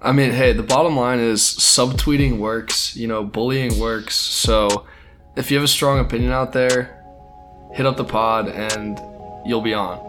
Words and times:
I 0.00 0.12
mean, 0.12 0.30
hey, 0.30 0.52
the 0.52 0.62
bottom 0.62 0.96
line 0.96 1.18
is 1.18 1.40
subtweeting 1.42 2.38
works, 2.38 2.94
you 2.94 3.08
know, 3.08 3.24
bullying 3.24 3.80
works. 3.80 4.14
So 4.14 4.86
if 5.34 5.50
you 5.50 5.56
have 5.56 5.64
a 5.64 5.68
strong 5.68 5.98
opinion 5.98 6.30
out 6.30 6.52
there, 6.52 7.04
hit 7.74 7.84
up 7.84 7.96
the 7.96 8.04
pod 8.04 8.48
and 8.48 8.98
you'll 9.44 9.60
be 9.60 9.74
on. 9.74 10.07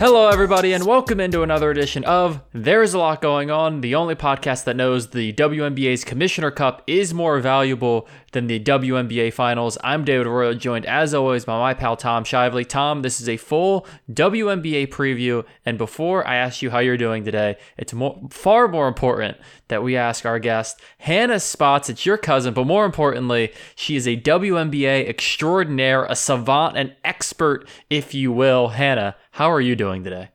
Hello, 0.00 0.28
everybody, 0.28 0.72
and 0.72 0.86
welcome 0.86 1.20
into 1.20 1.42
another 1.42 1.70
edition 1.70 2.04
of 2.04 2.40
There's 2.54 2.94
a 2.94 2.98
Lot 2.98 3.20
Going 3.20 3.50
On, 3.50 3.82
the 3.82 3.94
only 3.96 4.14
podcast 4.14 4.64
that 4.64 4.74
knows 4.74 5.10
the 5.10 5.34
WNBA's 5.34 6.04
Commissioner 6.04 6.50
Cup 6.50 6.82
is 6.86 7.12
more 7.12 7.38
valuable 7.38 8.08
than 8.32 8.46
the 8.46 8.58
WNBA 8.58 9.30
Finals. 9.30 9.76
I'm 9.84 10.06
David 10.06 10.26
Royal, 10.26 10.54
joined 10.54 10.86
as 10.86 11.12
always 11.12 11.44
by 11.44 11.58
my 11.58 11.74
pal 11.74 11.98
Tom 11.98 12.24
Shively. 12.24 12.66
Tom, 12.66 13.02
this 13.02 13.20
is 13.20 13.28
a 13.28 13.36
full 13.36 13.86
WNBA 14.10 14.86
preview, 14.88 15.44
and 15.66 15.76
before 15.76 16.26
I 16.26 16.36
ask 16.36 16.62
you 16.62 16.70
how 16.70 16.78
you're 16.78 16.96
doing 16.96 17.22
today, 17.22 17.58
it's 17.76 17.92
more, 17.92 18.18
far 18.30 18.68
more 18.68 18.88
important 18.88 19.36
that 19.68 19.82
we 19.82 19.98
ask 19.98 20.24
our 20.24 20.38
guest, 20.38 20.80
Hannah 20.96 21.40
Spots, 21.40 21.90
It's 21.90 22.06
your 22.06 22.16
cousin, 22.16 22.54
but 22.54 22.66
more 22.66 22.86
importantly, 22.86 23.52
she 23.74 23.96
is 23.96 24.08
a 24.08 24.16
WNBA 24.16 25.06
extraordinaire, 25.06 26.06
a 26.06 26.16
savant, 26.16 26.78
an 26.78 26.94
expert, 27.04 27.68
if 27.90 28.14
you 28.14 28.32
will. 28.32 28.68
Hannah, 28.68 29.14
how 29.40 29.50
are 29.50 29.60
you 29.62 29.74
doing 29.74 30.04
today? 30.04 30.28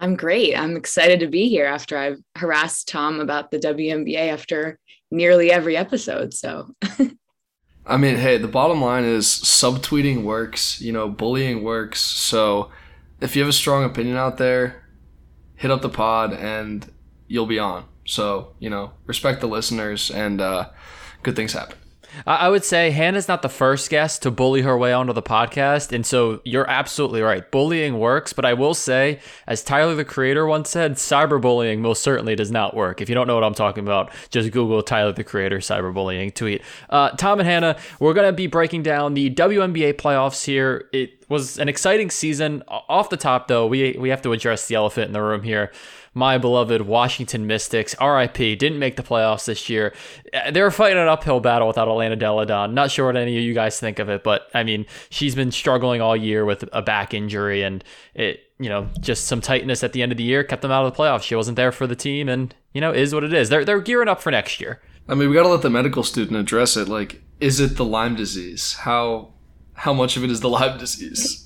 I'm 0.00 0.16
great. 0.16 0.58
I'm 0.58 0.78
excited 0.78 1.20
to 1.20 1.26
be 1.26 1.50
here 1.50 1.66
after 1.66 1.98
I've 1.98 2.16
harassed 2.36 2.88
Tom 2.88 3.20
about 3.20 3.50
the 3.50 3.58
WNBA 3.58 4.32
after 4.32 4.78
nearly 5.10 5.52
every 5.52 5.76
episode. 5.76 6.32
So, 6.32 6.74
I 7.86 7.98
mean, 7.98 8.16
hey, 8.16 8.38
the 8.38 8.48
bottom 8.48 8.80
line 8.80 9.04
is 9.04 9.26
subtweeting 9.26 10.22
works, 10.22 10.80
you 10.80 10.90
know, 10.90 11.06
bullying 11.06 11.62
works. 11.62 12.00
So, 12.00 12.70
if 13.20 13.36
you 13.36 13.42
have 13.42 13.50
a 13.50 13.52
strong 13.52 13.84
opinion 13.84 14.16
out 14.16 14.38
there, 14.38 14.88
hit 15.56 15.70
up 15.70 15.82
the 15.82 15.90
pod 15.90 16.32
and 16.32 16.90
you'll 17.28 17.44
be 17.44 17.58
on. 17.58 17.84
So, 18.06 18.54
you 18.58 18.70
know, 18.70 18.92
respect 19.04 19.42
the 19.42 19.48
listeners 19.48 20.10
and 20.10 20.40
uh, 20.40 20.70
good 21.22 21.36
things 21.36 21.52
happen. 21.52 21.76
I 22.26 22.48
would 22.48 22.64
say 22.64 22.90
Hannah's 22.90 23.28
not 23.28 23.42
the 23.42 23.48
first 23.48 23.90
guest 23.90 24.22
to 24.22 24.30
bully 24.30 24.62
her 24.62 24.76
way 24.76 24.92
onto 24.92 25.12
the 25.12 25.22
podcast. 25.22 25.92
And 25.92 26.06
so 26.06 26.40
you're 26.44 26.68
absolutely 26.68 27.22
right. 27.22 27.48
Bullying 27.50 27.98
works. 27.98 28.32
But 28.32 28.44
I 28.44 28.54
will 28.54 28.74
say, 28.74 29.20
as 29.46 29.62
Tyler 29.62 29.94
the 29.94 30.04
Creator 30.04 30.46
once 30.46 30.70
said, 30.70 30.94
cyberbullying 30.94 31.78
most 31.78 32.02
certainly 32.02 32.34
does 32.34 32.50
not 32.50 32.74
work. 32.74 33.00
If 33.00 33.08
you 33.08 33.14
don't 33.14 33.26
know 33.26 33.34
what 33.34 33.44
I'm 33.44 33.54
talking 33.54 33.84
about, 33.84 34.12
just 34.30 34.50
Google 34.52 34.82
Tyler 34.82 35.12
the 35.12 35.24
Creator 35.24 35.58
cyberbullying 35.58 36.34
tweet. 36.34 36.62
Uh, 36.90 37.10
Tom 37.10 37.40
and 37.40 37.48
Hannah, 37.48 37.76
we're 38.00 38.14
going 38.14 38.28
to 38.28 38.32
be 38.32 38.46
breaking 38.46 38.82
down 38.82 39.14
the 39.14 39.30
WNBA 39.30 39.94
playoffs 39.94 40.44
here. 40.44 40.88
It 40.92 41.24
was 41.28 41.58
an 41.58 41.68
exciting 41.68 42.10
season. 42.10 42.62
Off 42.68 43.10
the 43.10 43.16
top, 43.16 43.48
though, 43.48 43.66
we, 43.66 43.96
we 43.98 44.08
have 44.10 44.22
to 44.22 44.32
address 44.32 44.68
the 44.68 44.74
elephant 44.74 45.08
in 45.08 45.12
the 45.12 45.22
room 45.22 45.42
here 45.42 45.70
my 46.14 46.38
beloved 46.38 46.82
Washington 46.82 47.46
Mystics, 47.46 47.94
RIP, 48.00 48.36
didn't 48.36 48.78
make 48.78 48.96
the 48.96 49.02
playoffs 49.02 49.44
this 49.46 49.68
year. 49.68 49.92
They're 50.52 50.70
fighting 50.70 50.98
an 50.98 51.08
uphill 51.08 51.40
battle 51.40 51.68
without 51.68 51.86
Delle 52.18 52.44
Donne. 52.46 52.74
Not 52.74 52.90
sure 52.90 53.06
what 53.06 53.16
any 53.16 53.36
of 53.36 53.42
you 53.42 53.52
guys 53.52 53.78
think 53.78 53.98
of 53.98 54.08
it, 54.08 54.22
but 54.22 54.48
I 54.54 54.62
mean, 54.62 54.86
she's 55.10 55.34
been 55.34 55.50
struggling 55.50 56.00
all 56.00 56.16
year 56.16 56.44
with 56.44 56.64
a 56.72 56.82
back 56.82 57.12
injury 57.12 57.62
and 57.62 57.84
it, 58.14 58.40
you 58.58 58.68
know, 58.68 58.88
just 59.00 59.26
some 59.26 59.40
tightness 59.40 59.82
at 59.82 59.92
the 59.92 60.02
end 60.02 60.12
of 60.12 60.18
the 60.18 60.24
year 60.24 60.44
kept 60.44 60.62
them 60.62 60.70
out 60.70 60.86
of 60.86 60.92
the 60.92 60.98
playoffs. 60.98 61.22
She 61.22 61.34
wasn't 61.34 61.56
there 61.56 61.72
for 61.72 61.86
the 61.86 61.96
team 61.96 62.28
and, 62.28 62.54
you 62.72 62.80
know, 62.80 62.92
is 62.92 63.12
what 63.12 63.24
it 63.24 63.34
is. 63.34 63.48
They're, 63.48 63.64
they're 63.64 63.80
gearing 63.80 64.08
up 64.08 64.22
for 64.22 64.30
next 64.30 64.60
year. 64.60 64.80
I 65.08 65.14
mean, 65.14 65.28
we 65.28 65.34
got 65.34 65.42
to 65.42 65.48
let 65.48 65.62
the 65.62 65.70
medical 65.70 66.02
student 66.02 66.38
address 66.38 66.76
it. 66.76 66.88
Like, 66.88 67.22
is 67.40 67.60
it 67.60 67.76
the 67.76 67.84
Lyme 67.84 68.14
disease? 68.16 68.74
How 68.74 69.34
how 69.74 69.92
much 69.92 70.16
of 70.16 70.24
it 70.24 70.30
is 70.30 70.40
the 70.40 70.48
Lyme 70.48 70.78
disease? 70.78 71.43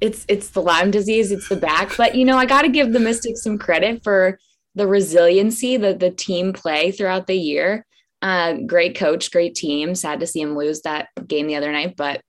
It's 0.00 0.24
it's 0.28 0.50
the 0.50 0.62
Lyme 0.62 0.90
disease, 0.90 1.32
it's 1.32 1.48
the 1.48 1.56
back. 1.56 1.96
But 1.96 2.14
you 2.14 2.24
know, 2.24 2.36
I 2.36 2.46
got 2.46 2.62
to 2.62 2.68
give 2.68 2.92
the 2.92 3.00
Mystics 3.00 3.42
some 3.42 3.58
credit 3.58 4.02
for 4.02 4.38
the 4.74 4.86
resiliency 4.86 5.76
that 5.76 6.00
the 6.00 6.10
team 6.10 6.52
play 6.52 6.90
throughout 6.90 7.26
the 7.26 7.36
year. 7.36 7.84
Uh, 8.22 8.54
great 8.66 8.96
coach, 8.96 9.30
great 9.30 9.54
team. 9.54 9.94
Sad 9.94 10.20
to 10.20 10.26
see 10.26 10.40
him 10.40 10.56
lose 10.56 10.82
that 10.82 11.08
game 11.26 11.46
the 11.46 11.56
other 11.56 11.72
night, 11.72 11.96
but 11.96 12.22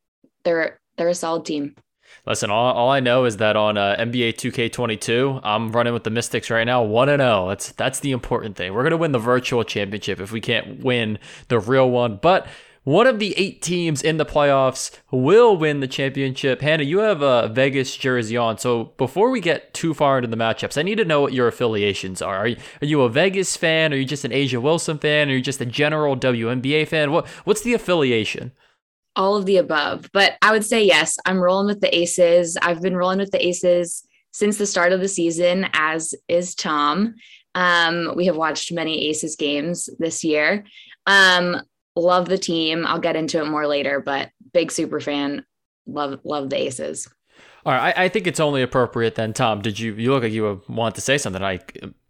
they're 0.44 0.79
they're 0.97 1.09
a 1.09 1.16
solid 1.16 1.45
team. 1.45 1.75
Listen, 2.25 2.50
all, 2.50 2.73
all 2.73 2.89
I 2.89 3.00
know 3.00 3.25
is 3.25 3.38
that 3.38 3.56
on 3.56 3.77
uh, 3.77 3.95
NBA 3.97 4.33
2K22, 4.33 5.41
I'm 5.44 5.71
running 5.71 5.94
with 5.94 6.03
the 6.03 6.09
Mystics 6.09 6.50
right 6.50 6.63
now, 6.63 6.83
one 6.83 7.07
and 7.09 7.21
zero. 7.21 7.45
Oh. 7.45 7.50
That's 7.50 7.71
that's 7.71 8.00
the 8.01 8.11
important 8.11 8.56
thing. 8.56 8.73
We're 8.73 8.83
gonna 8.83 8.97
win 8.97 9.11
the 9.11 9.19
virtual 9.19 9.63
championship 9.63 10.19
if 10.19 10.31
we 10.31 10.41
can't 10.41 10.83
win 10.83 11.19
the 11.47 11.59
real 11.59 11.89
one, 11.89 12.19
but 12.21 12.47
one 12.89 13.05
of 13.05 13.19
the 13.19 13.35
eight 13.38 13.61
teams 13.61 14.01
in 14.01 14.17
the 14.17 14.25
playoffs 14.25 14.89
will 15.11 15.55
win 15.55 15.79
the 15.79 15.88
championship. 15.88 16.59
Hannah, 16.59 16.81
you 16.81 16.97
have 16.97 17.22
a 17.22 17.47
Vegas 17.47 17.95
jersey 17.95 18.35
on. 18.35 18.57
So 18.57 18.85
before 18.97 19.29
we 19.29 19.41
get 19.41 19.75
too 19.75 19.94
far 19.94 20.17
into 20.17 20.27
the 20.27 20.35
matchups, 20.35 20.75
I 20.75 20.81
need 20.81 20.97
to 20.97 21.05
know 21.05 21.22
what 21.22 21.31
your 21.31 21.47
affiliations 21.47 22.19
are. 22.19 22.38
Are 22.38 22.47
you, 22.47 22.57
are 22.81 22.88
you 22.88 23.01
a 23.03 23.09
Vegas 23.09 23.55
fan? 23.55 23.94
Are 23.94 23.95
you 23.95 24.05
just 24.05 24.25
an 24.25 24.31
A'ja 24.31 24.59
Wilson 24.59 24.97
fan? 24.97 25.29
Are 25.29 25.33
you 25.33 25.41
just 25.41 25.61
a 25.61 25.67
general 25.67 26.17
WNBA 26.17 26.88
fan? 26.88 27.11
What 27.11 27.27
What's 27.45 27.61
the 27.61 27.75
affiliation? 27.75 28.53
All 29.16 29.35
of 29.35 29.45
the 29.45 29.57
above. 29.57 30.09
But 30.11 30.38
I 30.41 30.51
would 30.51 30.66
say 30.66 30.83
yes, 30.83 31.16
I'm 31.27 31.38
rolling 31.38 31.67
with 31.67 31.81
the 31.81 31.95
Aces. 31.95 32.57
I've 32.59 32.81
been 32.81 32.97
rolling 32.97 33.19
with 33.19 33.29
the 33.29 33.45
Aces 33.45 34.03
since 34.31 34.57
the 34.57 34.66
start 34.66 34.94
of 34.94 35.00
the 35.00 35.07
season, 35.07 35.67
as 35.73 36.16
is 36.27 36.56
Tom. 36.56 37.13
Um, 37.53 38.13
we 38.16 38.25
have 38.25 38.35
watched 38.35 38.71
many 38.71 39.09
Aces 39.09 39.35
games 39.35 39.91
this 40.00 40.23
year. 40.23 40.66
Um, 41.06 41.61
love 41.95 42.27
the 42.27 42.38
team. 42.38 42.85
I'll 42.85 43.00
get 43.00 43.16
into 43.16 43.39
it 43.39 43.50
more 43.50 43.67
later, 43.67 44.00
but 44.00 44.29
big 44.53 44.72
super 44.72 45.00
fan. 45.00 45.45
Love 45.85 46.19
love 46.23 46.50
the 46.50 46.57
Aces. 46.57 47.07
All 47.66 47.73
right, 47.73 47.95
I, 47.97 48.05
I, 48.05 48.09
think 48.09 48.25
it's 48.25 48.39
only 48.39 48.61
appropriate 48.61 49.16
then, 49.16 49.33
Tom. 49.33 49.61
Did 49.61 49.79
you 49.79 49.94
you 49.94 50.11
look 50.11 50.23
like 50.23 50.31
you 50.31 50.61
want 50.69 50.95
to 50.95 51.01
say 51.01 51.17
something? 51.17 51.44
I 51.44 51.59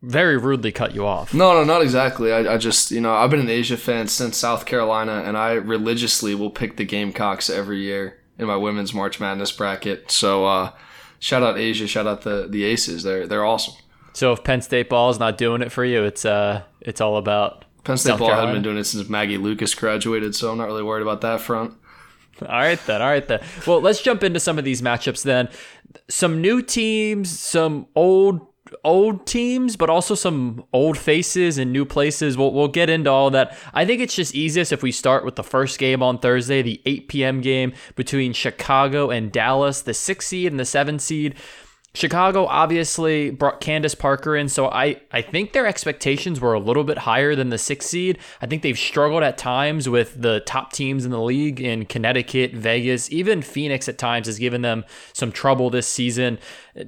very 0.02 0.38
rudely 0.38 0.72
cut 0.72 0.94
you 0.94 1.08
off. 1.08 1.34
No, 1.34 1.54
no, 1.54 1.64
not 1.64 1.82
exactly. 1.82 2.32
I, 2.32 2.54
I 2.54 2.58
just 2.58 2.92
you 2.92 3.02
know 3.02 3.14
I've 3.14 3.32
been 3.32 3.40
an 3.40 3.48
A'ja 3.48 3.78
fan 3.78 4.08
since 4.08 4.38
South 4.38 4.66
Carolina, 4.66 5.24
and 5.26 5.36
I 5.38 5.54
religiously 5.54 6.36
will 6.36 6.52
pick 6.52 6.78
the 6.78 6.86
Gamecocks 6.86 7.50
every 7.50 7.80
year 7.80 8.20
in 8.38 8.46
my 8.46 8.58
women's 8.58 8.94
March 8.94 9.20
Madness 9.20 9.52
bracket. 9.52 10.12
So 10.12 10.46
uh, 10.46 10.72
shout 11.18 11.42
out 11.42 11.56
A'ja, 11.56 11.88
shout 11.88 12.06
out 12.06 12.22
the 12.22 12.48
the 12.48 12.64
Aces. 12.64 13.04
They're 13.04 13.26
they're 13.26 13.46
awesome. 13.46 13.74
So 14.14 14.32
if 14.34 14.44
Penn 14.44 14.62
State 14.62 14.90
ball 14.90 15.10
is 15.10 15.20
not 15.20 15.38
doing 15.38 15.62
it 15.62 15.72
for 15.72 15.84
you, 15.84 16.04
it's 16.04 16.26
uh 16.26 16.62
it's 16.82 17.02
all 17.02 17.18
about 17.18 17.66
Penn 17.84 17.98
State 17.98 18.10
South 18.10 18.20
ball 18.20 18.30
Carolina. 18.30 18.54
been 18.54 18.64
doing 18.64 18.78
it 18.78 18.84
since 18.86 19.08
Maggie 19.10 19.38
Lucas 19.38 19.74
graduated, 19.76 20.36
so 20.36 20.52
I'm 20.52 20.58
not 20.58 20.68
really 20.68 20.84
worried 20.84 21.02
about 21.02 21.22
that 21.22 21.42
front. 21.42 21.74
All 22.42 22.48
right 22.48 22.80
then. 22.86 23.02
All 23.02 23.10
right 23.10 23.28
then. 23.28 23.42
Well, 23.68 23.82
let's 23.82 24.02
jump 24.02 24.24
into 24.24 24.40
some 24.40 24.58
of 24.58 24.66
these 24.66 24.82
matchups 24.82 25.24
then. 25.24 25.50
Some 26.10 26.42
new 26.42 26.62
teams, 26.62 27.38
some 27.38 27.88
old 27.96 28.46
old 28.84 29.26
teams, 29.26 29.76
but 29.76 29.90
also 29.90 30.14
some 30.16 30.64
old 30.74 30.98
faces 30.98 31.58
and 31.58 31.74
new 31.74 31.86
places. 31.86 32.38
We'll 32.38 32.54
we'll 32.54 32.68
get 32.68 32.90
into 32.90 33.10
all 33.10 33.30
that. 33.32 33.58
I 33.74 33.86
think 33.86 34.02
it's 34.02 34.16
just 34.16 34.36
easiest 34.36 34.72
if 34.72 34.84
we 34.84 34.92
start 34.92 35.26
with 35.26 35.36
the 35.36 35.44
first 35.44 35.80
game 35.80 36.04
on 36.04 36.20
Thursday, 36.20 36.62
the 36.62 36.82
8 36.86 37.08
p.m. 37.08 37.42
game 37.42 37.74
between 37.96 38.34
Chicago 38.34 39.10
and 39.10 39.32
Dallas, 39.32 39.82
the 39.82 39.94
six 39.94 40.28
seed 40.28 40.52
and 40.52 40.60
the 40.60 40.66
seven 40.66 41.00
seed. 41.00 41.36
Chicago 41.94 42.46
obviously 42.46 43.32
brought 43.32 43.62
Candace 43.62 43.96
Parker 43.96 44.36
in, 44.36 44.48
so 44.48 44.68
I, 44.68 45.02
I 45.12 45.24
think 45.24 45.54
their 45.54 45.66
expectations 45.66 46.40
were 46.40 46.54
a 46.54 46.60
little 46.60 46.84
bit 46.84 47.00
higher 47.00 47.36
than 47.36 47.50
the 47.50 47.58
six 47.58 47.88
seed. 47.88 48.20
I 48.42 48.46
think 48.46 48.62
they've 48.62 48.78
struggled 48.78 49.24
at 49.24 49.40
times 49.40 49.90
with 49.90 50.22
the 50.22 50.42
top 50.42 50.72
teams 50.72 51.04
in 51.04 51.10
the 51.10 51.22
league 51.22 51.60
in 51.60 51.86
Connecticut, 51.86 52.54
Vegas, 52.54 53.12
even 53.12 53.42
Phoenix 53.42 53.90
at 53.90 53.98
times 53.98 54.28
has 54.28 54.38
given 54.38 54.62
them 54.62 54.86
some 55.14 55.32
trouble 55.32 55.72
this 55.72 55.88
season. 55.88 56.38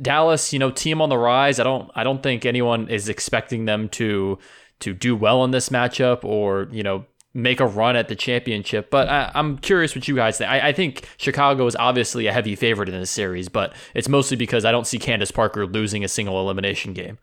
Dallas, 0.01 0.53
you 0.53 0.59
know, 0.59 0.69
team 0.69 1.01
on 1.01 1.09
the 1.09 1.17
rise. 1.17 1.59
I 1.59 1.63
don't 1.63 1.89
I 1.95 2.03
don't 2.03 2.21
think 2.21 2.45
anyone 2.45 2.87
is 2.87 3.09
expecting 3.09 3.65
them 3.65 3.89
to 3.89 4.37
to 4.81 4.93
do 4.93 5.15
well 5.15 5.43
in 5.43 5.51
this 5.51 5.69
matchup 5.69 6.23
or 6.23 6.67
you 6.71 6.83
know 6.83 7.05
make 7.33 7.59
a 7.59 7.65
run 7.65 7.95
at 7.95 8.07
the 8.07 8.15
championship. 8.15 8.89
But 8.89 9.07
I, 9.07 9.31
am 9.35 9.57
curious 9.57 9.95
what 9.95 10.07
you 10.07 10.15
guys 10.15 10.37
think. 10.37 10.49
I, 10.49 10.69
I, 10.69 10.73
think 10.73 11.07
Chicago 11.17 11.65
is 11.65 11.75
obviously 11.77 12.27
a 12.27 12.33
heavy 12.33 12.55
favorite 12.55 12.89
in 12.89 12.99
this 12.99 13.11
series, 13.11 13.47
but 13.47 13.73
it's 13.93 14.09
mostly 14.09 14.37
because 14.37 14.65
I 14.65 14.71
don't 14.71 14.87
see 14.87 14.99
Candace 14.99 15.31
Parker 15.31 15.65
losing 15.65 16.03
a 16.03 16.07
single 16.07 16.39
elimination 16.39 16.93
game. 16.93 17.17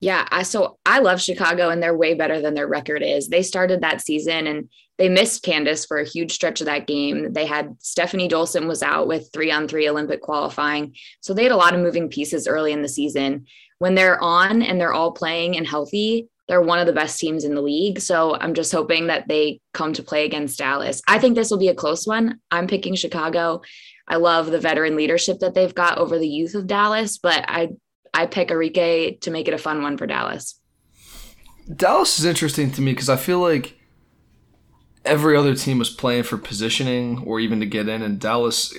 Yeah, 0.00 0.26
I 0.30 0.42
so 0.42 0.78
I 0.84 0.98
love 0.98 1.20
Chicago 1.20 1.70
and 1.70 1.82
they're 1.82 1.96
way 1.96 2.14
better 2.14 2.40
than 2.40 2.54
their 2.54 2.66
record 2.66 3.02
is. 3.02 3.28
They 3.28 3.42
started 3.42 3.80
that 3.80 4.02
season 4.02 4.46
and 4.46 4.68
they 4.98 5.08
missed 5.08 5.42
Candace 5.42 5.86
for 5.86 5.98
a 5.98 6.04
huge 6.06 6.32
stretch 6.32 6.60
of 6.60 6.66
that 6.66 6.86
game. 6.86 7.32
They 7.32 7.46
had 7.46 7.74
Stephanie 7.80 8.28
Dolson 8.28 8.68
was 8.68 8.82
out 8.82 9.08
with 9.08 9.30
three 9.32 9.50
on 9.50 9.66
three 9.66 9.88
Olympic 9.88 10.20
qualifying. 10.20 10.94
So 11.20 11.32
they 11.32 11.44
had 11.44 11.52
a 11.52 11.56
lot 11.56 11.74
of 11.74 11.80
moving 11.80 12.08
pieces 12.08 12.46
early 12.46 12.72
in 12.72 12.82
the 12.82 12.88
season. 12.88 13.46
When 13.78 13.94
they're 13.94 14.22
on 14.22 14.62
and 14.62 14.80
they're 14.80 14.92
all 14.92 15.12
playing 15.12 15.56
and 15.56 15.66
healthy, 15.66 16.28
they're 16.48 16.60
one 16.60 16.78
of 16.78 16.86
the 16.86 16.92
best 16.92 17.18
teams 17.18 17.44
in 17.44 17.54
the 17.54 17.62
league. 17.62 18.00
So 18.00 18.36
I'm 18.40 18.54
just 18.54 18.72
hoping 18.72 19.06
that 19.06 19.28
they 19.28 19.60
come 19.72 19.92
to 19.94 20.02
play 20.02 20.24
against 20.24 20.58
Dallas. 20.58 21.00
I 21.08 21.18
think 21.18 21.34
this 21.34 21.50
will 21.50 21.58
be 21.58 21.68
a 21.68 21.74
close 21.74 22.06
one. 22.06 22.38
I'm 22.50 22.66
picking 22.66 22.94
Chicago. 22.94 23.62
I 24.06 24.16
love 24.16 24.50
the 24.50 24.60
veteran 24.60 24.96
leadership 24.96 25.38
that 25.38 25.54
they've 25.54 25.74
got 25.74 25.98
over 25.98 26.18
the 26.18 26.28
youth 26.28 26.54
of 26.54 26.66
Dallas, 26.66 27.18
but 27.18 27.44
I 27.48 27.70
I 28.12 28.26
pick 28.26 28.48
Arike 28.48 29.20
to 29.22 29.30
make 29.30 29.48
it 29.48 29.54
a 29.54 29.58
fun 29.58 29.82
one 29.82 29.96
for 29.96 30.06
Dallas. 30.06 30.60
Dallas 31.74 32.18
is 32.18 32.24
interesting 32.24 32.70
to 32.72 32.82
me 32.82 32.92
because 32.92 33.08
I 33.08 33.16
feel 33.16 33.40
like 33.40 33.78
every 35.04 35.36
other 35.36 35.54
team 35.54 35.78
was 35.78 35.90
playing 35.90 36.22
for 36.24 36.36
positioning 36.36 37.24
or 37.26 37.40
even 37.40 37.60
to 37.60 37.66
get 37.66 37.88
in, 37.88 38.02
and 38.02 38.20
Dallas 38.20 38.74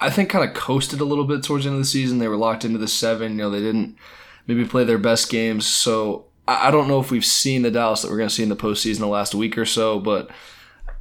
I 0.00 0.10
think 0.10 0.30
kind 0.30 0.48
of 0.48 0.56
coasted 0.56 1.00
a 1.00 1.04
little 1.04 1.24
bit 1.24 1.42
towards 1.42 1.64
the 1.64 1.70
end 1.70 1.76
of 1.76 1.82
the 1.82 1.88
season. 1.88 2.18
They 2.18 2.28
were 2.28 2.36
locked 2.36 2.64
into 2.64 2.78
the 2.78 2.88
seven. 2.88 3.32
You 3.32 3.38
know, 3.38 3.50
they 3.50 3.60
didn't 3.60 3.96
maybe 4.46 4.64
play 4.64 4.84
their 4.84 4.98
best 4.98 5.30
games. 5.30 5.66
So 5.66 6.26
I, 6.46 6.70
don't 6.70 6.88
know 6.88 7.00
if 7.00 7.10
we've 7.10 7.24
seen 7.24 7.62
the 7.62 7.70
Dallas 7.70 8.02
that 8.02 8.10
we're 8.10 8.18
going 8.18 8.28
to 8.28 8.34
see 8.34 8.42
in 8.42 8.48
the 8.48 8.56
postseason 8.56 8.98
the 8.98 9.06
last 9.06 9.34
week 9.34 9.56
or 9.56 9.64
so, 9.64 9.98
but 9.98 10.30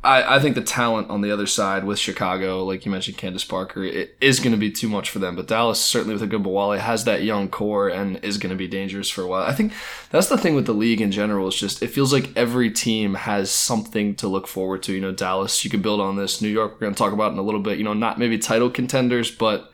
I, 0.03 0.35
I 0.35 0.39
think 0.39 0.55
the 0.55 0.61
talent 0.61 1.09
on 1.09 1.21
the 1.21 1.31
other 1.31 1.47
side 1.47 1.85
with 1.85 1.97
Chicago, 1.97 2.63
like 2.65 2.85
you 2.85 2.91
mentioned, 2.91 3.17
Candace 3.17 3.45
Parker, 3.45 3.83
it 3.83 4.17
is 4.19 4.41
going 4.41 4.51
to 4.51 4.57
be 4.57 4.69
too 4.69 4.89
much 4.89 5.09
for 5.09 5.19
them. 5.19 5.35
But 5.35 5.47
Dallas, 5.47 5.83
certainly 5.83 6.13
with 6.13 6.29
Ogunbowale, 6.29 6.77
has 6.77 7.05
that 7.05 7.23
young 7.23 7.47
core 7.47 7.87
and 7.87 8.17
is 8.23 8.37
going 8.37 8.49
to 8.49 8.57
be 8.57 8.67
dangerous 8.67 9.09
for 9.09 9.21
a 9.21 9.27
while. 9.27 9.43
I 9.43 9.53
think 9.53 9.71
that's 10.11 10.27
the 10.27 10.37
thing 10.37 10.55
with 10.55 10.65
the 10.65 10.73
league 10.73 10.99
in 10.99 11.11
general. 11.11 11.47
Is 11.47 11.55
just 11.55 11.81
it 11.81 11.87
feels 11.87 12.11
like 12.11 12.35
every 12.35 12.69
team 12.69 13.13
has 13.13 13.49
something 13.49 14.15
to 14.15 14.27
look 14.27 14.47
forward 14.47 14.83
to. 14.83 14.93
You 14.93 14.99
know, 14.99 15.13
Dallas, 15.13 15.63
you 15.63 15.71
can 15.71 15.81
build 15.81 16.01
on 16.01 16.17
this. 16.17 16.41
New 16.41 16.49
York, 16.49 16.73
we're 16.73 16.79
going 16.79 16.93
to 16.93 16.97
talk 16.97 17.13
about 17.13 17.31
in 17.31 17.37
a 17.37 17.43
little 17.43 17.61
bit. 17.61 17.77
You 17.77 17.85
know, 17.85 17.93
not 17.93 18.19
maybe 18.19 18.37
title 18.37 18.69
contenders, 18.69 19.31
but 19.31 19.71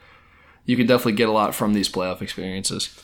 you 0.66 0.77
can 0.77 0.86
definitely 0.86 1.13
get 1.13 1.30
a 1.30 1.31
lot 1.31 1.56
from 1.56 1.74
these 1.74 1.89
playoff 1.89 2.21
experiences. 2.21 3.00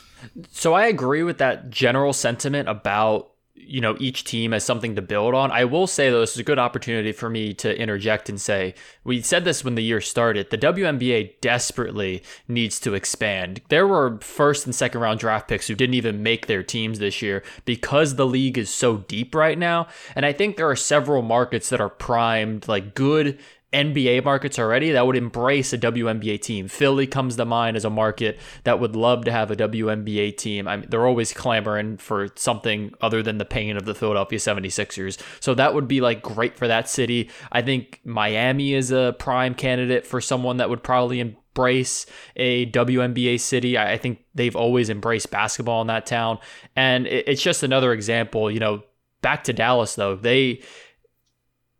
So 0.51 0.73
I 0.73 0.85
agree 0.87 1.23
with 1.23 1.37
that 1.39 1.69
general 1.69 2.13
sentiment 2.13 2.69
about 2.69 3.31
you 3.65 3.81
know 3.81 3.95
each 3.99 4.23
team 4.25 4.53
as 4.53 4.63
something 4.63 4.95
to 4.95 5.01
build 5.01 5.33
on. 5.33 5.51
I 5.51 5.65
will 5.65 5.87
say 5.87 6.09
though, 6.09 6.19
this 6.19 6.33
is 6.33 6.39
a 6.39 6.43
good 6.43 6.59
opportunity 6.59 7.11
for 7.11 7.29
me 7.29 7.53
to 7.55 7.77
interject 7.77 8.29
and 8.29 8.39
say 8.39 8.75
we 9.03 9.21
said 9.21 9.43
this 9.45 9.63
when 9.63 9.75
the 9.75 9.83
year 9.83 10.01
started. 10.01 10.49
The 10.49 10.57
WNBA 10.57 11.41
desperately 11.41 12.21
needs 12.47 12.79
to 12.81 12.93
expand. 12.93 13.61
There 13.69 13.87
were 13.87 14.19
first 14.21 14.65
and 14.65 14.75
second 14.75 15.01
round 15.01 15.19
draft 15.19 15.47
picks 15.47 15.67
who 15.67 15.75
didn't 15.75 15.95
even 15.95 16.23
make 16.23 16.47
their 16.47 16.63
teams 16.63 16.99
this 16.99 17.21
year 17.21 17.43
because 17.65 18.15
the 18.15 18.27
league 18.27 18.57
is 18.57 18.69
so 18.69 18.97
deep 18.97 19.33
right 19.33 19.57
now. 19.57 19.87
And 20.15 20.25
I 20.25 20.33
think 20.33 20.57
there 20.57 20.69
are 20.69 20.75
several 20.75 21.21
markets 21.21 21.69
that 21.69 21.81
are 21.81 21.89
primed, 21.89 22.67
like 22.67 22.93
good 22.93 23.39
NBA 23.75 24.23
markets 24.23 24.57
already 24.57 24.91
that 24.91 25.05
would 25.05 25.17
embrace 25.17 25.73
a 25.73 25.77
WNBA 25.77 26.41
team. 26.41 26.67
Philly 26.67 27.05
comes 27.05 27.35
to 27.35 27.45
mind 27.45 27.75
as 27.75 27.83
a 27.83 27.89
market 27.89 28.39
that 28.63 28.79
would 28.79 28.95
love 28.95 29.25
to 29.25 29.31
have 29.31 29.51
a 29.51 29.55
WNBA 29.55 30.37
team. 30.37 30.67
I 30.67 30.77
mean, 30.77 30.89
they're 30.89 31.05
always 31.05 31.33
clamoring 31.33 31.97
for 31.97 32.29
something 32.35 32.93
other 33.01 33.21
than 33.21 33.37
the 33.37 33.45
pain 33.45 33.75
of 33.75 33.85
the 33.85 33.93
Philadelphia 33.93 34.39
76ers. 34.39 35.21
So 35.41 35.53
that 35.55 35.73
would 35.73 35.87
be 35.87 35.99
like 35.99 36.21
great 36.21 36.57
for 36.57 36.67
that 36.67 36.89
city. 36.89 37.29
I 37.51 37.61
think 37.61 37.99
Miami 38.05 38.73
is 38.73 38.91
a 38.91 39.15
prime 39.19 39.53
candidate 39.53 40.07
for 40.07 40.21
someone 40.21 40.57
that 40.57 40.69
would 40.69 40.81
probably 40.81 41.19
embrace 41.19 42.05
a 42.35 42.71
WNBA 42.71 43.39
city. 43.39 43.77
I 43.77 43.97
think 43.97 44.23
they've 44.33 44.55
always 44.55 44.89
embraced 44.89 45.31
basketball 45.31 45.81
in 45.81 45.87
that 45.87 46.05
town. 46.05 46.39
And 46.75 47.07
it's 47.07 47.41
just 47.41 47.63
another 47.63 47.91
example, 47.91 48.49
you 48.49 48.59
know, 48.59 48.83
back 49.21 49.43
to 49.45 49.53
Dallas 49.53 49.95
though. 49.95 50.15
They 50.15 50.61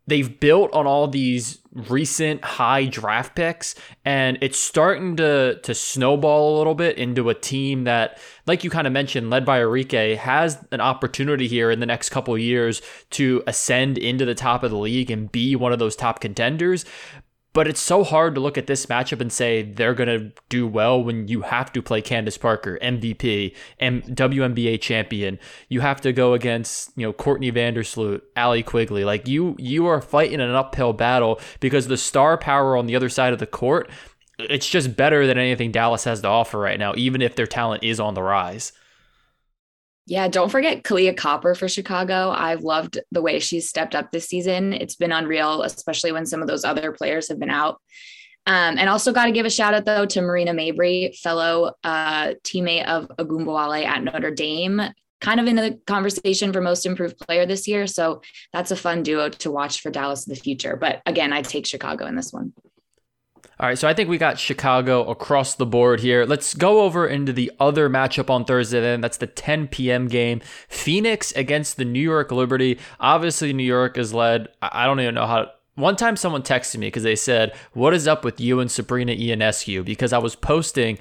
they've 0.06 0.38
built 0.40 0.72
on 0.72 0.86
all 0.86 1.08
these 1.08 1.58
recent 1.72 2.42
high 2.42 2.86
draft 2.86 3.34
picks 3.34 3.74
and 4.04 4.38
it's 4.40 4.58
starting 4.58 5.14
to 5.16 5.60
to 5.62 5.74
snowball 5.74 6.56
a 6.56 6.58
little 6.58 6.74
bit 6.74 6.96
into 6.96 7.28
a 7.28 7.34
team 7.34 7.84
that 7.84 8.18
like 8.46 8.64
you 8.64 8.70
kind 8.70 8.86
of 8.86 8.92
mentioned 8.92 9.28
led 9.28 9.44
by 9.44 9.60
Arike 9.60 10.16
has 10.16 10.64
an 10.72 10.80
opportunity 10.80 11.46
here 11.46 11.70
in 11.70 11.80
the 11.80 11.86
next 11.86 12.08
couple 12.08 12.36
years 12.38 12.80
to 13.10 13.42
ascend 13.46 13.98
into 13.98 14.24
the 14.24 14.34
top 14.34 14.62
of 14.62 14.70
the 14.70 14.78
league 14.78 15.10
and 15.10 15.30
be 15.30 15.54
one 15.54 15.72
of 15.72 15.78
those 15.78 15.94
top 15.94 16.20
contenders 16.20 16.86
but 17.56 17.66
it's 17.66 17.80
so 17.80 18.04
hard 18.04 18.34
to 18.34 18.40
look 18.42 18.58
at 18.58 18.66
this 18.66 18.84
matchup 18.84 19.18
and 19.18 19.32
say 19.32 19.62
they're 19.62 19.94
going 19.94 20.10
to 20.10 20.30
do 20.50 20.66
well 20.66 21.02
when 21.02 21.26
you 21.26 21.40
have 21.40 21.72
to 21.72 21.80
play 21.80 22.02
Candace 22.02 22.36
Parker, 22.36 22.78
MVP, 22.82 23.56
and 23.80 24.02
WNBA 24.02 24.78
champion. 24.78 25.38
You 25.70 25.80
have 25.80 26.02
to 26.02 26.12
go 26.12 26.34
against, 26.34 26.92
you 26.96 27.06
know, 27.06 27.14
Courtney 27.14 27.50
Vandersloot, 27.50 28.20
Allie 28.36 28.62
Quigley. 28.62 29.04
Like 29.04 29.26
you 29.26 29.56
you 29.58 29.86
are 29.86 30.02
fighting 30.02 30.42
an 30.42 30.50
uphill 30.50 30.92
battle 30.92 31.40
because 31.58 31.88
the 31.88 31.96
star 31.96 32.36
power 32.36 32.76
on 32.76 32.84
the 32.84 32.94
other 32.94 33.08
side 33.08 33.32
of 33.32 33.38
the 33.38 33.46
court, 33.46 33.88
it's 34.38 34.68
just 34.68 34.94
better 34.94 35.26
than 35.26 35.38
anything 35.38 35.72
Dallas 35.72 36.04
has 36.04 36.20
to 36.20 36.28
offer 36.28 36.58
right 36.58 36.78
now, 36.78 36.92
even 36.94 37.22
if 37.22 37.36
their 37.36 37.46
talent 37.46 37.82
is 37.82 37.98
on 37.98 38.12
the 38.12 38.22
rise. 38.22 38.72
Yeah, 40.08 40.28
don't 40.28 40.50
forget 40.50 40.84
Kahleah 40.84 41.16
Copper 41.16 41.56
for 41.56 41.68
Chicago. 41.68 42.30
I've 42.30 42.62
loved 42.62 43.00
the 43.10 43.20
way 43.20 43.40
she's 43.40 43.68
stepped 43.68 43.96
up 43.96 44.12
this 44.12 44.28
season. 44.28 44.72
It's 44.72 44.94
been 44.94 45.10
unreal, 45.10 45.62
especially 45.62 46.12
when 46.12 46.26
some 46.26 46.40
of 46.40 46.46
those 46.46 46.64
other 46.64 46.92
players 46.92 47.28
have 47.28 47.40
been 47.40 47.50
out. 47.50 47.80
Um, 48.46 48.78
and 48.78 48.88
also 48.88 49.12
got 49.12 49.24
to 49.24 49.32
give 49.32 49.46
a 49.46 49.50
shout 49.50 49.74
out 49.74 49.84
though 49.84 50.06
to 50.06 50.20
Marina 50.20 50.52
Mabrey, 50.52 51.18
fellow 51.18 51.72
uh, 51.82 52.34
teammate 52.44 52.86
of 52.86 53.08
Ogunbowale 53.18 53.84
at 53.84 54.04
Notre 54.04 54.30
Dame, 54.30 54.80
kind 55.20 55.40
of 55.40 55.48
in 55.48 55.56
the 55.56 55.80
conversation 55.88 56.52
for 56.52 56.60
most 56.60 56.86
improved 56.86 57.18
player 57.18 57.44
this 57.44 57.66
year. 57.66 57.88
So 57.88 58.22
that's 58.52 58.70
a 58.70 58.76
fun 58.76 59.02
duo 59.02 59.28
to 59.28 59.50
watch 59.50 59.80
for 59.80 59.90
Dallas 59.90 60.28
in 60.28 60.32
the 60.32 60.40
future. 60.40 60.76
But 60.76 61.02
again, 61.06 61.32
I 61.32 61.42
take 61.42 61.66
Chicago 61.66 62.06
in 62.06 62.14
this 62.14 62.32
one. 62.32 62.52
All 63.58 63.66
right, 63.66 63.78
so 63.78 63.88
I 63.88 63.94
think 63.94 64.10
we 64.10 64.18
got 64.18 64.38
Chicago 64.38 65.08
across 65.08 65.54
the 65.54 65.64
board 65.64 66.00
here. 66.00 66.26
Let's 66.26 66.52
go 66.52 66.82
over 66.82 67.06
into 67.06 67.32
the 67.32 67.50
other 67.58 67.88
matchup 67.88 68.28
on 68.28 68.44
Thursday 68.44 68.82
then. 68.82 69.00
That's 69.00 69.16
the 69.16 69.26
10 69.26 69.68
p.m. 69.68 70.08
game. 70.08 70.42
Phoenix 70.68 71.32
against 71.32 71.78
the 71.78 71.86
New 71.86 72.00
York 72.00 72.30
Liberty. 72.30 72.78
Obviously, 73.00 73.54
New 73.54 73.64
York 73.64 73.96
is 73.96 74.12
led. 74.12 74.48
I 74.60 74.84
don't 74.84 75.00
even 75.00 75.14
know 75.14 75.26
how. 75.26 75.50
One 75.74 75.96
time 75.96 76.16
someone 76.16 76.42
texted 76.42 76.76
me 76.78 76.88
because 76.88 77.02
they 77.02 77.16
said, 77.16 77.54
What 77.72 77.94
is 77.94 78.06
up 78.06 78.24
with 78.24 78.40
you 78.40 78.60
and 78.60 78.70
Sabrina 78.70 79.12
Ionescu? 79.12 79.84
Because 79.86 80.12
I 80.12 80.18
was 80.18 80.36
posting 80.36 80.98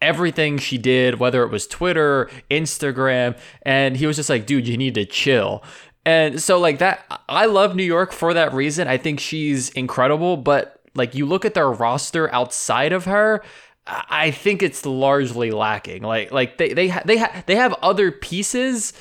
everything 0.00 0.58
she 0.58 0.78
did, 0.78 1.18
whether 1.18 1.42
it 1.42 1.50
was 1.50 1.66
Twitter, 1.66 2.30
Instagram, 2.48 3.36
and 3.62 3.96
he 3.96 4.06
was 4.06 4.14
just 4.14 4.30
like, 4.30 4.46
dude, 4.46 4.68
you 4.68 4.76
need 4.76 4.94
to 4.94 5.04
chill. 5.04 5.64
And 6.04 6.40
so, 6.40 6.58
like 6.58 6.78
that, 6.78 7.04
I 7.28 7.46
love 7.46 7.74
New 7.74 7.82
York 7.82 8.12
for 8.12 8.32
that 8.34 8.52
reason. 8.54 8.88
I 8.88 8.96
think 8.96 9.20
she's 9.20 9.70
incredible, 9.70 10.36
but 10.36 10.77
like 10.94 11.14
you 11.14 11.26
look 11.26 11.44
at 11.44 11.54
their 11.54 11.70
roster 11.70 12.32
outside 12.32 12.92
of 12.92 13.04
her, 13.04 13.42
I 13.86 14.30
think 14.30 14.62
it's 14.62 14.84
largely 14.84 15.50
lacking. 15.50 16.02
Like 16.02 16.30
like 16.30 16.58
they 16.58 16.72
they 16.72 16.88
ha- 16.88 17.02
they 17.04 17.18
ha- 17.18 17.42
they 17.46 17.56
have 17.56 17.72
other 17.74 18.12
pieces, 18.12 18.92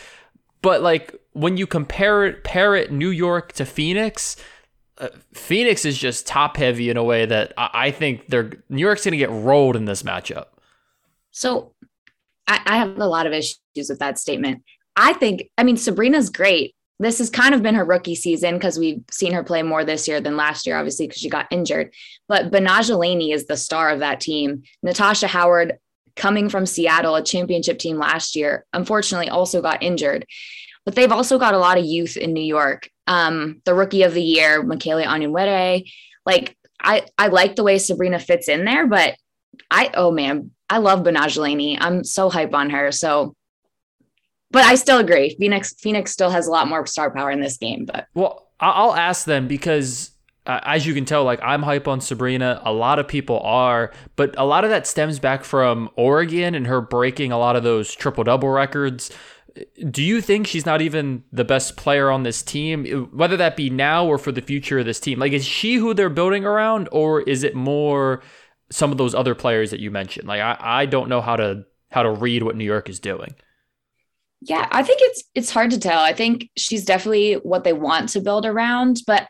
but 0.62 0.82
like 0.82 1.14
when 1.34 1.58
you 1.58 1.68
compare 1.68 2.26
it 2.26 2.44
pair 2.44 2.76
it 2.76 2.92
New 2.92 3.10
York 3.10 3.52
to 3.54 3.66
Phoenix, 3.66 4.38
uh, 5.00 5.10
Phoenix 5.34 5.84
is 5.84 5.98
just 5.98 6.26
top 6.26 6.56
heavy 6.58 6.90
in 6.90 6.96
a 6.96 7.04
way 7.04 7.26
that 7.26 7.54
I, 7.58 7.70
I 7.74 7.92
think 7.92 8.28
they're 8.28 8.52
New 8.70 8.82
York's 8.82 9.04
going 9.04 9.12
to 9.12 9.18
get 9.18 9.30
rolled 9.30 9.76
in 9.76 9.86
this 9.86 10.04
matchup. 10.04 10.46
So 11.32 11.74
I, 12.48 12.62
I 12.66 12.78
have 12.78 12.98
a 12.98 13.08
lot 13.08 13.28
of 13.28 13.34
issues 13.34 13.90
with 13.90 14.00
that 14.00 14.18
statement. 14.18 14.64
I 14.96 15.14
think 15.14 15.50
I 15.58 15.64
mean 15.64 15.76
Sabrina's 15.76 16.30
great, 16.30 16.76
this 17.00 17.20
has 17.20 17.30
kind 17.30 17.54
of 17.54 17.62
been 17.62 17.76
her 17.76 17.86
rookie 17.86 18.16
season 18.16 18.56
because 18.56 18.80
we've 18.80 19.04
seen 19.12 19.34
her 19.34 19.44
play 19.44 19.62
more 19.62 19.84
this 19.84 20.08
year 20.08 20.20
than 20.20 20.36
last 20.36 20.66
year, 20.66 20.78
obviously, 20.78 21.08
because 21.08 21.22
she 21.22 21.30
got 21.30 21.48
injured. 21.52 21.94
But 22.28 22.52
Betnijah 22.52 22.98
Laney 22.98 23.32
is 23.32 23.46
the 23.46 23.58
star 23.58 23.90
of 23.90 24.00
that 24.00 24.20
team. 24.20 24.64
Natasha 24.82 25.28
Howard, 25.28 25.78
coming 26.16 26.50
from 26.50 26.66
Seattle, 26.66 27.16
a 27.16 27.24
championship 27.24 27.78
team 27.78 27.98
last 27.98 28.36
year, 28.36 28.66
unfortunately 28.74 29.30
also 29.30 29.62
got 29.62 29.84
injured. 29.84 30.26
But 30.86 30.96
they've 30.96 31.12
also 31.12 31.38
got 31.38 31.54
a 31.54 31.60
lot 31.60 31.78
of 31.78 31.86
youth 31.86 32.18
in 32.18 32.34
New 32.34 32.44
York. 32.44 32.90
Um, 33.06 33.62
the 33.66 33.76
rookie 33.76 34.04
of 34.04 34.14
the 34.14 34.24
year, 34.24 34.64
Michaela 34.64 35.04
Onyenwere. 35.04 35.84
Like, 36.26 36.58
I, 36.82 37.06
I 37.18 37.28
like 37.28 37.56
the 37.56 37.64
way 37.64 37.78
Sabrina 37.78 38.20
fits 38.20 38.48
in 38.50 38.66
there, 38.66 38.88
but 38.88 39.16
I, 39.70 39.92
oh 39.94 40.12
man, 40.12 40.52
I 40.70 40.80
love 40.80 41.04
Betnijah 41.04 41.40
Laney. 41.40 41.80
I'm 41.80 42.04
so 42.04 42.30
hype 42.30 42.54
on 42.54 42.72
her. 42.72 42.92
So 42.92 43.36
but 44.52 44.64
I 44.64 44.76
still 44.76 45.00
agree. 45.00 45.36
Phoenix 45.40 45.74
Phoenix 45.74 46.12
still 46.12 46.30
has 46.30 46.48
a 46.48 46.52
lot 46.52 46.68
more 46.68 46.86
star 46.86 47.12
power 47.12 47.32
in 47.32 47.42
this 47.42 47.58
game. 47.58 47.86
But 47.86 48.08
well, 48.14 48.50
I'll 48.60 48.96
ask 48.96 49.26
them 49.26 49.48
because 49.48 50.12
uh, 50.48 50.62
as 50.64 50.88
you 50.88 50.94
can 50.94 51.06
tell, 51.06 51.24
like 51.24 51.40
I'm 51.44 51.62
hype 51.62 51.88
on 51.88 52.02
Sabrina. 52.02 52.62
A 52.64 52.72
lot 52.72 53.00
of 53.00 53.08
people 53.08 53.40
are, 53.42 53.92
but 54.16 54.34
a 54.38 54.46
lot 54.46 54.64
of 54.64 54.70
that 54.70 54.88
stems 54.88 55.20
back 55.20 55.44
from 55.44 55.90
Oregon 55.96 56.56
and 56.56 56.66
her 56.68 56.82
breaking 56.82 57.32
a 57.32 57.38
lot 57.38 57.56
of 57.56 57.64
those 57.64 57.94
triple 57.94 58.24
double 58.24 58.50
records. 58.50 59.12
Do 59.90 60.04
you 60.04 60.22
think 60.22 60.48
she's 60.48 60.66
not 60.66 60.82
even 60.82 61.24
the 61.32 61.44
best 61.44 61.78
player 61.78 62.10
on 62.12 62.24
this 62.24 62.44
team, 62.44 63.10
whether 63.12 63.36
that 63.38 63.58
be 63.58 63.70
now 63.70 64.06
or 64.06 64.18
for 64.18 64.32
the 64.32 64.42
future 64.42 64.80
of 64.80 64.86
this 64.86 65.00
team? 65.00 65.20
Like, 65.20 65.34
is 65.34 65.46
she 65.46 65.76
who 65.76 65.96
they're 65.96 66.10
building 66.10 66.46
around, 66.46 66.88
or 66.92 67.22
is 67.22 67.44
it 67.44 67.56
more 67.56 68.22
some 68.70 68.92
of 68.92 69.00
those 69.00 69.16
other 69.16 69.34
players 69.34 69.72
that 69.72 69.80
you 69.80 69.90
mentioned? 69.90 70.28
Like, 70.28 70.42
I, 70.42 70.58
I 70.60 70.86
don't 70.86 71.10
know 71.10 71.22
how 71.22 71.36
to 71.36 71.66
how 71.90 72.04
to 72.04 72.12
read 72.12 72.44
what 72.44 72.56
New 72.56 72.66
York 72.66 72.88
is 72.88 73.00
doing. 73.00 73.36
Yeah, 74.42 74.68
I 74.72 74.84
think 74.84 75.00
it's 75.02 75.24
it's 75.34 75.52
hard 75.52 75.72
to 75.72 75.80
tell. 75.80 76.00
I 76.00 76.14
think 76.14 76.50
she's 76.56 76.86
definitely 76.86 77.36
what 77.36 77.64
they 77.64 77.74
want 77.74 78.10
to 78.10 78.22
build 78.22 78.46
around, 78.46 79.02
but 79.08 79.28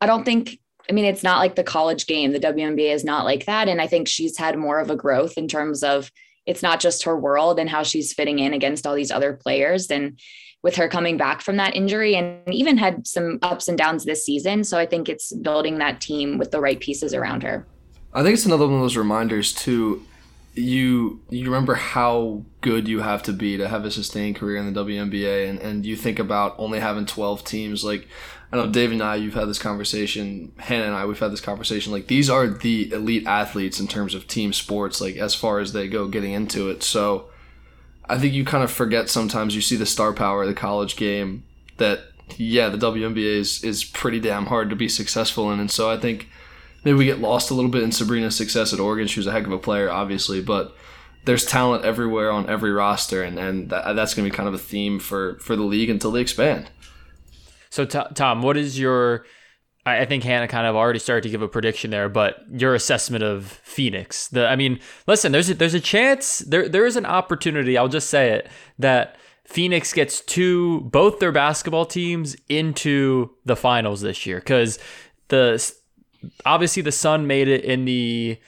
I 0.00 0.06
don't 0.06 0.24
think 0.24 0.58
I 0.88 0.92
mean 0.92 1.04
it's 1.04 1.22
not 1.22 1.38
like 1.38 1.54
the 1.54 1.64
college 1.64 2.06
game. 2.06 2.32
The 2.32 2.40
WNBA 2.40 2.92
is 2.92 3.04
not 3.04 3.24
like 3.24 3.46
that 3.46 3.68
and 3.68 3.80
I 3.80 3.86
think 3.86 4.08
she's 4.08 4.36
had 4.36 4.58
more 4.58 4.78
of 4.78 4.90
a 4.90 4.96
growth 4.96 5.38
in 5.38 5.48
terms 5.48 5.82
of 5.82 6.10
it's 6.46 6.62
not 6.62 6.80
just 6.80 7.04
her 7.04 7.16
world 7.16 7.58
and 7.58 7.70
how 7.70 7.82
she's 7.82 8.12
fitting 8.12 8.38
in 8.38 8.52
against 8.52 8.86
all 8.86 8.94
these 8.94 9.10
other 9.10 9.34
players 9.34 9.90
and 9.90 10.18
with 10.62 10.76
her 10.76 10.88
coming 10.88 11.16
back 11.16 11.40
from 11.40 11.56
that 11.56 11.74
injury 11.74 12.14
and 12.14 12.42
even 12.52 12.76
had 12.76 13.06
some 13.06 13.38
ups 13.42 13.68
and 13.68 13.78
downs 13.78 14.04
this 14.04 14.24
season, 14.24 14.62
so 14.62 14.78
I 14.78 14.84
think 14.84 15.08
it's 15.08 15.32
building 15.32 15.78
that 15.78 16.00
team 16.00 16.36
with 16.36 16.50
the 16.50 16.60
right 16.60 16.78
pieces 16.78 17.14
around 17.14 17.42
her. 17.42 17.66
I 18.12 18.22
think 18.22 18.34
it's 18.34 18.44
another 18.44 18.66
one 18.66 18.74
of 18.74 18.80
those 18.80 18.96
reminders 18.96 19.54
too 19.54 20.04
you 20.54 21.20
you 21.30 21.44
remember 21.44 21.74
how 21.74 22.42
good 22.60 22.88
you 22.88 23.00
have 23.00 23.22
to 23.22 23.32
be 23.32 23.56
to 23.56 23.68
have 23.68 23.84
a 23.84 23.90
sustained 23.90 24.36
career 24.36 24.56
in 24.56 24.72
the 24.72 24.84
WNBA 24.84 25.48
and, 25.48 25.58
and 25.60 25.86
you 25.86 25.96
think 25.96 26.18
about 26.18 26.54
only 26.58 26.80
having 26.80 27.06
12 27.06 27.44
teams 27.44 27.84
like 27.84 28.08
I 28.52 28.56
know 28.56 28.66
Dave 28.66 28.90
and 28.90 29.02
I, 29.02 29.14
you've 29.14 29.34
had 29.34 29.48
this 29.48 29.60
conversation. 29.60 30.52
Hannah 30.58 30.86
and 30.86 30.94
I, 30.94 31.06
we've 31.06 31.18
had 31.18 31.30
this 31.30 31.40
conversation. 31.40 31.92
Like 31.92 32.08
these 32.08 32.28
are 32.28 32.48
the 32.48 32.90
elite 32.92 33.26
athletes 33.26 33.78
in 33.78 33.86
terms 33.86 34.12
of 34.12 34.26
team 34.26 34.52
sports, 34.52 35.00
like 35.00 35.16
as 35.16 35.36
far 35.36 35.60
as 35.60 35.72
they 35.72 35.86
go 35.86 36.08
getting 36.08 36.32
into 36.32 36.68
it. 36.68 36.82
So 36.82 37.30
I 38.08 38.18
think 38.18 38.34
you 38.34 38.44
kind 38.44 38.64
of 38.64 38.70
forget 38.70 39.08
sometimes. 39.08 39.54
You 39.54 39.60
see 39.60 39.76
the 39.76 39.86
star 39.86 40.12
power 40.12 40.42
of 40.42 40.48
the 40.48 40.54
college 40.54 40.96
game 40.96 41.44
that 41.76 42.00
yeah, 42.36 42.68
the 42.68 42.78
WNBA 42.78 43.18
is 43.18 43.62
is 43.62 43.84
pretty 43.84 44.18
damn 44.18 44.46
hard 44.46 44.68
to 44.70 44.76
be 44.76 44.88
successful 44.88 45.52
in, 45.52 45.60
and 45.60 45.70
so 45.70 45.88
I 45.88 45.96
think 45.96 46.28
maybe 46.84 46.98
we 46.98 47.04
get 47.04 47.20
lost 47.20 47.50
a 47.50 47.54
little 47.54 47.70
bit 47.70 47.82
in 47.82 47.92
Sabrina's 47.92 48.36
success 48.36 48.72
at 48.72 48.80
Oregon. 48.80 49.06
She 49.06 49.20
was 49.20 49.26
a 49.26 49.32
heck 49.32 49.46
of 49.46 49.52
a 49.52 49.58
player, 49.58 49.90
obviously, 49.90 50.40
but 50.40 50.76
there's 51.24 51.44
talent 51.44 51.84
everywhere 51.84 52.30
on 52.30 52.48
every 52.48 52.72
roster, 52.72 53.22
and 53.22 53.38
and 53.38 53.70
that, 53.70 53.94
that's 53.94 54.14
going 54.14 54.24
to 54.24 54.30
be 54.30 54.36
kind 54.36 54.48
of 54.48 54.54
a 54.54 54.58
theme 54.58 54.98
for 54.98 55.38
for 55.40 55.56
the 55.56 55.62
league 55.62 55.90
until 55.90 56.10
they 56.10 56.20
expand. 56.20 56.70
So, 57.70 57.84
Tom, 57.84 58.42
what 58.42 58.56
is 58.56 58.78
your? 58.78 59.24
I 59.86 60.04
think 60.04 60.24
Hannah 60.24 60.46
kind 60.46 60.66
of 60.66 60.76
already 60.76 60.98
started 60.98 61.22
to 61.22 61.30
give 61.30 61.40
a 61.40 61.48
prediction 61.48 61.90
there, 61.90 62.10
but 62.10 62.44
your 62.52 62.74
assessment 62.74 63.24
of 63.24 63.46
Phoenix. 63.46 64.28
The, 64.28 64.46
I 64.46 64.54
mean, 64.54 64.78
listen, 65.06 65.32
there's 65.32 65.48
a, 65.48 65.54
there's 65.54 65.74
a 65.74 65.80
chance 65.80 66.38
there 66.40 66.68
there 66.68 66.86
is 66.86 66.96
an 66.96 67.06
opportunity. 67.06 67.78
I'll 67.78 67.88
just 67.88 68.10
say 68.10 68.32
it 68.32 68.48
that 68.78 69.16
Phoenix 69.44 69.92
gets 69.92 70.20
two 70.20 70.80
both 70.82 71.18
their 71.18 71.32
basketball 71.32 71.86
teams 71.86 72.36
into 72.48 73.30
the 73.44 73.56
finals 73.56 74.02
this 74.02 74.26
year 74.26 74.38
because 74.38 74.78
the 75.28 75.72
obviously 76.44 76.82
the 76.82 76.92
Sun 76.92 77.26
made 77.26 77.48
it 77.48 77.64
in 77.64 77.84
the 77.84 78.38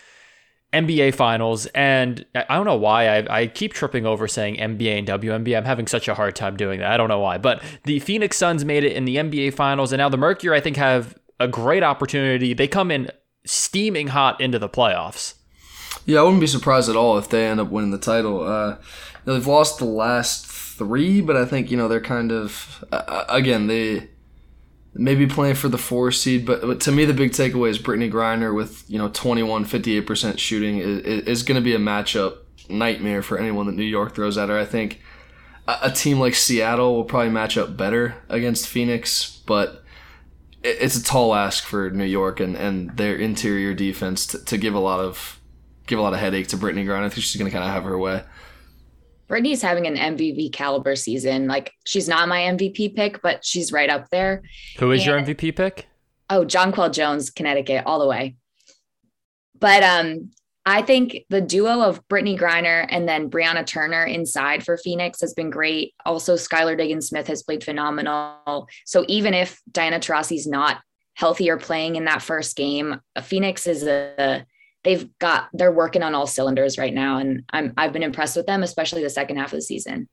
NBA 0.72 1.14
finals, 1.14 1.66
and 1.66 2.24
I 2.34 2.54
don't 2.56 2.64
know 2.64 2.76
why 2.76 3.18
I, 3.18 3.40
I 3.40 3.46
keep 3.46 3.74
tripping 3.74 4.06
over 4.06 4.26
saying 4.26 4.56
NBA 4.56 4.98
and 4.98 5.08
WNBA. 5.08 5.56
I'm 5.56 5.64
having 5.64 5.86
such 5.86 6.08
a 6.08 6.14
hard 6.14 6.34
time 6.34 6.56
doing 6.56 6.80
that. 6.80 6.90
I 6.90 6.96
don't 6.96 7.08
know 7.08 7.20
why, 7.20 7.38
but 7.38 7.62
the 7.84 7.98
Phoenix 8.00 8.38
Suns 8.38 8.64
made 8.64 8.84
it 8.84 8.92
in 8.92 9.04
the 9.04 9.16
NBA 9.16 9.54
finals, 9.54 9.92
and 9.92 9.98
now 9.98 10.08
the 10.08 10.16
Mercury 10.16 10.56
I 10.56 10.60
think 10.60 10.76
have 10.76 11.14
a 11.38 11.46
great 11.46 11.82
opportunity. 11.82 12.54
They 12.54 12.68
come 12.68 12.90
in 12.90 13.10
steaming 13.44 14.08
hot 14.08 14.40
into 14.40 14.58
the 14.58 14.68
playoffs. 14.68 15.34
Yeah, 16.06 16.20
I 16.20 16.22
wouldn't 16.22 16.40
be 16.40 16.46
surprised 16.46 16.88
at 16.88 16.96
all 16.96 17.18
if 17.18 17.28
they 17.28 17.46
end 17.46 17.60
up 17.60 17.68
winning 17.68 17.90
the 17.90 17.98
title. 17.98 18.42
Uh, 18.46 18.76
they've 19.26 19.46
lost 19.46 19.78
the 19.78 19.84
last 19.84 20.46
three, 20.46 21.20
but 21.20 21.36
I 21.36 21.44
think 21.44 21.70
you 21.70 21.76
know 21.76 21.86
they're 21.86 22.00
kind 22.00 22.32
of 22.32 22.84
uh, 22.90 23.02
uh 23.06 23.24
again 23.28 23.66
they 23.66 24.08
maybe 24.94 25.26
playing 25.26 25.54
for 25.54 25.68
the 25.68 25.78
four 25.78 26.11
seed. 26.12 26.46
But, 26.46 26.62
but 26.62 26.80
to 26.82 26.92
me, 26.92 27.04
the 27.04 27.14
big 27.14 27.32
takeaway 27.32 27.70
is 27.70 27.78
Brittney 27.78 28.11
Griner 28.11 28.54
with 28.54 28.84
you 28.88 28.99
know 28.99 29.08
21, 29.08 29.64
58 29.64 30.00
percent 30.02 30.40
shooting 30.40 30.78
is, 30.78 31.00
is 31.25 31.42
going 31.42 31.56
to 31.56 31.64
be 31.64 31.75
a 31.75 31.78
matchup 31.78 32.38
nightmare 32.68 33.22
for 33.22 33.38
anyone 33.38 33.66
that 33.66 33.76
New 33.76 33.82
York 33.82 34.14
throws 34.14 34.38
at 34.38 34.49
her. 34.49 34.58
I 34.58 34.64
think 34.64 35.00
a, 35.66 35.78
a 35.82 35.90
team 35.90 36.18
like 36.18 36.34
Seattle 36.34 36.94
will 36.94 37.04
probably 37.04 37.30
match 37.30 37.56
up 37.56 37.76
better 37.76 38.16
against 38.28 38.68
Phoenix, 38.68 39.42
but 39.46 39.84
it, 40.62 40.78
it's 40.80 40.96
a 40.96 41.02
tall 41.02 41.34
ask 41.34 41.64
for 41.64 41.90
New 41.90 42.04
York 42.04 42.40
and, 42.40 42.56
and 42.56 42.96
their 42.96 43.16
interior 43.16 43.75
defense 43.75 44.26
to, 44.28 44.44
to 44.44 44.58
give 44.58 44.75
a 44.75 44.80
lot 44.80 45.00
of 45.00 45.40
give 45.87 45.99
a 45.99 46.02
lot 46.02 46.12
of 46.12 46.20
headache 46.20 46.49
to 46.49 46.56
Brittney 46.56 46.84
Griner. 46.87 47.04
I 47.04 47.08
think 47.08 47.25
she's 47.25 47.38
going 47.38 47.50
to 47.50 47.56
kind 47.56 47.68
of 47.68 47.75
have 47.75 47.84
her 47.84 47.99
way. 47.99 48.22
Brittney's 49.32 49.62
having 49.62 49.86
an 49.86 49.96
MVP 49.96 50.52
caliber 50.52 50.94
season. 50.94 51.46
Like 51.46 51.72
she's 51.86 52.06
not 52.06 52.28
my 52.28 52.40
MVP 52.40 52.94
pick, 52.94 53.22
but 53.22 53.44
she's 53.44 53.72
right 53.72 53.88
up 53.88 54.10
there. 54.10 54.42
Who 54.78 54.90
is 54.90 55.06
and, 55.06 55.06
your 55.06 55.20
MVP 55.20 55.56
pick? 55.56 55.88
Oh, 56.28 56.44
Jonquel 56.44 56.92
Jones, 56.92 57.30
Connecticut, 57.30 57.84
all 57.86 57.98
the 57.98 58.06
way. 58.06 58.36
But 59.58 59.82
um, 59.82 60.32
I 60.66 60.82
think 60.82 61.24
the 61.30 61.40
duo 61.40 61.80
of 61.80 62.06
Brittney 62.08 62.38
Griner 62.38 62.86
and 62.90 63.08
then 63.08 63.30
Brianna 63.30 63.66
Turner 63.66 64.04
inside 64.04 64.64
for 64.64 64.76
Phoenix 64.76 65.20
has 65.22 65.32
been 65.32 65.50
great. 65.50 65.94
Also, 66.04 66.34
Skylar 66.34 66.76
Diggins 66.76 67.08
Smith 67.08 67.26
has 67.28 67.42
played 67.42 67.64
phenomenal. 67.64 68.68
So 68.84 69.04
even 69.08 69.32
if 69.34 69.60
Diana 69.70 69.98
Taurasi's 69.98 70.46
not 70.46 70.80
healthy 71.14 71.48
or 71.48 71.56
playing 71.56 71.96
in 71.96 72.04
that 72.04 72.22
first 72.22 72.54
game, 72.54 73.00
Phoenix 73.22 73.66
is 73.66 73.86
a 73.86 74.44
they've 74.84 75.08
got 75.18 75.48
they're 75.52 75.72
working 75.72 76.02
on 76.02 76.14
all 76.14 76.26
cylinders 76.26 76.78
right 76.78 76.94
now 76.94 77.18
and 77.18 77.44
I'm 77.50 77.72
I've 77.76 77.92
been 77.92 78.02
impressed 78.02 78.36
with 78.36 78.46
them 78.46 78.62
especially 78.62 79.02
the 79.02 79.10
second 79.10 79.36
half 79.36 79.52
of 79.52 79.58
the 79.58 79.62
season. 79.62 80.08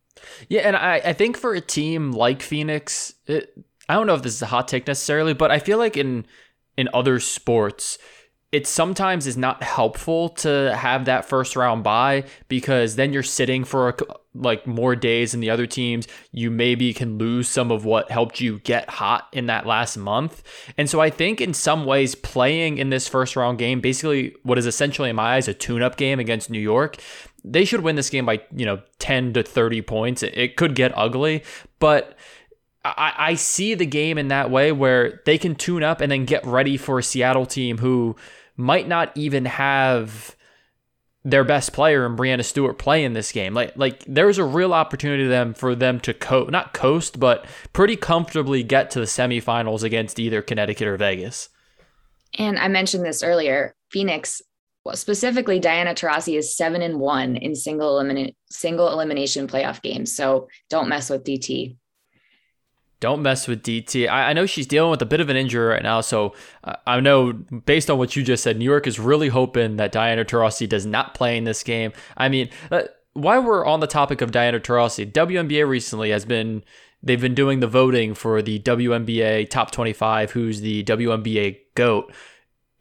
Yeah, 0.48 0.62
and 0.62 0.76
I 0.76 1.02
I 1.04 1.14
think 1.14 1.38
for 1.38 1.54
a 1.54 1.62
team 1.62 2.12
like 2.12 2.42
Phoenix, 2.42 3.14
it, 3.26 3.54
I 3.88 3.96
don't 3.96 4.08
know 4.08 4.16
if 4.16 4.22
this 4.22 4.34
is 4.34 4.42
a 4.42 4.48
hot 4.48 4.68
take 4.68 4.86
necessarily, 4.88 5.34
but 5.34 5.52
I 5.52 5.60
feel 5.60 5.78
like 5.78 5.98
in 5.98 6.26
in 6.78 6.90
other 6.94 7.20
sports 7.20 7.98
it 8.52 8.66
sometimes 8.66 9.28
is 9.28 9.38
not 9.38 9.62
helpful 9.62 10.30
to 10.30 10.76
have 10.76 11.06
that 11.06 11.26
first 11.26 11.56
round 11.56 11.84
bye 11.84 12.24
because 12.48 12.96
then 12.96 13.14
you're 13.14 13.22
sitting 13.22 13.64
for 13.64 13.90
a, 13.90 13.96
like 14.34 14.66
more 14.66 14.96
days 14.96 15.32
than 15.32 15.40
the 15.40 15.52
other 15.52 15.68
teams. 15.68 16.08
You 16.32 16.50
maybe 16.50 16.92
can 16.94 17.20
lose 17.20 17.48
some 17.48 17.72
of 17.72 17.86
what 17.86 18.10
helped 18.10 18.42
you 18.42 18.58
get 18.60 18.90
hot 18.90 19.28
in 19.34 19.46
that 19.48 19.68
last 19.68 19.98
month. 19.98 20.42
And 20.78 20.90
so 20.90 21.00
I 21.00 21.12
think 21.12 21.42
in 21.42 21.54
some 21.54 21.86
ways 21.86 22.16
playing 22.16 22.80
in 22.80 22.90
this 22.90 23.08
first 23.08 23.36
round 23.36 23.60
game, 23.60 23.82
basically 23.82 24.34
what 24.42 24.58
is 24.58 24.66
essentially 24.66 25.12
in 25.12 25.16
my 25.16 25.36
eyes 25.36 25.48
a 25.48 25.54
tune 25.54 25.84
up 25.84 25.96
game 25.96 26.20
against 26.20 26.50
New 26.50 26.60
York, 26.60 26.98
they 27.44 27.66
should 27.66 27.82
win 27.82 27.98
this 27.98 28.10
game 28.10 28.26
by, 28.26 28.42
you 28.56 28.66
know, 28.66 28.82
10 28.98 29.34
to 29.34 29.44
30 29.44 29.84
points. 29.84 30.24
It 30.24 30.56
could 30.58 30.74
get 30.74 30.92
ugly, 30.98 31.44
but 31.78 32.18
I, 32.84 33.14
I 33.18 33.34
see 33.36 33.76
the 33.76 33.86
game 33.86 34.18
in 34.18 34.30
that 34.30 34.50
way 34.50 34.72
where 34.72 35.22
they 35.26 35.38
can 35.38 35.54
tune 35.54 35.84
up 35.84 36.02
and 36.02 36.12
then 36.12 36.26
get 36.26 36.46
ready 36.46 36.78
for 36.78 36.98
a 36.98 37.04
Seattle 37.04 37.46
team 37.46 37.78
who 37.78 38.16
might 38.60 38.88
not 38.88 39.12
even 39.16 39.46
have 39.46 40.36
their 41.24 41.44
best 41.44 41.74
player 41.74 42.06
and 42.06 42.18
Breanna 42.18 42.44
Stewart 42.44 42.78
play 42.78 43.04
in 43.04 43.14
this 43.14 43.32
game. 43.32 43.54
Like 43.54 43.74
like 43.76 44.04
there's 44.06 44.38
a 44.38 44.44
real 44.44 44.74
opportunity 44.74 45.24
to 45.24 45.30
them 45.30 45.54
for 45.54 45.76
them 45.76 46.00
to 46.02 46.14
co 46.14 46.46
not 46.46 46.74
coast, 46.74 47.20
but 47.20 47.46
pretty 47.74 47.96
comfortably 47.96 48.64
get 48.64 48.92
to 48.92 49.00
the 49.00 49.06
semifinals 49.06 49.84
against 49.84 50.20
either 50.20 50.42
Connecticut 50.42 50.88
or 50.88 50.98
Vegas. 50.98 51.50
And 52.38 52.60
I 52.60 52.68
mentioned 52.68 53.06
this 53.06 53.24
earlier. 53.24 53.74
Phoenix, 53.92 54.42
specifically 54.94 55.60
Diana 55.60 55.96
Taurasi 55.96 56.38
is 56.38 56.56
seven 56.56 56.82
and 56.82 57.00
one 57.00 57.38
in 57.38 57.56
single 57.56 57.98
eliminate 57.98 58.36
single 58.52 58.92
elimination 58.92 59.48
playoff 59.48 59.82
games. 59.82 60.16
So 60.16 60.48
don't 60.70 60.90
mess 60.90 61.10
with 61.10 61.24
DT. 61.24 61.76
Don't 63.00 63.22
mess 63.22 63.48
with 63.48 63.64
DT. 63.64 64.10
I, 64.10 64.30
I, 64.30 64.34
know 64.34 64.46
she's 64.46 64.68
dealing 64.68 64.92
with 64.92 65.02
a 65.02 65.06
bit 65.06 65.22
of 65.22 65.30
an 65.30 65.38
injury 65.38 65.66
right 65.66 65.84
now, 65.84 66.02
so 66.02 66.34
uh, 66.66 66.76
I 66.86 67.00
know 67.00 67.32
based 67.32 67.90
on 67.90 67.98
what 67.98 68.16
you 68.16 68.24
just 68.24 68.44
said, 68.44 68.58
New 68.58 68.66
York 68.66 68.88
is 68.88 69.00
really 69.00 69.30
hoping 69.30 69.78
that 69.78 69.94
Diana 69.94 70.26
Taurasi 70.26 70.68
does 70.68 70.86
not 70.86 71.14
play 71.14 71.38
in 71.38 71.46
this 71.46 71.64
game. 71.64 71.94
I 72.18 72.28
mean, 72.28 72.50
uh, 72.72 72.84
while 73.14 73.42
we're 73.42 73.66
on 73.66 73.80
the 73.80 73.88
topic 73.88 74.20
of 74.22 74.32
Diana 74.32 74.60
Taurasi, 74.60 75.10
WNBA 75.12 75.68
recently 75.68 76.10
has 76.10 76.26
been 76.26 76.64
they've 77.02 77.22
been 77.22 77.36
doing 77.36 77.62
the 77.62 77.68
voting 77.68 78.14
for 78.14 78.42
the 78.42 78.60
WNBA 78.60 79.50
top 79.50 79.72
25, 79.72 80.32
who's 80.32 80.60
the 80.60 80.84
WNBA 80.84 81.58
goat. 81.76 82.14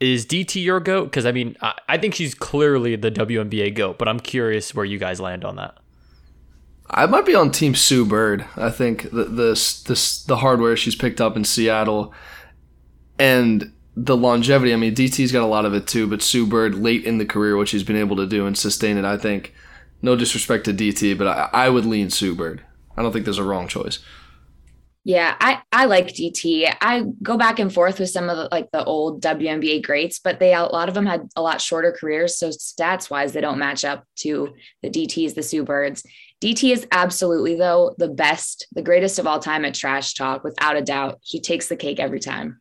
Is 0.00 0.26
DT 0.26 0.62
your 0.62 0.80
goat? 0.80 1.04
Because 1.04 1.26
I 1.26 1.32
mean, 1.32 1.56
I, 1.60 1.74
I 1.88 1.98
think 1.98 2.14
she's 2.14 2.34
clearly 2.34 2.96
the 2.96 3.10
WNBA 3.10 3.74
goat, 3.74 3.98
but 3.98 4.08
I'm 4.08 4.20
curious 4.20 4.74
where 4.74 4.84
you 4.84 4.98
guys 4.98 5.20
land 5.20 5.44
on 5.44 5.56
that. 5.56 5.78
I 6.90 7.06
might 7.06 7.26
be 7.26 7.34
on 7.34 7.50
Team 7.50 7.74
Sue 7.74 8.04
Bird. 8.04 8.46
I 8.56 8.70
think 8.70 9.10
the 9.10 9.24
this 9.24 9.82
this 9.82 10.22
the 10.22 10.36
hardware 10.38 10.76
she's 10.76 10.94
picked 10.94 11.20
up 11.20 11.36
in 11.36 11.44
Seattle, 11.44 12.14
and 13.18 13.72
the 13.94 14.16
longevity. 14.16 14.72
I 14.72 14.76
mean, 14.76 14.94
DT's 14.94 15.32
got 15.32 15.42
a 15.42 15.46
lot 15.46 15.64
of 15.64 15.74
it 15.74 15.86
too, 15.86 16.06
but 16.06 16.22
Sue 16.22 16.46
Bird 16.46 16.76
late 16.76 17.04
in 17.04 17.18
the 17.18 17.26
career, 17.26 17.56
what 17.56 17.68
she's 17.68 17.82
been 17.82 17.96
able 17.96 18.16
to 18.16 18.26
do 18.26 18.46
and 18.46 18.56
sustain 18.56 18.96
it. 18.96 19.04
I 19.04 19.18
think, 19.18 19.52
no 20.02 20.16
disrespect 20.16 20.64
to 20.66 20.72
DT, 20.72 21.18
but 21.18 21.26
I, 21.26 21.50
I 21.52 21.68
would 21.68 21.84
lean 21.84 22.10
Sue 22.10 22.34
Bird. 22.34 22.62
I 22.96 23.02
don't 23.02 23.12
think 23.12 23.24
there's 23.24 23.38
a 23.38 23.44
wrong 23.44 23.68
choice. 23.68 23.98
Yeah, 25.04 25.36
I, 25.40 25.62
I 25.72 25.86
like 25.86 26.08
DT. 26.08 26.70
I 26.82 27.04
go 27.22 27.38
back 27.38 27.58
and 27.58 27.72
forth 27.72 27.98
with 27.98 28.10
some 28.10 28.28
of 28.28 28.36
the 28.36 28.48
like 28.52 28.70
the 28.72 28.84
old 28.84 29.22
WNBA 29.22 29.82
greats, 29.82 30.18
but 30.18 30.38
they 30.38 30.52
a 30.52 30.64
lot 30.64 30.88
of 30.88 30.94
them 30.94 31.06
had 31.06 31.28
a 31.34 31.42
lot 31.42 31.60
shorter 31.60 31.96
careers. 31.98 32.38
So 32.38 32.50
stats 32.50 33.10
wise, 33.10 33.32
they 33.32 33.40
don't 33.40 33.58
match 33.58 33.84
up 33.84 34.04
to 34.16 34.54
the 34.82 34.90
DTs, 34.90 35.34
the 35.34 35.42
Sue 35.42 35.64
Birds. 35.64 36.04
DT 36.40 36.72
is 36.72 36.86
absolutely, 36.92 37.56
though, 37.56 37.94
the 37.98 38.08
best, 38.08 38.66
the 38.72 38.82
greatest 38.82 39.18
of 39.18 39.26
all 39.26 39.40
time 39.40 39.64
at 39.64 39.74
trash 39.74 40.14
talk, 40.14 40.44
without 40.44 40.76
a 40.76 40.82
doubt. 40.82 41.18
He 41.22 41.40
takes 41.40 41.68
the 41.68 41.76
cake 41.76 41.98
every 41.98 42.20
time. 42.20 42.60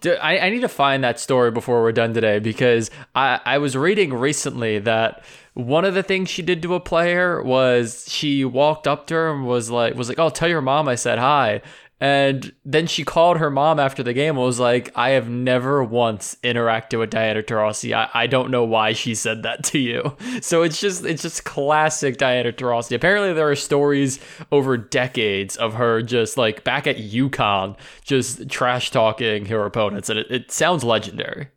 Dude, 0.00 0.18
I, 0.18 0.38
I 0.38 0.50
need 0.50 0.60
to 0.60 0.68
find 0.68 1.02
that 1.02 1.18
story 1.18 1.50
before 1.50 1.82
we're 1.82 1.92
done 1.92 2.12
today 2.12 2.38
because 2.38 2.90
I, 3.14 3.40
I 3.46 3.58
was 3.58 3.74
reading 3.74 4.12
recently 4.12 4.78
that 4.80 5.24
one 5.54 5.86
of 5.86 5.94
the 5.94 6.02
things 6.02 6.28
she 6.28 6.42
did 6.42 6.60
to 6.62 6.74
a 6.74 6.80
player 6.80 7.42
was 7.42 8.04
she 8.08 8.44
walked 8.44 8.86
up 8.86 9.06
to 9.06 9.14
her 9.14 9.32
and 9.32 9.46
was 9.46 9.70
like 9.70 9.94
was 9.94 10.08
like, 10.08 10.18
Oh, 10.18 10.28
tell 10.28 10.48
your 10.48 10.60
mom 10.60 10.88
I 10.88 10.94
said 10.94 11.18
hi. 11.18 11.62
And 12.04 12.52
then 12.66 12.86
she 12.86 13.02
called 13.02 13.38
her 13.38 13.48
mom 13.50 13.80
after 13.80 14.02
the 14.02 14.12
game 14.12 14.36
and 14.36 14.44
was 14.44 14.60
like, 14.60 14.92
I 14.94 15.12
have 15.12 15.30
never 15.30 15.82
once 15.82 16.36
interacted 16.44 16.98
with 16.98 17.08
Diana 17.08 17.42
Taurasi. 17.42 17.96
I, 17.96 18.10
I 18.12 18.26
don't 18.26 18.50
know 18.50 18.62
why 18.62 18.92
she 18.92 19.14
said 19.14 19.42
that 19.44 19.64
to 19.64 19.78
you. 19.78 20.14
So 20.42 20.62
it's 20.62 20.80
just 20.80 21.04
it's 21.06 21.22
just 21.22 21.44
classic 21.44 22.18
Diana 22.18 22.52
Taurasi. 22.52 22.94
Apparently 22.94 23.32
there 23.32 23.48
are 23.48 23.56
stories 23.56 24.18
over 24.52 24.76
decades 24.76 25.56
of 25.56 25.74
her 25.74 26.02
just 26.02 26.36
like 26.36 26.64
back 26.64 26.86
at 26.86 26.96
UConn, 26.96 27.76
just 28.02 28.50
trash 28.50 28.90
talking 28.90 29.46
her 29.46 29.64
opponents, 29.64 30.10
and 30.10 30.18
it, 30.18 30.26
it 30.30 30.50
sounds 30.50 30.84
legendary. 30.84 31.48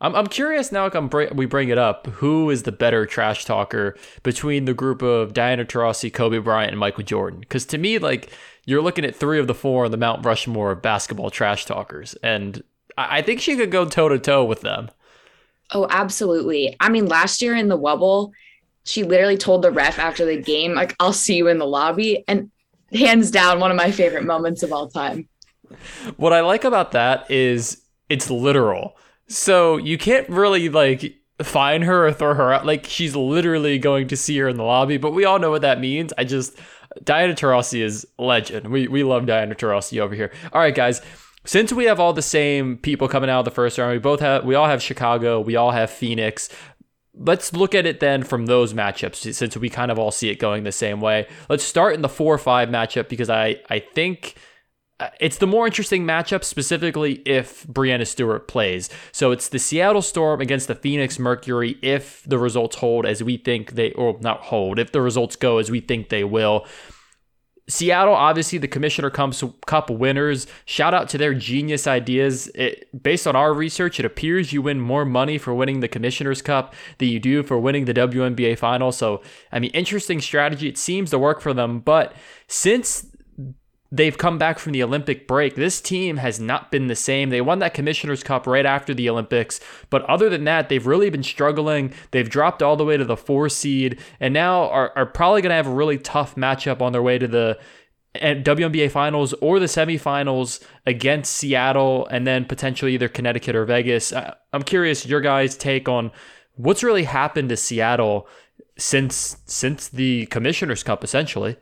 I'm, 0.00 0.14
I'm 0.14 0.26
curious 0.28 0.70
now. 0.70 0.88
I'm 0.92 1.08
br- 1.08 1.34
we 1.34 1.46
bring 1.46 1.70
it 1.70 1.78
up. 1.78 2.06
Who 2.06 2.50
is 2.50 2.62
the 2.62 2.72
better 2.72 3.04
trash 3.04 3.44
talker 3.44 3.96
between 4.22 4.64
the 4.64 4.74
group 4.74 5.02
of 5.02 5.34
Diana 5.34 5.64
Taurasi, 5.64 6.12
Kobe 6.12 6.38
Bryant, 6.38 6.70
and 6.70 6.78
Michael 6.78 7.02
Jordan? 7.04 7.40
Because 7.40 7.66
to 7.66 7.78
me, 7.78 7.98
like 7.98 8.30
you're 8.68 8.82
looking 8.82 9.06
at 9.06 9.16
three 9.16 9.38
of 9.40 9.46
the 9.46 9.54
four 9.54 9.86
on 9.86 9.90
the 9.92 9.96
Mount 9.96 10.26
Rushmore 10.26 10.72
of 10.72 10.82
basketball 10.82 11.30
trash 11.30 11.64
talkers, 11.64 12.14
and 12.22 12.62
I, 12.98 13.18
I 13.18 13.22
think 13.22 13.40
she 13.40 13.56
could 13.56 13.70
go 13.70 13.86
toe 13.86 14.10
to 14.10 14.18
toe 14.18 14.44
with 14.44 14.60
them. 14.60 14.90
Oh, 15.72 15.86
absolutely. 15.88 16.76
I 16.78 16.90
mean, 16.90 17.06
last 17.06 17.40
year 17.40 17.56
in 17.56 17.68
the 17.68 17.78
Wubble, 17.78 18.32
she 18.84 19.04
literally 19.04 19.38
told 19.38 19.62
the 19.62 19.70
ref 19.70 19.98
after 19.98 20.26
the 20.26 20.36
game, 20.36 20.74
like, 20.74 20.94
"I'll 21.00 21.14
see 21.14 21.36
you 21.36 21.48
in 21.48 21.56
the 21.56 21.66
lobby," 21.66 22.24
and 22.28 22.50
hands 22.92 23.30
down, 23.30 23.58
one 23.58 23.70
of 23.70 23.76
my 23.78 23.90
favorite 23.90 24.24
moments 24.24 24.62
of 24.62 24.70
all 24.70 24.86
time. 24.90 25.26
What 26.18 26.34
I 26.34 26.42
like 26.42 26.64
about 26.64 26.92
that 26.92 27.30
is 27.30 27.82
it's 28.10 28.30
literal. 28.30 28.98
So 29.28 29.78
you 29.78 29.96
can't 29.96 30.28
really 30.28 30.68
like 30.68 31.14
find 31.42 31.84
her 31.84 32.06
or 32.06 32.12
throw 32.12 32.34
her 32.34 32.52
out. 32.52 32.66
Like 32.66 32.84
she's 32.84 33.16
literally 33.16 33.78
going 33.78 34.08
to 34.08 34.16
see 34.16 34.36
her 34.38 34.48
in 34.48 34.58
the 34.58 34.64
lobby, 34.64 34.98
but 34.98 35.12
we 35.12 35.24
all 35.24 35.38
know 35.38 35.50
what 35.50 35.62
that 35.62 35.80
means. 35.80 36.12
I 36.18 36.24
just 36.24 36.58
Diana 37.02 37.34
Taurasi 37.34 37.80
is 37.80 38.06
legend. 38.18 38.68
We 38.68 38.88
we 38.88 39.02
love 39.02 39.26
Diana 39.26 39.54
Taurasi 39.54 40.00
over 40.00 40.14
here. 40.14 40.32
All 40.52 40.60
right, 40.60 40.74
guys. 40.74 41.00
Since 41.44 41.72
we 41.72 41.84
have 41.84 41.98
all 41.98 42.12
the 42.12 42.20
same 42.20 42.76
people 42.76 43.08
coming 43.08 43.30
out 43.30 43.40
of 43.40 43.44
the 43.46 43.50
first 43.50 43.78
round, 43.78 43.92
we 43.92 43.98
both 43.98 44.20
have 44.20 44.44
we 44.44 44.54
all 44.54 44.66
have 44.66 44.82
Chicago, 44.82 45.40
we 45.40 45.56
all 45.56 45.70
have 45.70 45.90
Phoenix. 45.90 46.48
Let's 47.14 47.52
look 47.52 47.74
at 47.74 47.86
it 47.86 48.00
then 48.00 48.22
from 48.22 48.46
those 48.46 48.74
matchups 48.74 49.34
since 49.34 49.56
we 49.56 49.68
kind 49.70 49.90
of 49.90 49.98
all 49.98 50.10
see 50.10 50.28
it 50.28 50.38
going 50.38 50.64
the 50.64 50.72
same 50.72 51.00
way. 51.00 51.26
Let's 51.48 51.64
start 51.64 51.94
in 51.94 52.02
the 52.02 52.08
4-5 52.08 52.68
matchup 52.70 53.08
because 53.08 53.30
I 53.30 53.56
I 53.70 53.78
think 53.78 54.34
Uh, 55.00 55.10
it's 55.20 55.38
the 55.38 55.46
more 55.46 55.66
interesting 55.66 56.04
matchup, 56.04 56.42
specifically 56.42 57.22
if 57.24 57.64
Breanna 57.66 58.06
Stewart 58.06 58.48
plays. 58.48 58.90
So 59.12 59.30
it's 59.30 59.48
the 59.48 59.58
Seattle 59.58 60.02
Storm 60.02 60.40
against 60.40 60.66
the 60.66 60.74
Phoenix 60.74 61.18
Mercury 61.20 61.78
if 61.82 62.24
the 62.26 62.38
results 62.38 62.76
hold 62.76 63.06
as 63.06 63.22
we 63.22 63.36
think 63.36 63.72
they, 63.72 63.92
or 63.92 64.18
not 64.20 64.40
hold, 64.40 64.78
if 64.78 64.90
the 64.90 65.00
results 65.00 65.36
go 65.36 65.58
as 65.58 65.70
we 65.70 65.80
think 65.80 66.08
they 66.08 66.24
will. 66.24 66.66
Seattle, 67.68 68.14
obviously, 68.14 68.58
the 68.58 68.66
Commissioner 68.66 69.10
Cup 69.10 69.90
winners. 69.90 70.46
Shout 70.64 70.94
out 70.94 71.08
to 71.10 71.18
their 71.18 71.34
genius 71.34 71.86
ideas. 71.86 72.48
It, 72.54 72.88
based 73.02 73.26
on 73.26 73.36
our 73.36 73.52
research, 73.52 74.00
it 74.00 74.06
appears 74.06 74.54
you 74.54 74.62
win 74.62 74.80
more 74.80 75.04
money 75.04 75.36
for 75.36 75.54
winning 75.54 75.80
the 75.80 75.88
Commissioner's 75.88 76.40
Cup 76.40 76.74
than 76.96 77.08
you 77.08 77.20
do 77.20 77.42
for 77.42 77.58
winning 77.58 77.84
the 77.84 77.92
WNBA 77.92 78.56
final. 78.56 78.90
So, 78.90 79.22
I 79.52 79.58
mean, 79.58 79.70
interesting 79.72 80.22
strategy. 80.22 80.66
It 80.66 80.78
seems 80.78 81.10
to 81.10 81.18
work 81.18 81.42
for 81.42 81.52
them. 81.52 81.80
But 81.80 82.14
since 82.46 83.07
they've 83.90 84.18
come 84.18 84.38
back 84.38 84.58
from 84.58 84.72
the 84.72 84.82
Olympic 84.82 85.26
break. 85.26 85.54
This 85.54 85.80
team 85.80 86.18
has 86.18 86.38
not 86.38 86.70
been 86.70 86.88
the 86.88 86.96
same. 86.96 87.30
They 87.30 87.40
won 87.40 87.58
that 87.60 87.74
Commissioner's 87.74 88.22
Cup 88.22 88.46
right 88.46 88.66
after 88.66 88.92
the 88.92 89.08
Olympics, 89.08 89.60
but 89.90 90.02
other 90.04 90.28
than 90.28 90.44
that, 90.44 90.68
they've 90.68 90.86
really 90.86 91.10
been 91.10 91.22
struggling. 91.22 91.92
They've 92.10 92.28
dropped 92.28 92.62
all 92.62 92.76
the 92.76 92.84
way 92.84 92.96
to 92.96 93.04
the 93.04 93.16
four 93.16 93.48
seed, 93.48 93.98
and 94.20 94.34
now 94.34 94.68
are, 94.68 94.92
are 94.96 95.06
probably 95.06 95.42
going 95.42 95.50
to 95.50 95.56
have 95.56 95.66
a 95.66 95.72
really 95.72 95.98
tough 95.98 96.34
matchup 96.34 96.82
on 96.82 96.92
their 96.92 97.02
way 97.02 97.18
to 97.18 97.26
the 97.26 97.58
eh, 98.16 98.34
WNBA 98.34 98.90
finals 98.90 99.32
or 99.34 99.58
the 99.58 99.66
semifinals 99.66 100.62
against 100.86 101.34
Seattle 101.34 102.06
and 102.08 102.26
then 102.26 102.44
potentially 102.44 102.94
either 102.94 103.08
Connecticut 103.08 103.56
or 103.56 103.64
Vegas. 103.64 104.12
I'm 104.52 104.62
curious 104.62 105.06
your 105.06 105.20
guys' 105.20 105.56
take 105.56 105.88
on 105.88 106.10
what's 106.56 106.82
really 106.82 107.04
happened 107.04 107.48
to 107.48 107.56
Seattle 107.56 108.28
since 108.76 109.38
since 109.46 109.88
the 109.88 110.26
Commissioner's 110.26 110.82
Cup 110.82 111.02
essentially. 111.02 111.56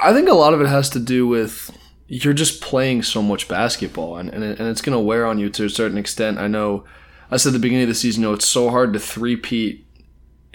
I 0.00 0.12
think 0.12 0.28
a 0.28 0.34
lot 0.34 0.54
of 0.54 0.60
it 0.60 0.66
has 0.66 0.90
to 0.90 1.00
do 1.00 1.26
with 1.26 1.76
you're 2.08 2.34
just 2.34 2.60
playing 2.60 3.02
so 3.02 3.22
much 3.22 3.48
basketball, 3.48 4.16
and, 4.16 4.30
and, 4.30 4.44
it, 4.44 4.58
and 4.58 4.68
it's 4.68 4.82
going 4.82 4.96
to 4.96 5.00
wear 5.00 5.26
on 5.26 5.38
you 5.38 5.50
to 5.50 5.64
a 5.64 5.70
certain 5.70 5.98
extent. 5.98 6.38
I 6.38 6.46
know 6.46 6.84
I 7.30 7.36
said 7.36 7.50
at 7.50 7.52
the 7.54 7.58
beginning 7.58 7.84
of 7.84 7.88
the 7.88 7.94
season, 7.94 8.22
you 8.22 8.28
know, 8.28 8.34
it's 8.34 8.46
so 8.46 8.70
hard 8.70 8.92
to 8.92 9.00
three-peat 9.00 9.84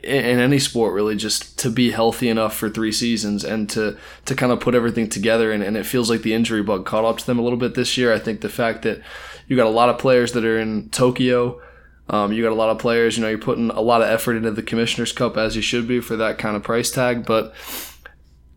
in, 0.04 0.26
in 0.26 0.40
any 0.40 0.60
sport, 0.60 0.94
really, 0.94 1.16
just 1.16 1.60
to 1.60 1.70
be 1.70 1.92
healthy 1.92 2.30
enough 2.30 2.56
for 2.56 2.70
three 2.70 2.92
seasons 2.92 3.44
and 3.44 3.70
to, 3.72 3.98
to 4.26 4.36
kind 4.36 4.52
of 4.52 4.60
put 4.60 4.76
everything 4.76 5.10
together. 5.10 5.52
And, 5.52 5.62
and 5.62 5.76
it 5.76 5.86
feels 5.86 6.10
like 6.10 6.22
the 6.22 6.34
injury 6.34 6.64
bug 6.64 6.86
caught 6.86 7.06
up 7.06 7.18
to 7.18 7.26
them 7.26 7.40
a 7.40 7.42
little 7.42 7.60
bit 7.60 7.76
this 7.76 7.98
year. 7.98 8.14
I 8.14 8.20
think 8.20 8.42
the 8.42 8.50
fact 8.50 8.84
that 8.84 9.02
you 9.48 9.58
got 9.58 9.68
a 9.68 9.70
lot 9.70 9.90
of 9.90 9.98
players 9.98 10.32
that 10.32 10.46
are 10.46 10.58
in 10.58 10.90
Tokyo. 10.90 11.62
Um, 12.10 12.34
you 12.34 12.44
got 12.44 12.52
a 12.52 12.56
lot 12.56 12.70
of 12.70 12.80
players, 12.80 13.16
you 13.16 13.24
know, 13.24 13.30
you're 13.30 13.38
putting 13.38 13.70
a 13.70 13.80
lot 13.80 14.02
of 14.02 14.10
effort 14.10 14.36
into 14.36 14.52
the 14.52 14.64
Commissioner's 14.64 15.14
Cup 15.14 15.38
as 15.38 15.56
you 15.56 15.62
should 15.62 15.88
be 15.88 16.02
for 16.02 16.18
that 16.18 16.38
kind 16.38 16.58
of 16.58 16.64
price 16.64 16.92
tag. 16.92 17.26
But 17.26 17.54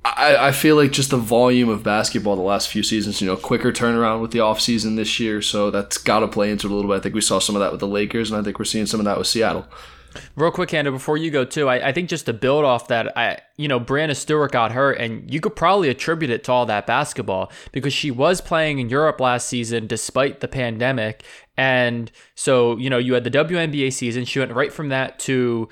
I, 0.05 0.49
I 0.49 0.53
feel 0.53 0.77
like 0.77 0.93
just 0.93 1.11
the 1.11 1.17
volume 1.17 1.71
of 1.71 1.83
basketball 1.83 2.37
the 2.37 2.43
last 2.43 2.69
few 2.69 2.83
seasons, 2.83 3.23
you 3.23 3.27
know, 3.27 3.37
quicker 3.37 3.73
turnaround 3.73 4.21
with 4.21 4.33
the 4.33 4.39
offseason 4.39 4.97
this 4.97 5.19
year. 5.19 5.41
So 5.41 5.71
that's 5.71 5.97
got 5.97 6.21
to 6.21 6.29
play 6.29 6.51
into 6.51 6.67
it 6.67 6.73
a 6.73 6.75
little 6.75 6.91
bit. 6.91 6.99
I 6.99 7.01
think 7.01 7.15
we 7.15 7.23
saw 7.23 7.39
some 7.39 7.57
of 7.57 7.61
that 7.61 7.71
with 7.71 7.81
the 7.81 7.89
Lakers, 7.89 8.31
and 8.31 8.39
I 8.39 8.45
think 8.45 8.59
we're 8.59 8.67
seeing 8.67 8.87
some 8.87 9.01
of 9.01 9.07
that 9.07 9.17
with 9.17 9.27
Seattle. 9.27 9.67
Real 10.37 10.51
quick, 10.51 10.71
Hannah, 10.71 10.93
before 10.93 11.17
you 11.17 11.31
go 11.31 11.45
too, 11.45 11.69
I, 11.69 11.89
I 11.89 11.93
think 11.93 12.09
just 12.09 12.27
to 12.27 12.33
build 12.33 12.65
off 12.65 12.89
that, 12.89 13.17
I 13.17 13.39
you 13.57 13.67
know, 13.67 13.81
Breanna 13.81 14.15
Stewart 14.15 14.53
got 14.53 14.73
hurt, 14.73 14.99
and 14.99 15.33
you 15.33 15.41
could 15.41 15.57
probably 15.57 15.89
attribute 15.89 16.31
it 16.31 16.45
to 16.45 16.53
all 16.53 16.67
that 16.67 16.87
basketball 16.87 17.51
because 17.73 17.93
she 17.93 18.11
was 18.11 18.41
playing 18.41 18.79
in 18.79 18.89
Europe 18.89 19.21
last 19.21 19.49
season 19.49 19.87
despite 19.87 20.41
the 20.41 20.49
pandemic. 20.49 21.25
And 21.57 22.13
so, 22.35 22.77
you 22.77 22.91
know, 22.91 22.99
you 22.99 23.15
had 23.15 23.25
the 23.25 23.31
WNBA 23.31 23.93
season. 23.93 24.25
She 24.25 24.39
went 24.39 24.53
right 24.53 24.73
from 24.73 24.89
that 24.91 25.19
to 25.21 25.69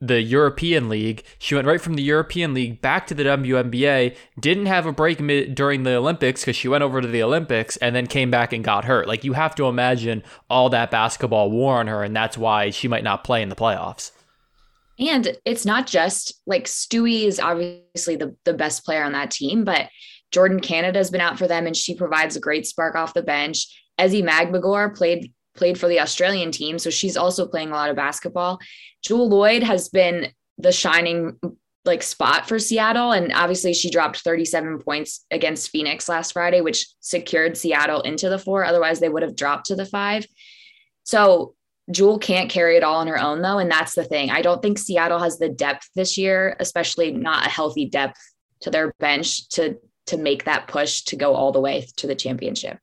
the 0.00 0.20
European 0.20 0.88
League. 0.88 1.24
She 1.38 1.54
went 1.54 1.66
right 1.66 1.80
from 1.80 1.94
the 1.94 2.02
European 2.02 2.52
League 2.52 2.80
back 2.80 3.06
to 3.06 3.14
the 3.14 3.24
WNBA, 3.24 4.16
didn't 4.38 4.66
have 4.66 4.86
a 4.86 4.92
break 4.92 5.20
mid- 5.20 5.54
during 5.54 5.82
the 5.82 5.94
Olympics 5.94 6.42
because 6.42 6.56
she 6.56 6.68
went 6.68 6.84
over 6.84 7.00
to 7.00 7.08
the 7.08 7.22
Olympics 7.22 7.76
and 7.78 7.94
then 7.94 8.06
came 8.06 8.30
back 8.30 8.52
and 8.52 8.64
got 8.64 8.84
hurt. 8.84 9.08
Like, 9.08 9.24
you 9.24 9.32
have 9.32 9.54
to 9.54 9.66
imagine 9.66 10.22
all 10.50 10.68
that 10.70 10.90
basketball 10.90 11.50
wore 11.50 11.78
on 11.78 11.86
her, 11.86 12.02
and 12.02 12.14
that's 12.14 12.36
why 12.36 12.70
she 12.70 12.88
might 12.88 13.04
not 13.04 13.24
play 13.24 13.42
in 13.42 13.48
the 13.48 13.56
playoffs. 13.56 14.10
And 14.98 15.36
it's 15.44 15.66
not 15.66 15.86
just 15.86 16.40
like 16.46 16.64
Stewie 16.64 17.24
is 17.24 17.40
obviously 17.40 18.16
the, 18.16 18.36
the 18.44 18.54
best 18.54 18.84
player 18.84 19.04
on 19.04 19.12
that 19.12 19.30
team, 19.30 19.64
but 19.64 19.88
Jordan 20.30 20.60
Canada 20.60 20.98
has 20.98 21.10
been 21.10 21.20
out 21.20 21.38
for 21.38 21.48
them 21.48 21.66
and 21.66 21.76
she 21.76 21.94
provides 21.94 22.36
a 22.36 22.40
great 22.40 22.66
spark 22.66 22.94
off 22.94 23.14
the 23.14 23.22
bench. 23.22 23.66
Ezi 23.98 24.22
Magbegor 24.22 24.96
played 24.96 25.32
played 25.54 25.78
for 25.78 25.88
the 25.88 26.00
Australian 26.00 26.50
team, 26.50 26.78
so 26.78 26.90
she's 26.90 27.16
also 27.16 27.46
playing 27.46 27.70
a 27.70 27.74
lot 27.74 27.90
of 27.90 27.96
basketball. 27.96 28.60
Jewell 29.02 29.28
Lloyd 29.28 29.62
has 29.62 29.88
been 29.88 30.28
the 30.58 30.72
shining 30.72 31.38
like 31.84 32.02
spot 32.02 32.48
for 32.48 32.58
Seattle. 32.58 33.12
And 33.12 33.32
obviously 33.32 33.74
she 33.74 33.90
dropped 33.90 34.20
37 34.20 34.78
points 34.78 35.24
against 35.30 35.70
Phoenix 35.70 36.08
last 36.08 36.32
Friday, 36.32 36.60
which 36.60 36.86
secured 37.00 37.56
Seattle 37.56 38.00
into 38.00 38.28
the 38.28 38.38
four. 38.38 38.64
Otherwise 38.64 39.00
they 39.00 39.08
would 39.08 39.22
have 39.22 39.36
dropped 39.36 39.66
to 39.66 39.76
the 39.76 39.86
five. 39.86 40.26
So 41.02 41.54
Jewell 41.90 42.18
can't 42.18 42.50
carry 42.50 42.76
it 42.76 42.82
all 42.82 42.96
on 42.96 43.08
her 43.08 43.20
own 43.20 43.42
though. 43.42 43.58
And 43.58 43.70
that's 43.70 43.94
the 43.94 44.04
thing. 44.04 44.30
I 44.30 44.40
don't 44.40 44.62
think 44.62 44.78
Seattle 44.78 45.18
has 45.18 45.38
the 45.38 45.50
depth 45.50 45.88
this 45.94 46.16
year, 46.16 46.56
especially 46.58 47.12
not 47.12 47.46
a 47.46 47.50
healthy 47.50 47.86
depth 47.86 48.20
to 48.60 48.70
their 48.70 48.94
bench 48.98 49.48
to 49.50 49.78
to 50.06 50.18
make 50.18 50.44
that 50.44 50.68
push 50.68 51.02
to 51.02 51.16
go 51.16 51.34
all 51.34 51.50
the 51.50 51.60
way 51.60 51.86
to 51.96 52.06
the 52.06 52.14
championship. 52.14 52.78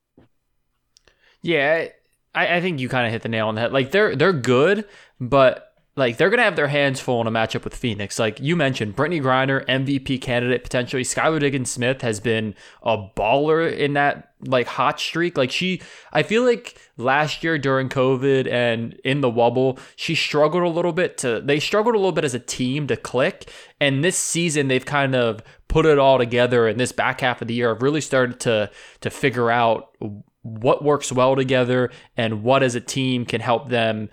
Yeah, 1.40 1.86
I, 2.34 2.56
I 2.56 2.60
think 2.60 2.80
you 2.80 2.88
kind 2.88 3.06
of 3.06 3.12
hit 3.12 3.22
the 3.22 3.28
nail 3.28 3.48
on 3.48 3.54
the 3.54 3.60
head. 3.62 3.72
Like 3.72 3.90
they're 3.90 4.16
they're 4.16 4.32
good, 4.32 4.86
but 5.20 5.72
like 5.94 6.16
they're 6.16 6.30
gonna 6.30 6.42
have 6.42 6.56
their 6.56 6.68
hands 6.68 7.00
full 7.00 7.20
in 7.20 7.26
a 7.26 7.30
matchup 7.30 7.64
with 7.64 7.74
Phoenix. 7.74 8.18
Like 8.18 8.40
you 8.40 8.56
mentioned, 8.56 8.96
Brittney 8.96 9.22
Griner, 9.22 9.64
MVP 9.66 10.20
candidate 10.22 10.62
potentially. 10.62 11.02
Skylar 11.02 11.40
Diggins 11.40 11.70
Smith 11.70 12.00
has 12.00 12.18
been 12.18 12.54
a 12.82 12.96
baller 12.96 13.70
in 13.70 13.92
that 13.92 14.32
like 14.46 14.66
hot 14.66 14.98
streak. 14.98 15.36
Like 15.36 15.50
she, 15.50 15.82
I 16.12 16.22
feel 16.22 16.44
like 16.44 16.78
last 16.96 17.44
year 17.44 17.58
during 17.58 17.90
COVID 17.90 18.50
and 18.50 18.94
in 19.04 19.20
the 19.20 19.30
Wubble, 19.30 19.78
she 19.94 20.14
struggled 20.14 20.62
a 20.62 20.68
little 20.68 20.92
bit 20.92 21.18
to. 21.18 21.42
They 21.42 21.60
struggled 21.60 21.94
a 21.94 21.98
little 21.98 22.12
bit 22.12 22.24
as 22.24 22.34
a 22.34 22.40
team 22.40 22.86
to 22.86 22.96
click, 22.96 23.50
and 23.78 24.02
this 24.02 24.16
season 24.16 24.68
they've 24.68 24.86
kind 24.86 25.14
of 25.14 25.42
put 25.68 25.84
it 25.84 25.98
all 25.98 26.16
together. 26.16 26.68
And 26.68 26.80
this 26.80 26.92
back 26.92 27.20
half 27.20 27.42
of 27.42 27.48
the 27.48 27.54
year, 27.54 27.68
have 27.68 27.82
really 27.82 28.00
started 28.00 28.40
to 28.40 28.70
to 29.02 29.10
figure 29.10 29.50
out 29.50 29.94
what 30.42 30.84
works 30.84 31.12
well 31.12 31.36
together 31.36 31.90
and 32.16 32.42
what 32.42 32.62
as 32.62 32.74
a 32.74 32.80
team 32.80 33.24
can 33.24 33.40
help 33.40 33.68
them 33.68 34.10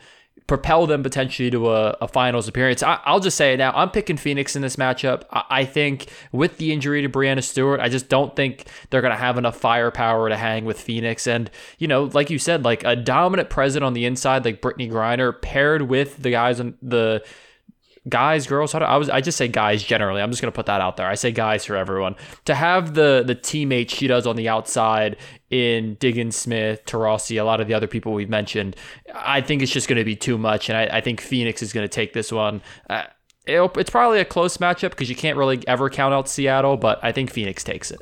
propel 0.49 0.87
them 0.87 1.03
potentially 1.03 1.51
to 1.51 1.69
a, 1.69 1.95
a 2.01 2.07
finals 2.07 2.47
appearance. 2.47 2.81
I, 2.81 2.99
will 3.07 3.19
just 3.19 3.37
say 3.37 3.53
it 3.53 3.57
now. 3.57 3.71
I'm 3.71 3.91
picking 3.91 4.17
Phoenix 4.17 4.55
in 4.55 4.63
this 4.63 4.75
matchup. 4.75 5.23
I, 5.31 5.43
I, 5.49 5.65
think 5.65 6.07
with 6.31 6.57
the 6.57 6.73
injury 6.73 7.03
to 7.03 7.07
Breanna 7.07 7.43
Stewart, 7.43 7.79
I 7.79 7.87
just 7.87 8.09
don't 8.09 8.35
think 8.35 8.65
they're 8.89 9.01
going 9.01 9.13
to 9.13 9.17
have 9.17 9.37
enough 9.37 9.57
firepower 9.57 10.27
to 10.27 10.35
hang 10.35 10.65
with 10.65 10.81
Phoenix. 10.81 11.27
And, 11.27 11.51
you 11.77 11.87
know, 11.87 12.05
like 12.13 12.31
you 12.31 12.39
said, 12.39 12.65
like 12.65 12.83
a 12.83 12.95
dominant 12.95 13.49
presence 13.49 13.83
on 13.83 13.93
the 13.93 14.05
inside, 14.05 14.43
like 14.43 14.59
Brittney 14.59 14.91
Griner, 14.91 15.39
paired 15.39 15.83
with 15.83 16.17
the 16.17 16.31
guys 16.31 16.59
on 16.59 16.75
the 16.81 17.23
guys, 18.09 18.47
girls. 18.47 18.71
How 18.71 18.79
do, 18.79 18.85
I 18.85 18.97
was 18.97 19.09
I 19.09 19.21
just 19.21 19.37
say 19.37 19.47
guys 19.47 19.83
generally. 19.83 20.21
I'm 20.21 20.29
just 20.29 20.41
gonna 20.41 20.51
put 20.51 20.65
that 20.65 20.81
out 20.81 20.97
there. 20.97 21.07
I 21.07 21.15
say 21.15 21.31
guys 21.31 21.65
for 21.65 21.75
everyone. 21.75 22.15
To 22.45 22.55
have 22.55 22.93
the 22.93 23.23
the 23.25 23.35
teammates 23.35 23.93
she 23.93 24.07
does 24.07 24.27
on 24.27 24.35
the 24.35 24.49
outside 24.49 25.17
in 25.49 25.95
Diggins 25.95 26.35
Smith, 26.35 26.85
Taurasi, 26.85 27.39
a 27.39 27.43
lot 27.43 27.61
of 27.61 27.67
the 27.67 27.73
other 27.73 27.87
people 27.87 28.13
we've 28.13 28.29
mentioned, 28.29 28.75
I 29.13 29.41
think 29.41 29.61
it's 29.61 29.71
just 29.71 29.87
gonna 29.87 30.03
be 30.03 30.15
too 30.15 30.37
much, 30.37 30.69
and 30.69 30.77
I, 30.77 30.97
I 30.97 31.01
think 31.01 31.21
Phoenix 31.21 31.61
is 31.61 31.71
gonna 31.71 31.87
take 31.87 32.13
this 32.13 32.31
one. 32.31 32.61
Uh, 32.89 33.03
it's 33.45 33.89
probably 33.89 34.19
a 34.19 34.25
close 34.25 34.57
matchup 34.57 34.91
because 34.91 35.09
you 35.09 35.15
can't 35.15 35.37
really 35.37 35.65
ever 35.67 35.89
count 35.89 36.13
out 36.13 36.29
Seattle, 36.29 36.77
but 36.77 36.99
I 37.03 37.11
think 37.11 37.31
Phoenix 37.31 37.63
takes 37.63 37.89
it. 37.91 37.99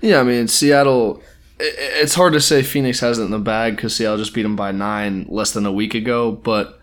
Yeah, 0.00 0.20
I 0.20 0.22
mean 0.22 0.48
Seattle 0.48 1.22
it's 1.58 2.14
hard 2.14 2.32
to 2.34 2.40
say 2.40 2.62
Phoenix 2.62 3.00
has 3.00 3.18
it 3.18 3.24
in 3.24 3.30
the 3.30 3.38
bag 3.38 3.76
because 3.76 3.96
Seattle 3.96 4.18
just 4.18 4.34
beat 4.34 4.42
them 4.42 4.56
by 4.56 4.72
nine 4.72 5.26
less 5.28 5.52
than 5.52 5.64
a 5.64 5.72
week 5.72 5.94
ago. 5.94 6.32
But 6.32 6.78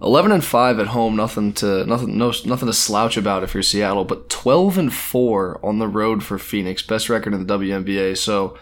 eleven 0.00 0.32
and 0.32 0.44
five 0.44 0.78
at 0.78 0.88
home, 0.88 1.16
nothing 1.16 1.52
to 1.54 1.84
nothing 1.86 2.16
no 2.18 2.32
nothing 2.44 2.66
to 2.66 2.72
slouch 2.72 3.16
about 3.16 3.42
if 3.42 3.54
you're 3.54 3.62
Seattle. 3.62 4.04
But 4.04 4.28
twelve 4.28 4.78
and 4.78 4.92
four 4.92 5.64
on 5.64 5.78
the 5.78 5.88
road 5.88 6.22
for 6.22 6.38
Phoenix, 6.38 6.82
best 6.82 7.08
record 7.08 7.34
in 7.34 7.46
the 7.46 7.58
WNBA. 7.58 8.16
So. 8.16 8.58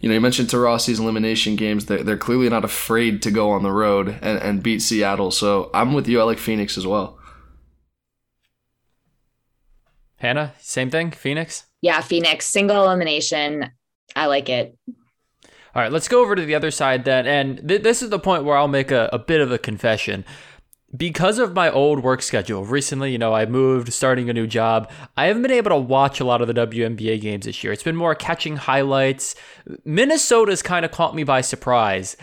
You 0.00 0.08
know, 0.08 0.16
you 0.16 0.20
mentioned 0.20 0.48
Taurasi's 0.48 0.98
elimination 0.98 1.54
games. 1.54 1.86
They're, 1.86 2.02
they're 2.02 2.16
clearly 2.16 2.48
not 2.48 2.64
afraid 2.64 3.22
to 3.22 3.30
go 3.30 3.50
on 3.50 3.62
the 3.62 3.70
road 3.70 4.08
and, 4.08 4.36
and 4.40 4.60
beat 4.60 4.82
Seattle. 4.82 5.30
So 5.30 5.70
I'm 5.72 5.92
with 5.92 6.08
you. 6.08 6.20
I 6.20 6.24
like 6.24 6.38
Phoenix 6.38 6.76
as 6.76 6.84
well. 6.84 7.20
Hannah, 10.16 10.54
same 10.58 10.90
thing. 10.90 11.12
Phoenix. 11.12 11.66
Yeah, 11.82 12.00
Phoenix 12.00 12.46
single 12.46 12.84
elimination. 12.84 13.70
I 14.16 14.26
like 14.26 14.48
it. 14.48 14.76
All 15.74 15.82
right, 15.82 15.90
let's 15.90 16.08
go 16.08 16.20
over 16.20 16.34
to 16.34 16.44
the 16.44 16.54
other 16.54 16.70
side 16.70 17.04
then. 17.04 17.26
And 17.26 17.66
th- 17.66 17.82
this 17.82 18.02
is 18.02 18.10
the 18.10 18.18
point 18.18 18.44
where 18.44 18.56
I'll 18.56 18.68
make 18.68 18.90
a, 18.90 19.08
a 19.12 19.18
bit 19.18 19.40
of 19.40 19.50
a 19.50 19.58
confession. 19.58 20.24
Because 20.94 21.38
of 21.38 21.54
my 21.54 21.70
old 21.70 22.02
work 22.02 22.20
schedule, 22.20 22.64
recently, 22.64 23.12
you 23.12 23.18
know, 23.18 23.32
I 23.32 23.46
moved, 23.46 23.92
starting 23.92 24.28
a 24.28 24.34
new 24.34 24.46
job. 24.46 24.90
I 25.16 25.26
haven't 25.26 25.40
been 25.40 25.50
able 25.50 25.70
to 25.70 25.78
watch 25.78 26.20
a 26.20 26.24
lot 26.24 26.42
of 26.42 26.48
the 26.48 26.54
WNBA 26.54 27.20
games 27.20 27.46
this 27.46 27.64
year. 27.64 27.72
It's 27.72 27.82
been 27.82 27.96
more 27.96 28.14
catching 28.14 28.56
highlights. 28.56 29.34
Minnesota's 29.86 30.62
kind 30.62 30.84
of 30.84 30.90
caught 30.90 31.14
me 31.14 31.24
by 31.24 31.40
surprise. 31.40 32.16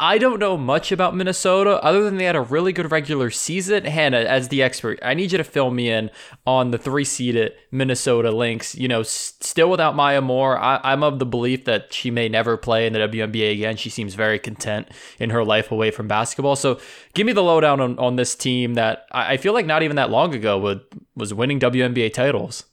I 0.00 0.16
don't 0.16 0.38
know 0.38 0.56
much 0.56 0.90
about 0.90 1.14
Minnesota 1.14 1.82
other 1.84 2.02
than 2.02 2.16
they 2.16 2.24
had 2.24 2.34
a 2.34 2.40
really 2.40 2.72
good 2.72 2.90
regular 2.90 3.30
season. 3.30 3.84
Hannah, 3.84 4.20
as 4.20 4.48
the 4.48 4.62
expert, 4.62 4.98
I 5.02 5.12
need 5.12 5.32
you 5.32 5.38
to 5.38 5.44
fill 5.44 5.70
me 5.70 5.90
in 5.90 6.10
on 6.46 6.70
the 6.70 6.78
three 6.78 7.04
seeded 7.04 7.52
Minnesota 7.70 8.30
Lynx. 8.30 8.74
You 8.74 8.88
know, 8.88 9.00
s- 9.00 9.34
still 9.40 9.70
without 9.70 9.94
Maya 9.94 10.22
Moore, 10.22 10.58
I- 10.58 10.80
am 10.82 11.02
of 11.02 11.18
the 11.18 11.26
belief 11.26 11.66
that 11.66 11.92
she 11.92 12.10
may 12.10 12.26
never 12.26 12.56
play 12.56 12.86
in 12.86 12.94
the 12.94 13.00
WNBA 13.00 13.52
again. 13.52 13.76
She 13.76 13.90
seems 13.90 14.14
very 14.14 14.38
content 14.38 14.88
in 15.18 15.28
her 15.28 15.44
life 15.44 15.70
away 15.70 15.90
from 15.90 16.08
basketball. 16.08 16.56
So 16.56 16.80
give 17.12 17.26
me 17.26 17.34
the 17.34 17.42
lowdown 17.42 17.78
on, 17.82 17.98
on 17.98 18.16
this 18.16 18.34
team 18.34 18.74
that 18.74 19.04
I, 19.12 19.34
I 19.34 19.36
feel 19.36 19.52
like 19.52 19.66
not 19.66 19.82
even 19.82 19.96
that 19.96 20.08
long 20.08 20.34
ago 20.34 20.58
would, 20.58 20.80
was 21.14 21.34
winning 21.34 21.60
WNBA 21.60 22.14
titles. 22.14 22.64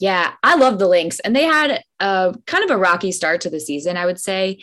Yeah, 0.00 0.32
I 0.42 0.56
love 0.56 0.78
the 0.78 0.88
Lynx. 0.88 1.20
And 1.20 1.36
they 1.36 1.44
had 1.44 1.82
a 2.00 2.34
kind 2.46 2.64
of 2.64 2.70
a 2.70 2.78
rocky 2.78 3.12
start 3.12 3.42
to 3.42 3.50
the 3.50 3.60
season, 3.60 3.98
I 3.98 4.06
would 4.06 4.18
say 4.18 4.58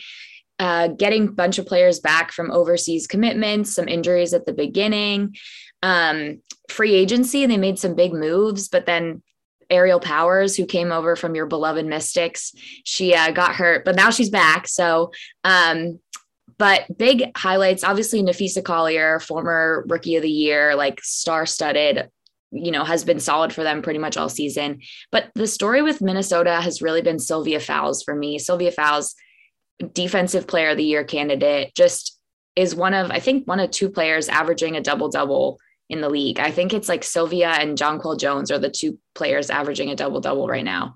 uh, 0.62 0.86
getting 0.86 1.26
a 1.26 1.32
bunch 1.32 1.58
of 1.58 1.66
players 1.66 1.98
back 1.98 2.30
from 2.30 2.52
overseas 2.52 3.08
commitments, 3.08 3.74
some 3.74 3.88
injuries 3.88 4.32
at 4.32 4.46
the 4.46 4.52
beginning, 4.52 5.34
um, 5.82 6.40
free 6.70 6.94
agency, 6.94 7.44
they 7.46 7.56
made 7.56 7.80
some 7.80 7.96
big 7.96 8.12
moves. 8.12 8.68
But 8.68 8.86
then 8.86 9.24
Aerial 9.68 9.98
Powers, 9.98 10.56
who 10.56 10.64
came 10.64 10.92
over 10.92 11.16
from 11.16 11.34
your 11.34 11.46
beloved 11.46 11.84
Mystics, 11.84 12.52
she 12.84 13.12
uh, 13.12 13.32
got 13.32 13.56
hurt, 13.56 13.84
but 13.84 13.96
now 13.96 14.10
she's 14.10 14.30
back. 14.30 14.68
So, 14.68 15.10
um, 15.42 15.98
but 16.58 16.96
big 16.96 17.36
highlights 17.36 17.82
obviously, 17.82 18.22
Napheesa 18.22 18.62
Collier, 18.62 19.18
former 19.18 19.84
rookie 19.88 20.14
of 20.14 20.22
the 20.22 20.30
year, 20.30 20.76
like 20.76 21.02
star 21.02 21.44
studded, 21.44 22.08
you 22.52 22.70
know, 22.70 22.84
has 22.84 23.02
been 23.02 23.18
solid 23.18 23.52
for 23.52 23.64
them 23.64 23.82
pretty 23.82 23.98
much 23.98 24.16
all 24.16 24.28
season. 24.28 24.80
But 25.10 25.32
the 25.34 25.48
story 25.48 25.82
with 25.82 26.00
Minnesota 26.00 26.60
has 26.60 26.80
really 26.80 27.02
been 27.02 27.18
Sylvia 27.18 27.58
Fowles 27.58 28.04
for 28.04 28.14
me. 28.14 28.38
Sylvia 28.38 28.70
Fowles 28.70 29.16
defensive 29.92 30.46
player 30.46 30.70
of 30.70 30.76
the 30.76 30.84
year 30.84 31.04
candidate, 31.04 31.74
just 31.74 32.18
is 32.56 32.74
one 32.74 32.94
of, 32.94 33.10
I 33.10 33.18
think, 33.18 33.46
one 33.46 33.60
of 33.60 33.70
two 33.70 33.88
players 33.88 34.28
averaging 34.28 34.76
a 34.76 34.80
double 34.80 35.08
double 35.08 35.58
in 35.88 36.00
the 36.00 36.08
league. 36.10 36.40
I 36.40 36.50
think 36.50 36.72
it's 36.72 36.88
like 36.88 37.04
Sylvia 37.04 37.50
and 37.50 37.76
Jonquel 37.76 38.18
Jones 38.18 38.50
are 38.50 38.58
the 38.58 38.70
two 38.70 38.98
players 39.14 39.50
averaging 39.50 39.90
a 39.90 39.96
double 39.96 40.20
double 40.20 40.48
right 40.48 40.64
now. 40.64 40.94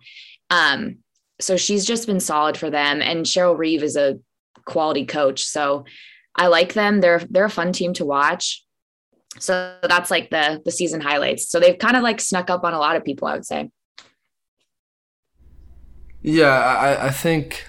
Um, 0.50 0.98
so 1.40 1.56
she's 1.56 1.84
just 1.84 2.06
been 2.06 2.20
solid 2.20 2.56
for 2.56 2.70
them. 2.70 3.02
And 3.02 3.26
Cheryl 3.26 3.58
Reeve 3.58 3.82
is 3.82 3.96
a 3.96 4.18
quality 4.64 5.04
coach. 5.04 5.44
So 5.44 5.84
I 6.34 6.46
like 6.48 6.72
them. 6.74 7.00
They're 7.00 7.20
they're 7.30 7.44
a 7.44 7.50
fun 7.50 7.72
team 7.72 7.92
to 7.94 8.04
watch. 8.04 8.64
So 9.38 9.76
that's 9.82 10.10
like 10.10 10.30
the 10.30 10.62
the 10.64 10.72
season 10.72 11.00
highlights. 11.00 11.48
So 11.48 11.60
they've 11.60 11.78
kind 11.78 11.96
of 11.96 12.02
like 12.02 12.20
snuck 12.20 12.50
up 12.50 12.64
on 12.64 12.74
a 12.74 12.78
lot 12.78 12.96
of 12.96 13.04
people, 13.04 13.28
I 13.28 13.34
would 13.34 13.46
say. 13.46 13.70
Yeah, 16.22 16.48
I, 16.48 17.06
I 17.06 17.10
think 17.10 17.66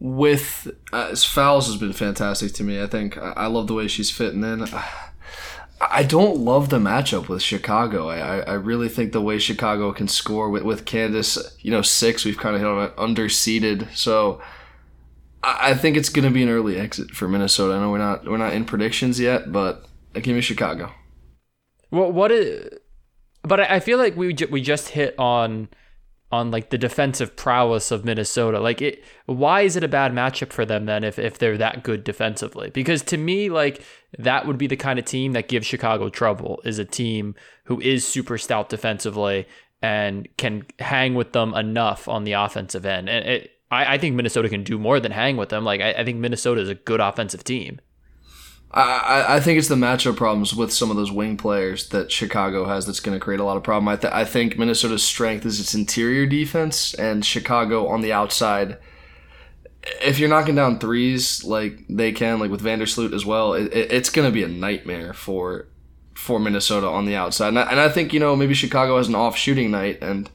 with 0.00 0.66
uh, 0.94 1.14
Fowles 1.14 1.66
has 1.66 1.76
been 1.76 1.92
fantastic 1.92 2.52
to 2.54 2.64
me. 2.64 2.82
I 2.82 2.86
think 2.86 3.18
I 3.18 3.46
love 3.46 3.66
the 3.66 3.74
way 3.74 3.86
she's 3.86 4.10
fitting 4.10 4.42
in. 4.42 4.66
I 5.82 6.02
don't 6.02 6.36
love 6.38 6.68
the 6.68 6.78
matchup 6.78 7.28
with 7.28 7.42
Chicago. 7.42 8.08
I, 8.08 8.40
I 8.40 8.52
really 8.52 8.88
think 8.88 9.12
the 9.12 9.22
way 9.22 9.38
Chicago 9.38 9.92
can 9.92 10.08
score 10.08 10.50
with, 10.50 10.62
with 10.62 10.84
Candace, 10.84 11.56
you 11.60 11.70
know, 11.70 11.80
six, 11.80 12.22
we've 12.22 12.36
kind 12.36 12.54
of 12.54 12.60
hit 12.60 12.68
on 12.68 13.14
underseeded. 13.14 13.94
So 13.96 14.42
I, 15.42 15.70
I 15.70 15.74
think 15.74 15.96
it's 15.96 16.10
going 16.10 16.26
to 16.26 16.30
be 16.30 16.42
an 16.42 16.50
early 16.50 16.78
exit 16.78 17.12
for 17.12 17.28
Minnesota. 17.28 17.74
I 17.74 17.80
know 17.80 17.90
we're 17.90 17.98
not 17.98 18.26
we're 18.26 18.36
not 18.36 18.52
in 18.52 18.64
predictions 18.64 19.18
yet, 19.18 19.52
but 19.52 19.86
I 20.14 20.20
give 20.20 20.34
me 20.34 20.42
Chicago. 20.42 20.92
Well, 21.90 22.12
what 22.12 22.30
is? 22.30 22.78
But 23.42 23.60
I 23.60 23.80
feel 23.80 23.96
like 23.96 24.16
we 24.16 24.34
we 24.50 24.60
just 24.60 24.90
hit 24.90 25.14
on 25.18 25.68
on 26.32 26.50
like 26.50 26.70
the 26.70 26.78
defensive 26.78 27.34
prowess 27.36 27.90
of 27.90 28.04
Minnesota. 28.04 28.60
Like 28.60 28.80
it 28.80 29.04
why 29.26 29.62
is 29.62 29.76
it 29.76 29.84
a 29.84 29.88
bad 29.88 30.12
matchup 30.12 30.52
for 30.52 30.64
them 30.64 30.86
then 30.86 31.04
if 31.04 31.18
if 31.18 31.38
they're 31.38 31.58
that 31.58 31.82
good 31.82 32.04
defensively? 32.04 32.70
Because 32.70 33.02
to 33.04 33.16
me 33.16 33.48
like 33.48 33.82
that 34.18 34.46
would 34.46 34.58
be 34.58 34.66
the 34.66 34.76
kind 34.76 34.98
of 34.98 35.04
team 35.04 35.32
that 35.32 35.48
gives 35.48 35.66
Chicago 35.66 36.08
trouble 36.08 36.60
is 36.64 36.78
a 36.78 36.84
team 36.84 37.34
who 37.64 37.80
is 37.80 38.06
super 38.06 38.38
stout 38.38 38.68
defensively 38.68 39.46
and 39.82 40.28
can 40.36 40.64
hang 40.78 41.14
with 41.14 41.32
them 41.32 41.54
enough 41.54 42.08
on 42.08 42.24
the 42.24 42.32
offensive 42.32 42.84
end. 42.84 43.08
And 43.08 43.26
it, 43.26 43.50
I, 43.70 43.94
I 43.94 43.98
think 43.98 44.14
Minnesota 44.14 44.48
can 44.48 44.64
do 44.64 44.78
more 44.78 45.00
than 45.00 45.12
hang 45.12 45.36
with 45.36 45.48
them. 45.48 45.64
Like 45.64 45.80
I, 45.80 45.92
I 45.92 46.04
think 46.04 46.18
Minnesota 46.18 46.60
is 46.60 46.68
a 46.68 46.74
good 46.74 47.00
offensive 47.00 47.44
team. 47.44 47.80
I, 48.72 49.36
I 49.36 49.40
think 49.40 49.58
it's 49.58 49.68
the 49.68 49.74
matchup 49.74 50.16
problems 50.16 50.54
with 50.54 50.72
some 50.72 50.90
of 50.90 50.96
those 50.96 51.10
wing 51.10 51.36
players 51.36 51.88
that 51.88 52.12
Chicago 52.12 52.66
has 52.66 52.86
that's 52.86 53.00
going 53.00 53.18
to 53.18 53.22
create 53.22 53.40
a 53.40 53.44
lot 53.44 53.56
of 53.56 53.64
problem. 53.64 53.88
I, 53.88 53.96
th- 53.96 54.12
I 54.12 54.24
think 54.24 54.56
Minnesota's 54.56 55.02
strength 55.02 55.44
is 55.44 55.58
its 55.58 55.74
interior 55.74 56.24
defense, 56.24 56.94
and 56.94 57.24
Chicago 57.24 57.88
on 57.88 58.00
the 58.00 58.12
outside. 58.12 58.78
If 60.00 60.20
you're 60.20 60.28
knocking 60.28 60.54
down 60.54 60.78
threes 60.78 61.42
like 61.42 61.84
they 61.88 62.12
can, 62.12 62.38
like 62.38 62.50
with 62.50 62.62
Vandersloot 62.62 63.12
as 63.12 63.26
well, 63.26 63.54
it, 63.54 63.72
it, 63.72 63.92
it's 63.92 64.10
going 64.10 64.28
to 64.28 64.32
be 64.32 64.44
a 64.44 64.48
nightmare 64.48 65.14
for 65.14 65.66
for 66.14 66.38
Minnesota 66.38 66.86
on 66.86 67.06
the 67.06 67.16
outside. 67.16 67.48
And 67.48 67.58
I, 67.58 67.62
and 67.70 67.80
I 67.80 67.88
think 67.88 68.12
you 68.12 68.20
know 68.20 68.36
maybe 68.36 68.54
Chicago 68.54 68.98
has 68.98 69.08
an 69.08 69.16
off 69.16 69.36
shooting 69.36 69.72
night 69.72 69.98
and 70.00 70.30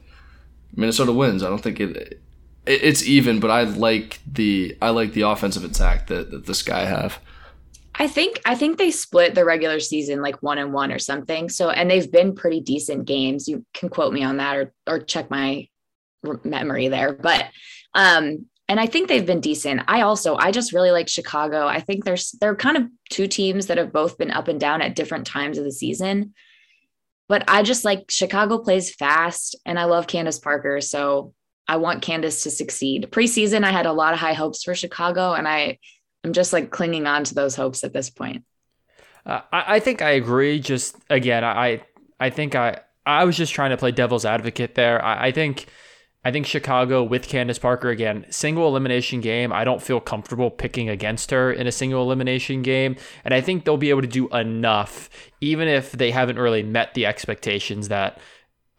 Minnesota 0.74 1.12
wins. 1.12 1.42
I 1.42 1.48
don't 1.48 1.62
think 1.62 1.80
it, 1.80 1.96
it 1.96 2.22
it's 2.66 3.02
even, 3.04 3.40
but 3.40 3.50
I 3.50 3.62
like 3.62 4.20
the 4.30 4.76
I 4.82 4.90
like 4.90 5.14
the 5.14 5.22
offensive 5.22 5.64
attack 5.64 6.08
that, 6.08 6.30
that 6.32 6.44
this 6.44 6.62
guy 6.62 6.84
have. 6.84 7.18
I 7.98 8.08
think 8.08 8.40
I 8.44 8.54
think 8.54 8.76
they 8.76 8.90
split 8.90 9.34
the 9.34 9.44
regular 9.44 9.80
season 9.80 10.20
like 10.20 10.42
one 10.42 10.58
and 10.58 10.72
one 10.72 10.92
or 10.92 10.98
something. 10.98 11.48
So 11.48 11.70
and 11.70 11.90
they've 11.90 12.10
been 12.10 12.34
pretty 12.34 12.60
decent 12.60 13.06
games. 13.06 13.48
You 13.48 13.64
can 13.72 13.88
quote 13.88 14.12
me 14.12 14.22
on 14.22 14.36
that 14.36 14.56
or 14.56 14.74
or 14.86 15.00
check 15.00 15.30
my 15.30 15.68
memory 16.44 16.88
there. 16.88 17.12
But 17.12 17.46
um 17.94 18.46
and 18.68 18.80
I 18.80 18.86
think 18.86 19.08
they've 19.08 19.24
been 19.24 19.40
decent. 19.40 19.82
I 19.88 20.02
also 20.02 20.36
I 20.36 20.50
just 20.50 20.72
really 20.72 20.90
like 20.90 21.08
Chicago. 21.08 21.66
I 21.66 21.80
think 21.80 22.04
there's 22.04 22.32
they're 22.32 22.54
kind 22.54 22.76
of 22.76 22.84
two 23.08 23.28
teams 23.28 23.66
that 23.66 23.78
have 23.78 23.92
both 23.92 24.18
been 24.18 24.30
up 24.30 24.48
and 24.48 24.60
down 24.60 24.82
at 24.82 24.96
different 24.96 25.26
times 25.26 25.56
of 25.56 25.64
the 25.64 25.72
season. 25.72 26.34
But 27.28 27.44
I 27.48 27.62
just 27.62 27.84
like 27.84 28.10
Chicago 28.10 28.58
plays 28.58 28.94
fast 28.94 29.56
and 29.64 29.78
I 29.78 29.84
love 29.84 30.06
Candace 30.06 30.38
Parker. 30.38 30.80
So 30.80 31.32
I 31.66 31.76
want 31.76 32.02
Candace 32.02 32.42
to 32.42 32.50
succeed. 32.50 33.08
Preseason, 33.10 33.64
I 33.64 33.72
had 33.72 33.86
a 33.86 33.92
lot 33.92 34.12
of 34.14 34.20
high 34.20 34.34
hopes 34.34 34.62
for 34.62 34.74
Chicago 34.74 35.32
and 35.32 35.48
I 35.48 35.78
I'm 36.26 36.32
just 36.32 36.52
like 36.52 36.70
clinging 36.70 37.06
on 37.06 37.22
to 37.22 37.34
those 37.34 37.54
hopes 37.54 37.84
at 37.84 37.92
this 37.92 38.10
point. 38.10 38.42
Uh, 39.24 39.42
I, 39.52 39.76
I 39.76 39.80
think 39.80 40.02
I 40.02 40.10
agree. 40.10 40.58
Just 40.58 40.96
again, 41.08 41.44
I 41.44 41.82
I 42.18 42.30
think 42.30 42.56
I 42.56 42.80
I 43.06 43.24
was 43.24 43.36
just 43.36 43.52
trying 43.52 43.70
to 43.70 43.76
play 43.76 43.92
devil's 43.92 44.24
advocate 44.24 44.74
there. 44.74 45.02
I, 45.04 45.28
I 45.28 45.30
think 45.30 45.66
I 46.24 46.32
think 46.32 46.44
Chicago 46.46 47.04
with 47.04 47.28
Candace 47.28 47.60
Parker 47.60 47.90
again, 47.90 48.26
single 48.28 48.66
elimination 48.66 49.20
game. 49.20 49.52
I 49.52 49.62
don't 49.62 49.80
feel 49.80 50.00
comfortable 50.00 50.50
picking 50.50 50.88
against 50.88 51.30
her 51.30 51.52
in 51.52 51.68
a 51.68 51.72
single 51.72 52.02
elimination 52.02 52.62
game, 52.62 52.96
and 53.24 53.32
I 53.32 53.40
think 53.40 53.64
they'll 53.64 53.76
be 53.76 53.90
able 53.90 54.02
to 54.02 54.08
do 54.08 54.28
enough, 54.30 55.08
even 55.40 55.68
if 55.68 55.92
they 55.92 56.10
haven't 56.10 56.40
really 56.40 56.64
met 56.64 56.94
the 56.94 57.06
expectations 57.06 57.86
that 57.86 58.18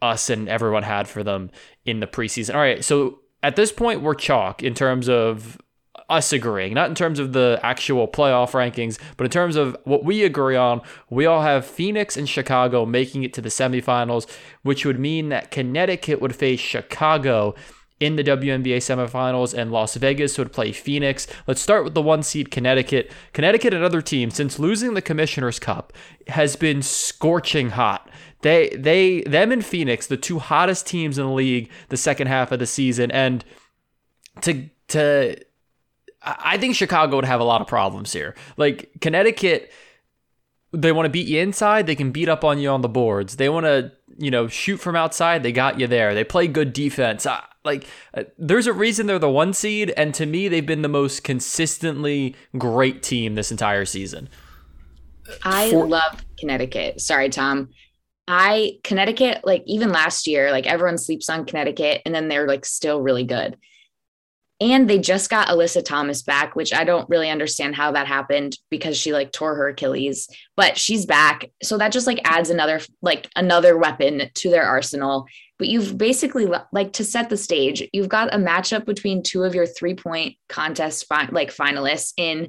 us 0.02 0.28
and 0.28 0.50
everyone 0.50 0.82
had 0.82 1.08
for 1.08 1.24
them 1.24 1.50
in 1.86 2.00
the 2.00 2.06
preseason. 2.06 2.54
All 2.54 2.60
right, 2.60 2.84
so 2.84 3.20
at 3.42 3.56
this 3.56 3.72
point 3.72 4.02
we're 4.02 4.14
chalk 4.14 4.62
in 4.62 4.74
terms 4.74 5.08
of 5.08 5.56
us 6.08 6.32
agreeing, 6.32 6.74
not 6.74 6.88
in 6.88 6.94
terms 6.94 7.18
of 7.18 7.32
the 7.32 7.60
actual 7.62 8.08
playoff 8.08 8.52
rankings, 8.52 8.98
but 9.16 9.24
in 9.24 9.30
terms 9.30 9.56
of 9.56 9.76
what 9.84 10.04
we 10.04 10.24
agree 10.24 10.56
on. 10.56 10.80
We 11.10 11.26
all 11.26 11.42
have 11.42 11.66
Phoenix 11.66 12.16
and 12.16 12.28
Chicago 12.28 12.86
making 12.86 13.24
it 13.24 13.34
to 13.34 13.40
the 13.40 13.50
semifinals, 13.50 14.26
which 14.62 14.86
would 14.86 14.98
mean 14.98 15.28
that 15.28 15.50
Connecticut 15.50 16.20
would 16.20 16.34
face 16.34 16.60
Chicago 16.60 17.54
in 18.00 18.16
the 18.16 18.22
WNBA 18.22 18.76
semifinals, 18.76 19.52
and 19.52 19.72
Las 19.72 19.96
Vegas 19.96 20.38
would 20.38 20.52
play 20.52 20.70
Phoenix. 20.72 21.26
Let's 21.46 21.60
start 21.60 21.82
with 21.82 21.94
the 21.94 22.02
one 22.02 22.22
seed 22.22 22.50
Connecticut. 22.50 23.10
Connecticut, 23.32 23.74
another 23.74 24.00
team, 24.00 24.30
since 24.30 24.58
losing 24.58 24.94
the 24.94 25.02
Commissioner's 25.02 25.58
Cup, 25.58 25.92
has 26.28 26.54
been 26.54 26.80
scorching 26.80 27.70
hot. 27.70 28.08
They, 28.42 28.68
they, 28.70 29.22
them 29.22 29.50
and 29.50 29.64
Phoenix, 29.64 30.06
the 30.06 30.16
two 30.16 30.38
hottest 30.38 30.86
teams 30.86 31.18
in 31.18 31.26
the 31.26 31.32
league, 31.32 31.70
the 31.88 31.96
second 31.96 32.28
half 32.28 32.52
of 32.52 32.60
the 32.60 32.66
season, 32.66 33.10
and 33.10 33.44
to 34.42 34.70
to 34.88 35.36
I 36.38 36.58
think 36.58 36.74
Chicago 36.74 37.16
would 37.16 37.24
have 37.24 37.40
a 37.40 37.44
lot 37.44 37.60
of 37.60 37.66
problems 37.66 38.12
here. 38.12 38.34
Like 38.56 38.90
Connecticut, 39.00 39.72
they 40.72 40.92
want 40.92 41.06
to 41.06 41.10
beat 41.10 41.26
you 41.26 41.40
inside, 41.40 41.86
they 41.86 41.94
can 41.94 42.10
beat 42.10 42.28
up 42.28 42.44
on 42.44 42.58
you 42.58 42.68
on 42.68 42.82
the 42.82 42.88
boards. 42.88 43.36
They 43.36 43.48
want 43.48 43.66
to, 43.66 43.92
you 44.18 44.30
know, 44.30 44.48
shoot 44.48 44.78
from 44.78 44.96
outside, 44.96 45.42
they 45.42 45.52
got 45.52 45.80
you 45.80 45.86
there. 45.86 46.14
They 46.14 46.24
play 46.24 46.46
good 46.46 46.72
defense. 46.72 47.26
I, 47.26 47.44
like 47.64 47.86
uh, 48.14 48.24
there's 48.38 48.66
a 48.66 48.72
reason 48.72 49.06
they're 49.06 49.18
the 49.18 49.30
one 49.30 49.52
seed 49.52 49.92
and 49.96 50.14
to 50.14 50.26
me 50.26 50.48
they've 50.48 50.64
been 50.64 50.82
the 50.82 50.88
most 50.88 51.22
consistently 51.22 52.34
great 52.56 53.02
team 53.02 53.34
this 53.34 53.50
entire 53.50 53.84
season. 53.84 54.28
I 55.44 55.70
For- 55.70 55.86
love 55.86 56.24
Connecticut. 56.38 57.00
Sorry, 57.00 57.28
Tom. 57.28 57.68
I 58.26 58.78
Connecticut, 58.84 59.40
like 59.44 59.62
even 59.66 59.90
last 59.90 60.26
year, 60.26 60.50
like 60.50 60.66
everyone 60.66 60.98
sleeps 60.98 61.30
on 61.30 61.46
Connecticut 61.46 62.02
and 62.04 62.14
then 62.14 62.28
they're 62.28 62.46
like 62.46 62.64
still 62.64 63.00
really 63.00 63.24
good. 63.24 63.56
And 64.60 64.90
they 64.90 64.98
just 64.98 65.30
got 65.30 65.48
Alyssa 65.48 65.84
Thomas 65.84 66.22
back, 66.22 66.56
which 66.56 66.72
I 66.72 66.82
don't 66.82 67.08
really 67.08 67.30
understand 67.30 67.76
how 67.76 67.92
that 67.92 68.08
happened 68.08 68.56
because 68.70 68.96
she 68.96 69.12
like 69.12 69.30
tore 69.30 69.54
her 69.54 69.68
Achilles, 69.68 70.28
but 70.56 70.76
she's 70.76 71.06
back. 71.06 71.50
So 71.62 71.78
that 71.78 71.92
just 71.92 72.08
like 72.08 72.20
adds 72.24 72.50
another 72.50 72.80
like 73.00 73.28
another 73.36 73.78
weapon 73.78 74.30
to 74.34 74.50
their 74.50 74.64
arsenal. 74.64 75.26
But 75.58 75.68
you've 75.68 75.96
basically 75.96 76.48
like 76.72 76.92
to 76.94 77.04
set 77.04 77.30
the 77.30 77.36
stage, 77.36 77.88
you've 77.92 78.08
got 78.08 78.34
a 78.34 78.38
matchup 78.38 78.84
between 78.84 79.22
two 79.22 79.44
of 79.44 79.54
your 79.54 79.66
three 79.66 79.94
point 79.94 80.36
contest 80.48 81.06
fi- 81.06 81.28
like 81.30 81.54
finalists 81.54 82.12
in 82.16 82.48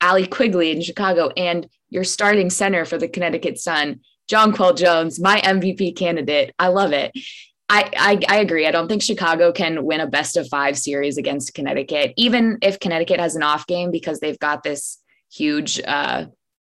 Allie 0.00 0.26
Quigley 0.26 0.70
in 0.70 0.82
Chicago 0.82 1.30
and 1.36 1.68
your 1.88 2.04
starting 2.04 2.50
center 2.50 2.84
for 2.84 2.98
the 2.98 3.08
Connecticut 3.08 3.58
Sun, 3.58 4.00
Jonquel 4.30 4.76
Jones, 4.76 5.20
my 5.20 5.40
MVP 5.40 5.96
candidate. 5.96 6.52
I 6.58 6.68
love 6.68 6.92
it. 6.92 7.12
I, 7.68 7.90
I, 7.96 8.36
I 8.36 8.38
agree. 8.40 8.66
I 8.66 8.70
don't 8.70 8.88
think 8.88 9.02
Chicago 9.02 9.50
can 9.50 9.84
win 9.84 10.00
a 10.00 10.06
best 10.06 10.36
of 10.36 10.48
five 10.48 10.78
series 10.78 11.16
against 11.16 11.54
Connecticut, 11.54 12.12
even 12.16 12.58
if 12.60 12.78
Connecticut 12.78 13.20
has 13.20 13.36
an 13.36 13.42
off 13.42 13.66
game 13.66 13.90
because 13.90 14.20
they've 14.20 14.38
got 14.38 14.62
this 14.62 15.00
huge, 15.32 15.80
uh, 15.86 16.26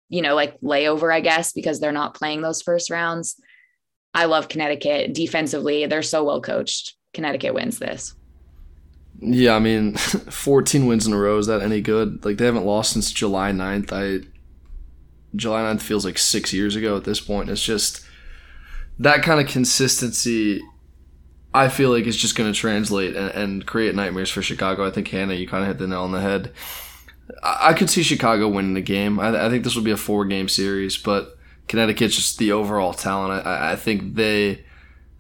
you 0.09 0.23
know, 0.23 0.35
like 0.35 0.61
layover, 0.61 1.13
I 1.13 1.21
guess, 1.21 1.53
because 1.53 1.81
they're 1.81 1.93
not 1.93 2.15
playing 2.15 2.43
those 2.43 2.63
first 2.63 2.91
rounds. 2.91 3.37
I 4.15 4.27
love 4.27 4.49
Connecticut 4.49 5.13
defensively. 5.13 5.87
They're 5.87 6.03
so 6.03 6.23
well 6.23 6.41
coached. 6.41 6.95
Connecticut 7.13 7.55
wins 7.55 7.79
this. 7.79 8.15
Yeah, 9.19 9.57
I 9.57 9.59
mean, 9.59 9.95
14 9.97 10.87
wins 10.87 11.07
in 11.07 11.13
a 11.13 11.19
row. 11.19 11.39
Is 11.39 11.47
that 11.49 11.63
any 11.63 11.81
good? 11.81 12.25
Like, 12.25 12.37
they 12.37 12.45
haven't 12.45 12.67
lost 12.67 12.93
since 12.93 13.13
July 13.13 13.51
9th. 13.51 13.93
I 13.93 14.27
July 15.35 15.63
9th 15.63 15.83
feels 15.83 16.05
like 16.05 16.19
six 16.19 16.53
years 16.53 16.77
ago 16.77 16.97
at 16.97 17.03
this 17.03 17.21
point. 17.21 17.51
It's 17.51 17.65
just 17.65 18.05
that 19.01 19.25
kind 19.25 19.41
of 19.41 19.49
consistency 19.49 20.63
I 21.55 21.69
feel 21.69 21.91
like 21.91 22.07
it's 22.07 22.17
just 22.17 22.35
going 22.35 22.53
to 22.53 22.59
translate 22.59 23.15
and, 23.15 23.31
and, 23.31 23.67
create 23.67 23.95
nightmares 23.95 24.29
for 24.29 24.43
Chicago. 24.43 24.85
I 24.85 24.91
think 24.91 25.07
Hannah, 25.07 25.35
you 25.35 25.47
kind 25.47 25.63
of 25.63 25.69
hit 25.69 25.79
the 25.79 25.87
nail 25.87 26.03
on 26.03 26.11
the 26.11 26.21
head. 26.21 26.53
I, 27.45 27.69
I 27.69 27.73
could 27.75 27.89
see 27.89 28.03
Chicago 28.03 28.49
winning 28.49 28.75
the 28.75 28.81
game. 28.81 29.21
I, 29.21 29.47
I, 29.47 29.49
think 29.49 29.63
this 29.63 29.77
will 29.77 29.85
be 29.85 29.93
a 29.93 29.97
four 29.97 30.25
game 30.25 30.49
series, 30.49 30.97
but 30.97 31.39
Connecticut's 31.69 32.17
just 32.17 32.39
the 32.39 32.51
overall 32.51 32.93
talent. 32.93 33.47
I, 33.47 33.73
I 33.73 33.77
think 33.77 34.17
they 34.17 34.65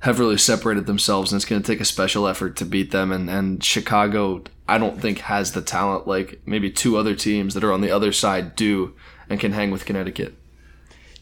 have 0.00 0.18
really 0.18 0.36
separated 0.36 0.86
themselves, 0.86 1.32
and 1.32 1.38
it's 1.38 1.48
going 1.48 1.62
to 1.62 1.66
take 1.66 1.80
a 1.80 1.84
special 1.84 2.26
effort 2.26 2.56
to 2.56 2.64
beat 2.64 2.90
them. 2.90 3.12
And, 3.12 3.30
and 3.30 3.62
Chicago, 3.62 4.42
I 4.68 4.76
don't 4.76 5.00
think 5.00 5.20
has 5.20 5.52
the 5.52 5.62
talent 5.62 6.08
like 6.08 6.40
maybe 6.44 6.70
two 6.70 6.96
other 6.96 7.14
teams 7.14 7.54
that 7.54 7.64
are 7.64 7.72
on 7.72 7.80
the 7.80 7.92
other 7.92 8.12
side 8.12 8.56
do 8.56 8.94
and 9.30 9.38
can 9.38 9.52
hang 9.52 9.70
with 9.70 9.86
Connecticut. 9.86 10.34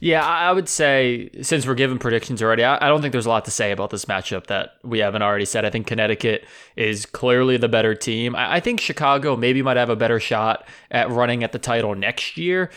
Yeah, 0.04 0.26
I 0.26 0.50
would 0.50 0.68
say 0.68 1.30
since 1.42 1.64
we're 1.64 1.76
given 1.76 1.96
predictions 1.96 2.42
already, 2.42 2.64
I 2.64 2.88
don't 2.88 3.02
think 3.02 3.12
there's 3.12 3.24
a 3.24 3.28
lot 3.28 3.44
to 3.44 3.52
say 3.52 3.70
about 3.70 3.90
this 3.90 4.06
matchup 4.06 4.48
that 4.48 4.70
we 4.82 4.98
haven't 4.98 5.22
already 5.22 5.44
said. 5.44 5.64
I 5.64 5.70
think 5.70 5.86
Connecticut 5.86 6.44
is 6.74 7.06
clearly 7.06 7.56
the 7.56 7.68
better 7.68 7.94
team. 7.94 8.34
I 8.34 8.58
think 8.58 8.80
Chicago 8.80 9.36
maybe 9.36 9.62
might 9.62 9.76
have 9.76 9.90
a 9.90 9.94
better 9.94 10.18
shot 10.18 10.66
at 10.90 11.08
running 11.08 11.44
at 11.44 11.52
the 11.52 11.60
title 11.60 11.94
next 11.94 12.36
year 12.36 12.72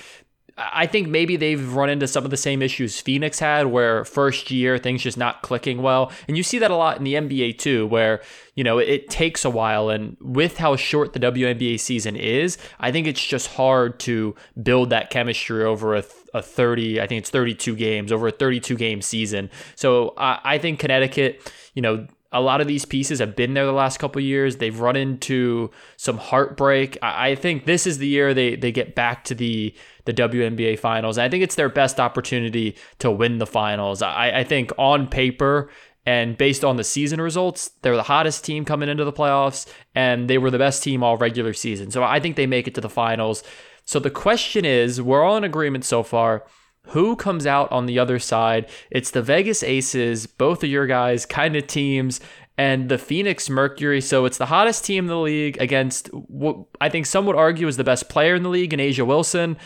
I 0.58 0.88
think 0.88 1.10
maybe 1.10 1.36
they've 1.36 1.74
run 1.74 1.90
into 1.90 2.08
some 2.08 2.24
of 2.24 2.32
the 2.32 2.38
same 2.38 2.62
issues 2.62 3.02
Phoenix 3.02 3.40
had, 3.40 3.68
where 3.68 4.06
first 4.06 4.50
year 4.52 4.78
things 4.78 5.04
just 5.04 5.18
not 5.18 5.42
clicking 5.42 5.82
well. 5.82 6.14
And 6.30 6.38
you 6.38 6.44
see 6.44 6.60
that 6.60 6.72
a 6.72 6.76
lot 6.78 6.98
in 6.98 7.04
the 7.04 7.16
NBA 7.16 7.58
too, 7.58 7.86
where, 7.88 8.22
you 8.56 8.64
know, 8.64 8.78
it 8.78 9.10
takes 9.10 9.44
a 9.44 9.50
while. 9.50 9.90
And 9.90 10.16
with 10.22 10.58
how 10.58 10.78
short 10.78 11.12
the 11.12 11.20
WNBA 11.20 11.78
season 11.78 12.16
is, 12.16 12.58
I 12.80 12.94
think 12.94 13.06
it's 13.06 13.24
just 13.24 13.48
hard 13.48 14.00
to 14.02 14.34
build 14.64 14.92
that 14.92 15.10
chemistry 15.10 15.62
over 15.62 15.94
a, 15.94 16.06
a 16.34 16.42
30, 16.42 17.02
I 17.02 17.08
think 17.08 17.20
it's 17.20 17.30
32 17.30 17.76
games, 17.76 18.14
over 18.14 18.30
a 18.30 18.32
32 18.32 18.78
game 18.78 19.02
season. 19.02 19.50
So 19.76 20.14
I, 20.18 20.40
I 20.44 20.58
think 20.58 20.80
Connecticut, 20.80 21.52
you 21.74 21.82
know, 21.82 22.08
a 22.32 22.42
lot 22.42 22.60
of 22.60 22.68
these 22.68 22.86
pieces 22.86 23.20
have 23.20 23.36
been 23.36 23.54
there 23.54 23.66
the 23.66 23.72
last 23.72 23.98
couple 23.98 24.22
years. 24.22 24.58
They've 24.58 24.78
run 24.80 24.96
into 24.96 25.72
some 25.96 26.18
heartbreak. 26.18 26.98
I, 27.02 27.36
think 27.36 27.66
this 27.66 27.88
is 27.88 27.98
the 27.98 28.08
year 28.08 28.34
they 28.34 28.56
they 28.56 28.72
get 28.72 28.96
back 28.96 29.24
to 29.26 29.36
the 29.36 29.74
the 30.06 30.14
WNBA 30.14 30.80
finals. 30.80 31.18
I 31.18 31.30
think 31.30 31.44
it's 31.44 31.56
their 31.56 31.70
best 31.70 32.00
opportunity 32.00 32.76
to 33.00 33.10
win 33.10 33.38
the 33.38 33.48
finals. 33.48 34.02
I, 34.02 34.40
I 34.40 34.44
think 34.44 34.72
on 34.78 35.08
paper 35.08 35.70
and 36.06 36.38
based 36.38 36.64
on 36.64 36.78
the 36.78 36.84
season 36.84 37.20
results, 37.20 37.72
they're 37.82 37.96
the 37.96 38.04
hottest 38.04 38.46
team 38.46 38.64
coming 38.64 38.90
into 38.90 39.04
the 39.04 39.14
playoffs, 39.14 39.68
and 39.96 40.30
they 40.30 40.38
were 40.38 40.52
the 40.52 40.60
best 40.60 40.84
team 40.84 41.02
all 41.02 41.18
regular 41.18 41.54
season. 41.54 41.90
So 41.90 42.04
I 42.04 42.20
think 42.20 42.36
they 42.36 42.46
make 42.46 42.68
it 42.68 42.76
to 42.76 42.82
the 42.82 42.90
finals. 42.90 43.44
So 43.86 44.00
the 44.00 44.12
question 44.12 44.66
is, 44.66 45.02
we're 45.02 45.24
all 45.24 45.38
in 45.38 45.44
agreement 45.44 45.86
so 45.86 46.04
far. 46.04 46.46
Who 46.88 47.16
comes 47.16 47.46
out 47.46 47.72
on 47.72 47.86
the 47.86 48.00
other 48.00 48.20
side? 48.20 48.70
It's 48.92 49.12
the 49.12 49.22
Vegas 49.22 49.64
Aces, 49.64 50.28
both 50.28 50.64
of 50.64 50.70
your 50.70 50.88
guys, 50.88 51.26
kind 51.26 51.56
of 51.56 51.68
teams, 51.68 52.20
and 52.58 52.90
the 52.90 52.98
Phoenix 52.98 53.50
Mercury. 53.50 54.02
So 54.02 54.26
it's 54.26 54.38
the 54.38 54.46
hottest 54.46 54.86
team 54.86 55.06
in 55.06 55.10
the 55.10 55.20
league 55.20 55.62
against 55.62 56.08
what 56.14 56.58
I 56.80 56.90
think 56.90 57.06
some 57.06 57.26
would 57.26 57.36
argue 57.36 57.68
is 57.68 57.78
the 57.78 57.84
best 57.84 58.10
player 58.10 58.36
in 58.36 58.44
the 58.44 58.50
league, 58.50 58.74
and 58.74 58.82
A'ja 58.82 59.06
Wilson. 59.06 59.58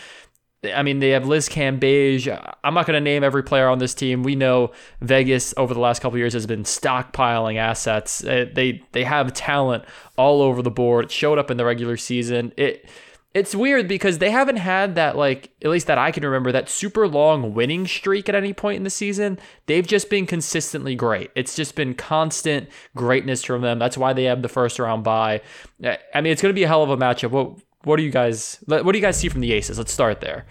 I 0.63 0.83
mean, 0.83 0.99
they 0.99 1.11
have 1.11 1.25
Liz 1.25 1.47
Cambage. 1.47 2.27
I'm 2.65 2.73
not 2.73 2.85
going 2.85 2.95
to 2.95 3.01
name 3.01 3.23
every 3.23 3.43
player 3.43 3.69
on 3.69 3.79
this 3.79 3.93
team. 3.93 4.23
We 4.23 4.35
know 4.35 4.71
Vegas 4.99 5.53
over 5.55 5.73
the 5.73 5.79
last 5.79 6.01
couple 6.01 6.17
years 6.17 6.33
has 6.33 6.45
been 6.45 6.63
stockpiling 6.63 7.55
assets. 7.55 8.23
Uh, 8.25 8.45
they 8.53 8.83
they 8.91 9.05
have 9.05 9.31
talent 9.33 9.85
all 10.17 10.41
over 10.41 10.61
the 10.61 10.71
board. 10.71 11.05
It 11.05 11.11
showed 11.11 11.39
up 11.39 11.49
in 11.49 11.55
the 11.55 11.63
regular 11.63 11.95
season. 11.95 12.51
It 12.57 12.89
it's 13.33 13.53
weird 13.53 13.87
because 13.87 14.17
they 14.17 14.31
haven't 14.31 14.55
had 14.57 14.95
that 14.95 15.15
like 15.15 15.51
at 15.63 15.69
least 15.69 15.87
that 15.87 15.99
I 15.99 16.11
can 16.11 16.23
remember 16.23 16.51
that 16.51 16.67
super 16.67 17.07
long 17.07 17.53
winning 17.53 17.85
streak 17.85 18.27
at 18.27 18.33
any 18.33 18.53
point 18.53 18.77
in 18.77 18.83
the 18.83 18.89
season. 18.89 19.37
They've 19.67 19.85
just 19.85 20.09
been 20.09 20.25
consistently 20.25 20.95
great. 20.95 21.29
It's 21.35 21.55
just 21.55 21.75
been 21.75 21.93
constant 21.93 22.69
greatness 22.95 23.43
from 23.43 23.61
them. 23.61 23.77
That's 23.77 23.97
why 23.97 24.13
they 24.13 24.23
have 24.23 24.41
the 24.41 24.49
first 24.49 24.79
round 24.79 25.03
bye. 25.03 25.41
I 25.83 26.21
mean, 26.21 26.33
it's 26.33 26.41
going 26.41 26.53
to 26.53 26.59
be 26.59 26.63
a 26.63 26.67
hell 26.67 26.81
of 26.81 26.89
a 26.89 26.97
matchup. 26.97 27.29
What 27.29 27.57
what 27.83 27.97
do 27.97 28.03
you 28.03 28.11
guys 28.11 28.63
what 28.65 28.83
do 28.83 28.97
you 28.97 29.01
guys 29.01 29.17
see 29.17 29.29
from 29.29 29.41
the 29.41 29.53
Aces? 29.53 29.77
Let's 29.77 29.93
start 29.93 30.21
there. 30.21 30.47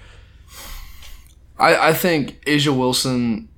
I 1.59 1.89
I 1.89 1.93
think 1.93 2.41
A'ja 2.47 2.77
Wilson 2.77 3.49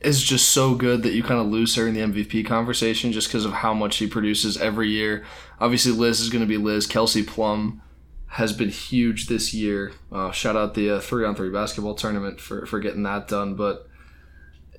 is 0.00 0.22
just 0.22 0.50
so 0.50 0.74
good 0.74 1.02
that 1.02 1.12
you 1.12 1.22
kind 1.22 1.40
of 1.40 1.46
lose 1.46 1.76
her 1.76 1.86
in 1.86 1.94
the 1.94 2.00
MVP 2.00 2.46
conversation 2.46 3.12
just 3.12 3.28
because 3.28 3.44
of 3.44 3.52
how 3.52 3.74
much 3.74 3.94
she 3.94 4.06
produces 4.06 4.56
every 4.56 4.88
year. 4.88 5.24
Obviously, 5.60 5.92
Liz 5.92 6.20
is 6.20 6.30
going 6.30 6.40
to 6.40 6.48
be 6.48 6.56
Liz. 6.56 6.86
Kelsey 6.86 7.22
Plum 7.22 7.82
has 8.30 8.52
been 8.52 8.68
huge 8.68 9.26
this 9.26 9.52
year. 9.52 9.92
Uh, 10.12 10.30
shout 10.30 10.56
out 10.56 10.74
the 10.74 10.88
uh, 10.88 11.00
three 11.00 11.24
on 11.24 11.34
three 11.34 11.50
basketball 11.50 11.94
tournament 11.94 12.40
for, 12.40 12.64
for 12.64 12.78
getting 12.78 13.02
that 13.02 13.26
done. 13.26 13.54
But 13.54 13.88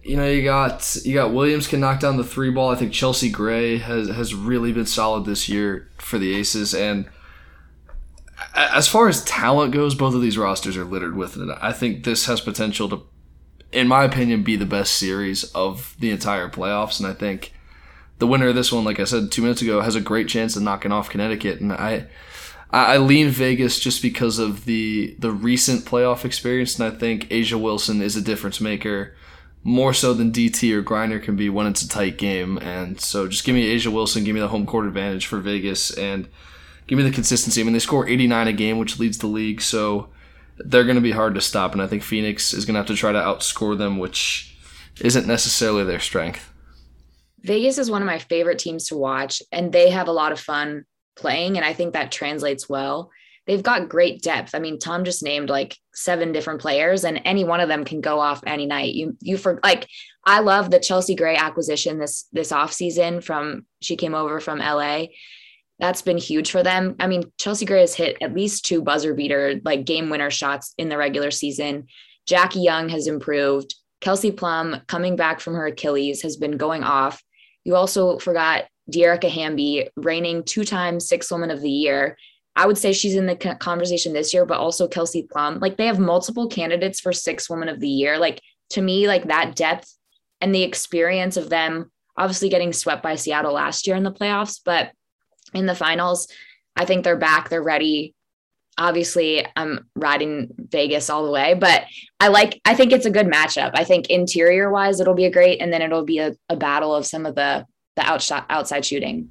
you 0.03 0.15
know, 0.15 0.27
you 0.27 0.41
got 0.41 0.97
you 1.03 1.13
got 1.13 1.33
Williams 1.33 1.67
can 1.67 1.81
knock 1.81 1.99
down 1.99 2.15
the 2.15 2.23
three 2.23 2.49
ball. 2.49 2.69
I 2.69 2.75
think 2.75 2.93
Chelsea 2.93 3.29
Gray 3.29 3.77
has 3.77 4.07
has 4.07 4.33
really 4.33 4.71
been 4.71 4.85
solid 4.85 5.25
this 5.25 5.49
year 5.49 5.89
for 5.97 6.17
the 6.17 6.33
Aces. 6.33 6.73
And 6.73 7.09
as 8.55 8.87
far 8.87 9.09
as 9.09 9.23
talent 9.25 9.73
goes, 9.73 9.95
both 9.95 10.15
of 10.15 10.21
these 10.21 10.37
rosters 10.37 10.77
are 10.77 10.85
littered 10.85 11.17
with 11.17 11.35
it. 11.35 11.49
I 11.61 11.73
think 11.73 12.05
this 12.05 12.25
has 12.25 12.39
potential 12.39 12.87
to, 12.87 13.05
in 13.73 13.89
my 13.89 14.05
opinion, 14.05 14.43
be 14.43 14.55
the 14.55 14.65
best 14.65 14.93
series 14.93 15.43
of 15.51 15.95
the 15.99 16.09
entire 16.09 16.47
playoffs. 16.49 16.99
And 16.99 17.07
I 17.07 17.13
think 17.13 17.53
the 18.17 18.27
winner 18.27 18.47
of 18.47 18.55
this 18.55 18.71
one, 18.71 18.85
like 18.85 18.99
I 19.01 19.03
said 19.03 19.29
two 19.29 19.41
minutes 19.41 19.61
ago, 19.61 19.81
has 19.81 19.95
a 19.95 20.01
great 20.01 20.29
chance 20.29 20.55
of 20.55 20.63
knocking 20.63 20.93
off 20.93 21.09
Connecticut. 21.09 21.59
And 21.59 21.73
I 21.73 22.07
I, 22.71 22.95
I 22.95 22.97
lean 22.97 23.29
Vegas 23.29 23.79
just 23.79 24.01
because 24.01 24.39
of 24.39 24.65
the 24.65 25.15
the 25.19 25.31
recent 25.31 25.85
playoff 25.85 26.25
experience, 26.25 26.79
and 26.79 26.91
I 26.91 26.97
think 26.97 27.29
A'ja 27.29 27.59
Wilson 27.59 28.01
is 28.01 28.15
a 28.15 28.21
difference 28.21 28.61
maker 28.61 29.15
more 29.63 29.93
so 29.93 30.13
than 30.13 30.31
DT 30.31 30.73
or 30.73 30.81
Griner 30.81 31.21
can 31.21 31.35
be 31.35 31.49
when 31.49 31.67
it's 31.67 31.83
a 31.83 31.87
tight 31.87 32.17
game. 32.17 32.57
And 32.57 32.99
so 32.99 33.27
just 33.27 33.43
give 33.43 33.53
me 33.53 33.75
A'ja 33.75 33.91
Wilson, 33.91 34.23
give 34.23 34.33
me 34.33 34.41
the 34.41 34.47
home 34.47 34.65
court 34.65 34.87
advantage 34.87 35.27
for 35.27 35.39
Vegas, 35.39 35.91
and 35.91 36.27
give 36.87 36.97
me 36.97 37.03
the 37.03 37.11
consistency. 37.11 37.61
I 37.61 37.63
mean, 37.63 37.73
they 37.73 37.79
score 37.79 38.07
89 38.07 38.47
a 38.47 38.53
game, 38.53 38.79
which 38.79 38.99
leads 38.99 39.19
the 39.19 39.27
league, 39.27 39.61
so 39.61 40.09
they're 40.57 40.83
going 40.83 40.95
to 40.95 41.01
be 41.01 41.11
hard 41.11 41.35
to 41.35 41.41
stop. 41.41 41.73
And 41.73 41.81
I 41.81 41.87
think 41.87 42.03
Phoenix 42.03 42.53
is 42.53 42.65
going 42.65 42.73
to 42.73 42.79
have 42.79 42.87
to 42.87 42.95
try 42.95 43.11
to 43.11 43.19
outscore 43.19 43.77
them, 43.77 43.99
which 43.99 44.57
isn't 44.99 45.27
necessarily 45.27 45.83
their 45.83 45.99
strength. 45.99 46.51
Vegas 47.43 47.77
is 47.77 47.89
one 47.89 48.01
of 48.01 48.05
my 48.05 48.19
favorite 48.19 48.59
teams 48.59 48.87
to 48.87 48.97
watch, 48.97 49.41
and 49.51 49.71
they 49.71 49.89
have 49.89 50.07
a 50.07 50.11
lot 50.11 50.31
of 50.31 50.39
fun 50.39 50.85
playing. 51.15 51.57
And 51.57 51.65
I 51.65 51.73
think 51.73 51.93
that 51.93 52.11
translates 52.11 52.69
well. 52.69 53.11
They've 53.47 53.63
got 53.63 53.89
great 53.89 54.21
depth. 54.21 54.53
I 54.53 54.59
mean, 54.59 54.77
Tom 54.77 55.03
just 55.03 55.23
named 55.23 55.49
like 55.49 55.75
seven 55.93 56.31
different 56.31 56.61
players, 56.61 57.03
and 57.03 57.21
any 57.25 57.43
one 57.43 57.59
of 57.59 57.69
them 57.69 57.83
can 57.83 57.99
go 57.99 58.19
off 58.19 58.43
any 58.45 58.67
night. 58.67 58.93
You 58.93 59.17
you 59.19 59.37
for 59.37 59.59
like 59.63 59.87
I 60.25 60.41
love 60.41 60.69
the 60.69 60.79
Chelsea 60.79 61.15
Gray 61.15 61.35
acquisition 61.35 61.97
this 61.97 62.27
this 62.31 62.51
off 62.51 62.71
season 62.71 63.19
from 63.19 63.65
she 63.81 63.95
came 63.95 64.13
over 64.13 64.39
from 64.39 64.59
LA. 64.59 65.05
That's 65.79 66.03
been 66.03 66.19
huge 66.19 66.51
for 66.51 66.61
them. 66.61 66.95
I 66.99 67.07
mean, 67.07 67.23
Chelsea 67.39 67.65
Gray 67.65 67.81
has 67.81 67.95
hit 67.95 68.17
at 68.21 68.35
least 68.35 68.65
two 68.65 68.83
buzzer 68.83 69.15
beater, 69.15 69.59
like 69.65 69.85
game 69.85 70.11
winner 70.11 70.29
shots 70.29 70.75
in 70.77 70.89
the 70.89 70.97
regular 70.97 71.31
season. 71.31 71.87
Jackie 72.27 72.61
Young 72.61 72.89
has 72.89 73.07
improved. 73.07 73.73
Kelsey 73.99 74.31
Plum, 74.31 74.81
coming 74.87 75.15
back 75.15 75.39
from 75.39 75.55
her 75.55 75.65
Achilles, 75.65 76.21
has 76.21 76.37
been 76.37 76.57
going 76.57 76.83
off. 76.83 77.23
You 77.63 77.75
also 77.75 78.19
forgot 78.19 78.65
Dearica 78.89 79.29
Hamby, 79.29 79.89
reigning 79.95 80.43
two 80.43 80.63
times 80.63 81.07
Six 81.07 81.31
Woman 81.31 81.51
of 81.51 81.61
the 81.61 81.69
Year. 81.69 82.17
I 82.55 82.67
would 82.67 82.77
say 82.77 82.93
she's 82.93 83.15
in 83.15 83.25
the 83.25 83.35
conversation 83.35 84.13
this 84.13 84.33
year, 84.33 84.45
but 84.45 84.59
also 84.59 84.87
Kelsey 84.87 85.27
Plum. 85.31 85.59
Like 85.59 85.77
they 85.77 85.85
have 85.85 85.99
multiple 85.99 86.47
candidates 86.47 86.99
for 86.99 87.13
Six 87.13 87.49
Woman 87.49 87.69
of 87.69 87.79
the 87.79 87.87
Year. 87.87 88.17
Like 88.17 88.41
to 88.71 88.81
me, 88.81 89.07
like 89.07 89.27
that 89.27 89.55
depth 89.55 89.95
and 90.41 90.53
the 90.53 90.63
experience 90.63 91.37
of 91.37 91.49
them 91.49 91.91
obviously 92.17 92.49
getting 92.49 92.73
swept 92.73 93.03
by 93.03 93.15
Seattle 93.15 93.53
last 93.53 93.87
year 93.87 93.95
in 93.95 94.03
the 94.03 94.11
playoffs, 94.11 94.59
but 94.63 94.91
in 95.53 95.65
the 95.65 95.75
finals, 95.75 96.27
I 96.75 96.85
think 96.85 97.03
they're 97.03 97.17
back. 97.17 97.49
They're 97.49 97.63
ready. 97.63 98.13
Obviously, 98.77 99.45
I'm 99.55 99.87
riding 99.95 100.49
Vegas 100.57 101.09
all 101.09 101.25
the 101.25 101.31
way, 101.31 101.53
but 101.53 101.83
I 102.19 102.29
like, 102.29 102.59
I 102.65 102.73
think 102.73 102.91
it's 102.91 103.05
a 103.05 103.11
good 103.11 103.27
matchup. 103.27 103.71
I 103.73 103.83
think 103.83 104.09
interior 104.09 104.71
wise, 104.71 104.99
it'll 104.99 105.13
be 105.13 105.25
a 105.25 105.31
great, 105.31 105.61
and 105.61 105.71
then 105.71 105.81
it'll 105.81 106.05
be 106.05 106.19
a, 106.19 106.33
a 106.49 106.55
battle 106.55 106.95
of 106.95 107.05
some 107.05 107.25
of 107.25 107.35
the, 107.35 107.65
the 107.95 108.03
outshot, 108.03 108.45
outside 108.49 108.85
shooting. 108.85 109.29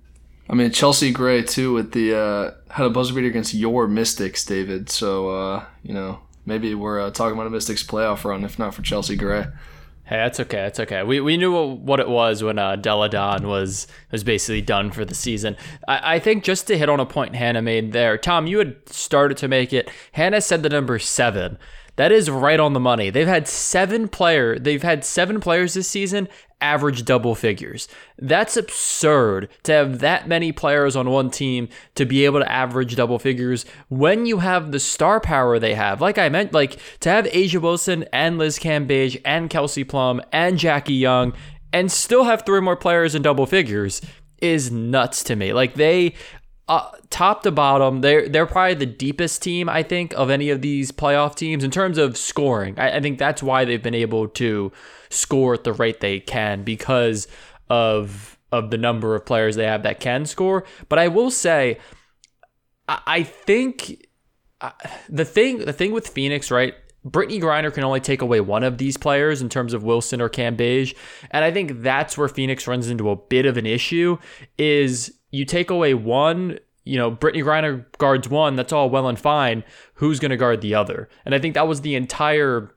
I 0.48 0.54
mean, 0.54 0.72
Chelsea 0.72 1.12
Gray 1.12 1.42
too 1.42 1.72
with 1.72 1.92
the 1.92 2.16
uh, 2.16 2.50
had 2.72 2.86
a 2.86 2.90
buzzer 2.90 3.14
beater 3.14 3.28
against 3.28 3.54
your 3.54 3.86
Mystics, 3.86 4.44
David. 4.44 4.90
So 4.90 5.28
uh, 5.30 5.64
you 5.82 5.94
know 5.94 6.20
maybe 6.44 6.74
we're 6.74 7.00
uh, 7.00 7.10
talking 7.10 7.34
about 7.34 7.46
a 7.46 7.50
Mystics 7.50 7.84
playoff 7.84 8.24
run, 8.24 8.44
if 8.44 8.58
not 8.58 8.74
for 8.74 8.82
Chelsea 8.82 9.16
Gray. 9.16 9.46
Hey, 10.04 10.16
that's 10.16 10.40
okay. 10.40 10.56
That's 10.56 10.80
okay. 10.80 11.04
We, 11.04 11.20
we 11.20 11.36
knew 11.36 11.52
what 11.76 12.00
it 12.00 12.08
was 12.08 12.42
when 12.42 12.58
uh, 12.58 12.74
Delle 12.74 13.08
Donne 13.08 13.46
was 13.46 13.86
was 14.10 14.24
basically 14.24 14.60
done 14.60 14.90
for 14.90 15.04
the 15.04 15.14
season. 15.14 15.56
I, 15.86 16.16
I 16.16 16.18
think 16.18 16.42
just 16.42 16.66
to 16.66 16.76
hit 16.76 16.88
on 16.88 16.98
a 16.98 17.06
point 17.06 17.36
Hannah 17.36 17.62
made 17.62 17.92
there, 17.92 18.18
Tom, 18.18 18.48
you 18.48 18.58
had 18.58 18.88
started 18.88 19.36
to 19.38 19.46
make 19.46 19.72
it. 19.72 19.88
Hannah 20.12 20.40
said 20.40 20.64
the 20.64 20.68
number 20.68 20.98
seven. 20.98 21.58
That 22.00 22.12
is 22.12 22.30
right 22.30 22.58
on 22.58 22.72
the 22.72 22.80
money. 22.80 23.10
They've 23.10 23.26
had 23.28 23.46
seven 23.46 24.08
player. 24.08 24.58
They've 24.58 24.82
had 24.82 25.04
seven 25.04 25.38
players 25.38 25.74
this 25.74 25.86
season 25.86 26.28
average 26.58 27.04
double 27.04 27.34
figures. 27.34 27.88
That's 28.16 28.56
absurd 28.56 29.50
to 29.64 29.72
have 29.72 29.98
that 29.98 30.26
many 30.26 30.50
players 30.50 30.96
on 30.96 31.10
one 31.10 31.30
team 31.30 31.68
to 31.96 32.06
be 32.06 32.24
able 32.24 32.40
to 32.40 32.50
average 32.50 32.96
double 32.96 33.18
figures 33.18 33.66
when 33.90 34.24
you 34.24 34.38
have 34.38 34.72
the 34.72 34.80
star 34.80 35.20
power 35.20 35.58
they 35.58 35.74
have. 35.74 36.00
Like 36.00 36.16
I 36.16 36.30
meant, 36.30 36.54
like 36.54 36.78
to 37.00 37.10
have 37.10 37.26
A'ja 37.26 37.60
Wilson 37.60 38.06
and 38.14 38.38
Liz 38.38 38.58
Cambage 38.58 39.20
and 39.22 39.50
Kelsey 39.50 39.84
Plum 39.84 40.22
and 40.32 40.56
Jackie 40.56 40.94
Young 40.94 41.34
and 41.70 41.92
still 41.92 42.24
have 42.24 42.46
three 42.46 42.62
more 42.62 42.76
players 42.76 43.14
in 43.14 43.20
double 43.20 43.44
figures 43.44 44.00
is 44.40 44.70
nuts 44.70 45.22
to 45.24 45.36
me. 45.36 45.52
Like 45.52 45.74
they 45.74 46.14
uh, 46.70 46.88
top 47.10 47.42
to 47.42 47.50
bottom, 47.50 48.00
they're 48.00 48.28
they're 48.28 48.46
probably 48.46 48.74
the 48.74 48.86
deepest 48.86 49.42
team 49.42 49.68
I 49.68 49.82
think 49.82 50.14
of 50.14 50.30
any 50.30 50.50
of 50.50 50.62
these 50.62 50.92
playoff 50.92 51.34
teams 51.34 51.64
in 51.64 51.72
terms 51.72 51.98
of 51.98 52.16
scoring. 52.16 52.78
I, 52.78 52.98
I 52.98 53.00
think 53.00 53.18
that's 53.18 53.42
why 53.42 53.64
they've 53.64 53.82
been 53.82 53.92
able 53.92 54.28
to 54.28 54.70
score 55.08 55.54
at 55.54 55.64
the 55.64 55.72
rate 55.72 55.98
they 55.98 56.20
can 56.20 56.62
because 56.62 57.26
of 57.68 58.38
of 58.52 58.70
the 58.70 58.78
number 58.78 59.16
of 59.16 59.26
players 59.26 59.56
they 59.56 59.64
have 59.64 59.82
that 59.82 59.98
can 59.98 60.24
score. 60.26 60.64
But 60.88 61.00
I 61.00 61.08
will 61.08 61.32
say, 61.32 61.78
I, 62.88 63.00
I 63.04 63.22
think 63.24 64.06
uh, 64.60 64.70
the 65.08 65.24
thing 65.24 65.58
the 65.58 65.72
thing 65.72 65.90
with 65.90 66.06
Phoenix, 66.06 66.52
right? 66.52 66.74
Brittney 67.04 67.40
Griner 67.40 67.74
can 67.74 67.82
only 67.82 67.98
take 67.98 68.22
away 68.22 68.40
one 68.40 68.62
of 68.62 68.78
these 68.78 68.96
players 68.96 69.42
in 69.42 69.48
terms 69.48 69.72
of 69.72 69.82
Wilson 69.82 70.20
or 70.20 70.28
Cambage. 70.28 70.94
And 71.32 71.42
I 71.42 71.50
think 71.50 71.82
that's 71.82 72.16
where 72.16 72.28
Phoenix 72.28 72.68
runs 72.68 72.90
into 72.90 73.10
a 73.10 73.16
bit 73.16 73.46
of 73.46 73.56
an 73.56 73.64
issue 73.66 74.18
is 74.58 75.10
you 75.30 75.44
take 75.44 75.70
away 75.70 75.94
one, 75.94 76.58
you 76.84 76.96
know, 76.96 77.10
Brittney 77.10 77.44
Griner 77.44 77.84
guards 77.98 78.28
one, 78.28 78.56
that's 78.56 78.72
all 78.72 78.90
well 78.90 79.08
and 79.08 79.18
fine. 79.18 79.64
Who's 79.94 80.20
going 80.20 80.30
to 80.30 80.36
guard 80.36 80.60
the 80.60 80.74
other? 80.74 81.08
And 81.24 81.34
I 81.34 81.38
think 81.38 81.54
that 81.54 81.68
was 81.68 81.82
the 81.82 81.94
entire 81.94 82.74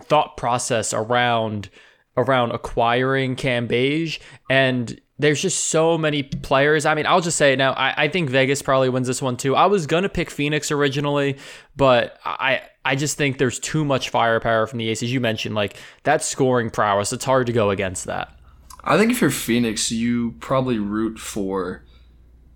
thought 0.00 0.36
process 0.36 0.94
around 0.94 1.68
around 2.16 2.50
acquiring 2.52 3.36
Cambage 3.36 4.18
and 4.48 5.00
there's 5.20 5.42
just 5.42 5.66
so 5.66 5.98
many 5.98 6.22
players. 6.22 6.86
I 6.86 6.94
mean, 6.94 7.06
I'll 7.06 7.20
just 7.20 7.36
say 7.36 7.52
it 7.52 7.56
now. 7.56 7.72
I, 7.72 8.04
I 8.04 8.08
think 8.08 8.30
Vegas 8.30 8.62
probably 8.62 8.88
wins 8.88 9.06
this 9.06 9.20
one 9.20 9.36
too. 9.36 9.54
I 9.54 9.66
was 9.66 9.86
gonna 9.86 10.08
pick 10.08 10.30
Phoenix 10.30 10.70
originally, 10.70 11.36
but 11.76 12.18
I 12.24 12.62
I 12.84 12.96
just 12.96 13.18
think 13.18 13.38
there's 13.38 13.58
too 13.58 13.84
much 13.84 14.08
firepower 14.08 14.66
from 14.66 14.78
the 14.78 14.88
Aces. 14.88 15.12
You 15.12 15.20
mentioned 15.20 15.54
like 15.54 15.76
that 16.04 16.22
scoring 16.22 16.70
prowess. 16.70 17.12
It's 17.12 17.24
hard 17.24 17.46
to 17.48 17.52
go 17.52 17.70
against 17.70 18.06
that. 18.06 18.34
I 18.82 18.96
think 18.98 19.12
if 19.12 19.20
you're 19.20 19.30
Phoenix, 19.30 19.90
you 19.90 20.32
probably 20.40 20.78
root 20.78 21.18
for 21.18 21.84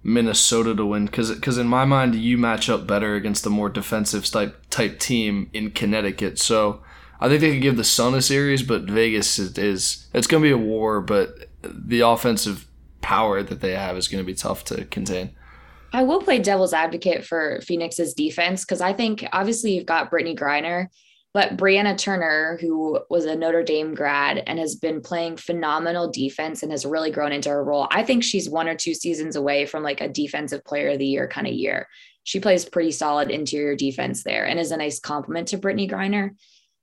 Minnesota 0.02 0.74
to 0.74 0.84
win 0.84 1.06
because 1.06 1.34
because 1.34 1.58
in 1.58 1.66
my 1.66 1.84
mind 1.84 2.14
you 2.14 2.36
match 2.36 2.68
up 2.68 2.86
better 2.86 3.14
against 3.14 3.46
a 3.46 3.50
more 3.50 3.70
defensive 3.70 4.26
type 4.30 4.62
type 4.70 4.98
team 4.98 5.50
in 5.52 5.70
Connecticut. 5.70 6.38
So 6.38 6.82
I 7.20 7.28
think 7.28 7.40
they 7.40 7.52
could 7.52 7.62
give 7.62 7.76
the 7.76 7.84
Sun 7.84 8.14
a 8.14 8.22
series, 8.22 8.62
but 8.62 8.82
Vegas 8.82 9.38
is, 9.38 9.56
is 9.56 10.06
it's 10.12 10.26
going 10.26 10.42
to 10.42 10.46
be 10.46 10.52
a 10.52 10.58
war. 10.58 11.00
But 11.00 11.48
the 11.62 12.00
offensive 12.00 12.66
power 13.00 13.42
that 13.42 13.60
they 13.60 13.72
have 13.72 13.96
is 13.96 14.08
going 14.08 14.22
to 14.22 14.26
be 14.26 14.34
tough 14.34 14.64
to 14.64 14.84
contain. 14.86 15.34
I 15.92 16.02
will 16.02 16.20
play 16.20 16.38
devil's 16.38 16.72
advocate 16.72 17.24
for 17.24 17.60
Phoenix's 17.62 18.14
defense 18.14 18.64
because 18.64 18.80
I 18.80 18.92
think 18.92 19.24
obviously 19.32 19.74
you've 19.74 19.86
got 19.86 20.10
Brittney 20.10 20.36
Griner 20.36 20.88
but 21.34 21.56
Brianna 21.56 21.98
Turner, 21.98 22.58
who 22.60 23.00
was 23.10 23.24
a 23.24 23.34
Notre 23.34 23.64
Dame 23.64 23.92
grad 23.92 24.44
and 24.46 24.56
has 24.60 24.76
been 24.76 25.00
playing 25.00 25.36
phenomenal 25.36 26.08
defense 26.08 26.62
and 26.62 26.70
has 26.70 26.86
really 26.86 27.10
grown 27.10 27.32
into 27.32 27.50
her 27.50 27.64
role, 27.64 27.88
I 27.90 28.04
think 28.04 28.22
she's 28.22 28.48
one 28.48 28.68
or 28.68 28.76
two 28.76 28.94
seasons 28.94 29.34
away 29.34 29.66
from 29.66 29.82
like 29.82 30.00
a 30.00 30.08
defensive 30.08 30.64
player 30.64 30.90
of 30.90 31.00
the 31.00 31.06
year 31.06 31.26
kind 31.26 31.48
of 31.48 31.52
year. 31.52 31.88
She 32.22 32.38
plays 32.38 32.64
pretty 32.64 32.92
solid 32.92 33.32
interior 33.32 33.74
defense 33.74 34.22
there 34.22 34.46
and 34.46 34.60
is 34.60 34.70
a 34.70 34.76
nice 34.76 35.00
compliment 35.00 35.48
to 35.48 35.58
Brittney 35.58 35.90
Griner. 35.90 36.30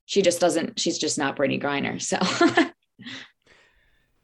She 0.06 0.22
just 0.22 0.42
doesn't, 0.42 0.78
she's 0.78 0.98
just 0.98 1.18
not 1.18 1.38
Brittney 1.38 1.62
Griner. 1.62 2.02
So, 2.02 2.20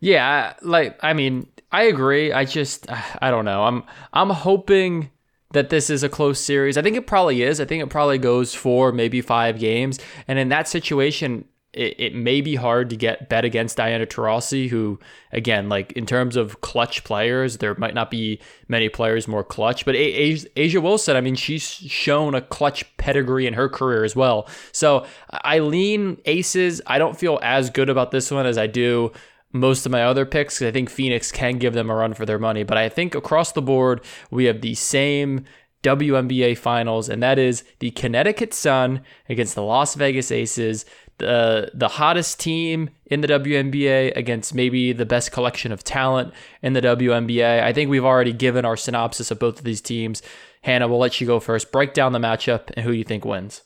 yeah, 0.01 0.55
like, 0.61 0.99
I 1.01 1.13
mean, 1.13 1.47
I 1.71 1.83
agree. 1.83 2.33
I 2.33 2.43
just, 2.43 2.91
I 2.91 3.31
don't 3.31 3.45
know. 3.45 3.63
I'm, 3.63 3.83
I'm 4.11 4.29
hoping 4.31 5.09
that 5.51 5.69
this 5.69 5.89
is 5.89 6.03
a 6.03 6.09
close 6.09 6.39
series. 6.39 6.77
I 6.77 6.81
think 6.81 6.97
it 6.97 7.07
probably 7.07 7.41
is. 7.41 7.61
I 7.61 7.65
think 7.65 7.81
it 7.81 7.89
probably 7.89 8.17
goes 8.17 8.53
for 8.53 8.91
maybe 8.91 9.21
five 9.21 9.59
games. 9.59 9.99
And 10.27 10.37
in 10.37 10.49
that 10.49 10.67
situation, 10.67 11.45
it, 11.73 11.99
it 11.99 12.15
may 12.15 12.41
be 12.41 12.55
hard 12.55 12.89
to 12.89 12.95
get 12.95 13.29
bet 13.29 13.45
against 13.45 13.77
Diana 13.77 14.05
Taurasi, 14.05 14.67
who, 14.67 14.99
again, 15.31 15.69
like 15.69 15.91
in 15.93 16.05
terms 16.05 16.35
of 16.35 16.59
clutch 16.61 17.03
players, 17.03 17.57
there 17.57 17.75
might 17.75 17.93
not 17.93 18.09
be 18.09 18.41
many 18.67 18.89
players 18.89 19.27
more 19.27 19.43
clutch. 19.43 19.85
But 19.85 19.95
A'ja 19.95 20.81
Wilson, 20.81 21.15
I 21.15 21.21
mean, 21.21 21.35
she's 21.35 21.63
shown 21.63 22.35
a 22.35 22.41
clutch 22.41 22.97
pedigree 22.97 23.47
in 23.47 23.53
her 23.53 23.69
career 23.69 24.03
as 24.03 24.15
well. 24.15 24.49
So 24.71 25.05
I 25.29 25.59
lean 25.59 26.19
aces. 26.25 26.81
I 26.87 26.97
don't 26.97 27.17
feel 27.17 27.39
as 27.41 27.69
good 27.69 27.89
about 27.89 28.11
this 28.11 28.31
one 28.31 28.45
as 28.45 28.57
I 28.57 28.67
do 28.67 29.11
most 29.53 29.85
of 29.85 29.91
my 29.91 30.03
other 30.03 30.25
picks 30.25 30.61
I 30.61 30.71
think 30.71 30.89
Phoenix 30.89 31.31
can 31.31 31.57
give 31.57 31.73
them 31.73 31.89
a 31.89 31.95
run 31.95 32.13
for 32.13 32.25
their 32.25 32.39
money. 32.39 32.63
But 32.63 32.77
I 32.77 32.89
think 32.89 33.15
across 33.15 33.51
the 33.51 33.61
board, 33.61 34.01
we 34.29 34.45
have 34.45 34.61
the 34.61 34.75
same 34.75 35.45
WNBA 35.83 36.57
finals, 36.57 37.07
and 37.07 37.21
that 37.21 37.39
is 37.39 37.63
the 37.79 37.91
Connecticut 37.91 38.53
Sun 38.53 39.01
against 39.29 39.55
the 39.55 39.63
Las 39.63 39.95
Vegas 39.95 40.31
Aces, 40.31 40.85
the 41.17 41.71
the 41.73 41.87
hottest 41.87 42.39
team 42.39 42.89
in 43.05 43.21
the 43.21 43.27
WNBA 43.27 44.15
against 44.15 44.53
maybe 44.53 44.91
the 44.91 45.05
best 45.05 45.31
collection 45.31 45.71
of 45.71 45.83
talent 45.83 46.33
in 46.61 46.73
the 46.73 46.81
WNBA. 46.81 47.63
I 47.63 47.73
think 47.73 47.89
we've 47.89 48.05
already 48.05 48.33
given 48.33 48.65
our 48.65 48.77
synopsis 48.77 49.31
of 49.31 49.39
both 49.39 49.59
of 49.59 49.65
these 49.65 49.81
teams. 49.81 50.21
Hannah, 50.61 50.87
we'll 50.87 50.99
let 50.99 51.21
you 51.21 51.27
go 51.27 51.39
first. 51.39 51.71
Break 51.71 51.93
down 51.93 52.11
the 52.11 52.19
matchup 52.19 52.71
and 52.75 52.83
who 52.83 52.91
you 52.91 53.03
think 53.03 53.23
wins. 53.23 53.61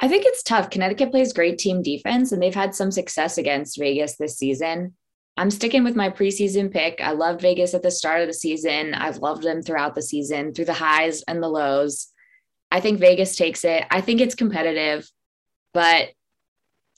I 0.00 0.08
think 0.08 0.24
it's 0.26 0.42
tough. 0.42 0.70
Connecticut 0.70 1.10
plays 1.10 1.32
great 1.32 1.58
team 1.58 1.82
defense, 1.82 2.32
and 2.32 2.42
they've 2.42 2.54
had 2.54 2.74
some 2.74 2.90
success 2.90 3.38
against 3.38 3.78
Vegas 3.78 4.16
this 4.16 4.36
season. 4.36 4.94
I'm 5.36 5.50
sticking 5.50 5.82
with 5.82 5.96
my 5.96 6.10
preseason 6.10 6.72
pick. 6.72 7.00
I 7.00 7.12
love 7.12 7.40
Vegas 7.40 7.74
at 7.74 7.82
the 7.82 7.90
start 7.90 8.20
of 8.20 8.28
the 8.28 8.34
season. 8.34 8.94
I've 8.94 9.18
loved 9.18 9.42
them 9.42 9.62
throughout 9.62 9.94
the 9.94 10.02
season, 10.02 10.52
through 10.54 10.66
the 10.66 10.72
highs 10.72 11.22
and 11.22 11.42
the 11.42 11.48
lows. 11.48 12.08
I 12.70 12.80
think 12.80 13.00
Vegas 13.00 13.36
takes 13.36 13.64
it. 13.64 13.84
I 13.90 14.00
think 14.00 14.20
it's 14.20 14.34
competitive, 14.34 15.08
but 15.72 16.10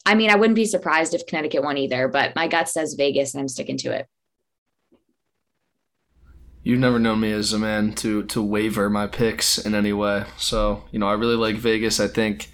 I 0.05 0.15
mean, 0.15 0.31
I 0.31 0.37
wouldn't 0.37 0.55
be 0.55 0.67
surprised 0.67 1.15
if 1.15 1.27
Connecticut 1.27 1.65
won 1.65 1.79
either, 1.79 2.09
but 2.09 2.37
my 2.37 2.47
gut 2.47 2.69
says 2.69 2.95
Vegas 2.95 3.35
and 3.35 3.41
I'm 3.41 3.49
sticking 3.49 3.77
to 3.79 3.93
it. 3.93 4.07
You've 6.63 6.81
never 6.81 6.99
known 6.99 7.21
me 7.21 7.33
as 7.33 7.53
a 7.53 7.59
man 7.59 7.93
to 7.97 8.25
to 8.25 8.43
waver 8.43 8.91
my 8.91 9.07
picks 9.07 9.59
in 9.59 9.75
any 9.75 9.93
way. 9.93 10.25
So, 10.37 10.85
you 10.91 10.99
know, 10.99 11.09
I 11.09 11.13
really 11.13 11.37
like 11.37 11.57
Vegas. 11.57 12.01
I 12.01 12.09
think 12.09 12.51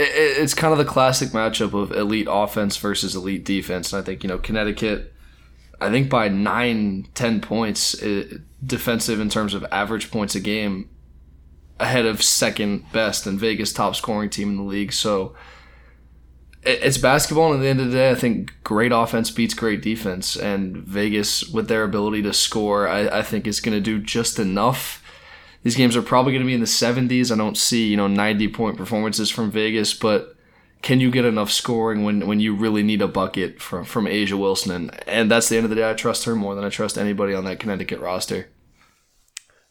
it's 0.00 0.54
kind 0.54 0.72
of 0.72 0.78
the 0.78 0.84
classic 0.84 1.30
matchup 1.30 1.74
of 1.74 1.92
elite 1.92 2.28
offense 2.30 2.76
versus 2.76 3.14
elite 3.14 3.44
defense. 3.44 3.92
And 3.92 4.02
I 4.02 4.04
think, 4.04 4.22
you 4.22 4.28
know, 4.28 4.38
Connecticut, 4.38 5.12
I 5.80 5.90
think 5.90 6.08
by 6.08 6.28
nine, 6.28 7.08
ten 7.14 7.40
points 7.40 8.00
defensive 8.64 9.20
in 9.20 9.28
terms 9.28 9.54
of 9.54 9.64
average 9.70 10.10
points 10.10 10.34
a 10.34 10.40
game 10.40 10.88
ahead 11.78 12.06
of 12.06 12.22
second 12.22 12.84
best 12.92 13.26
and 13.26 13.40
Vegas 13.40 13.72
top 13.72 13.96
scoring 13.96 14.30
team 14.30 14.50
in 14.50 14.56
the 14.56 14.62
league. 14.62 14.92
So 14.92 15.34
it's 16.62 16.98
basketball, 16.98 17.52
and 17.52 17.60
at 17.60 17.62
the 17.62 17.68
end 17.68 17.80
of 17.80 17.86
the 17.86 17.92
day, 17.92 18.10
I 18.10 18.14
think 18.14 18.52
great 18.64 18.92
offense 18.92 19.30
beats 19.30 19.54
great 19.54 19.80
defense. 19.80 20.36
And 20.36 20.76
Vegas, 20.76 21.48
with 21.48 21.68
their 21.68 21.84
ability 21.84 22.20
to 22.22 22.34
score, 22.34 22.86
I, 22.86 23.20
I 23.20 23.22
think 23.22 23.46
is 23.46 23.60
going 23.60 23.76
to 23.76 23.80
do 23.80 23.98
just 23.98 24.38
enough. 24.38 25.02
These 25.62 25.76
games 25.76 25.96
are 25.96 26.02
probably 26.02 26.32
going 26.32 26.42
to 26.42 26.46
be 26.46 26.54
in 26.54 26.60
the 26.60 26.66
70s. 26.66 27.30
I 27.30 27.36
don't 27.36 27.56
see 27.56 27.88
you 27.88 27.96
know 27.96 28.06
90 28.06 28.48
point 28.48 28.76
performances 28.76 29.30
from 29.30 29.50
Vegas, 29.50 29.94
but 29.94 30.34
can 30.82 31.00
you 31.00 31.10
get 31.10 31.24
enough 31.24 31.50
scoring 31.50 32.04
when, 32.04 32.26
when 32.26 32.40
you 32.40 32.54
really 32.54 32.82
need 32.82 33.02
a 33.02 33.08
bucket 33.08 33.60
from 33.60 33.84
from 33.84 34.06
A'ja 34.06 34.38
Wilson? 34.38 34.72
And, 34.72 35.08
and 35.08 35.30
that's 35.30 35.48
the 35.48 35.56
end 35.56 35.64
of 35.64 35.70
the 35.70 35.76
day. 35.76 35.88
I 35.88 35.94
trust 35.94 36.24
her 36.24 36.34
more 36.34 36.54
than 36.54 36.64
I 36.64 36.70
trust 36.70 36.96
anybody 36.96 37.34
on 37.34 37.44
that 37.44 37.60
Connecticut 37.60 38.00
roster. 38.00 38.48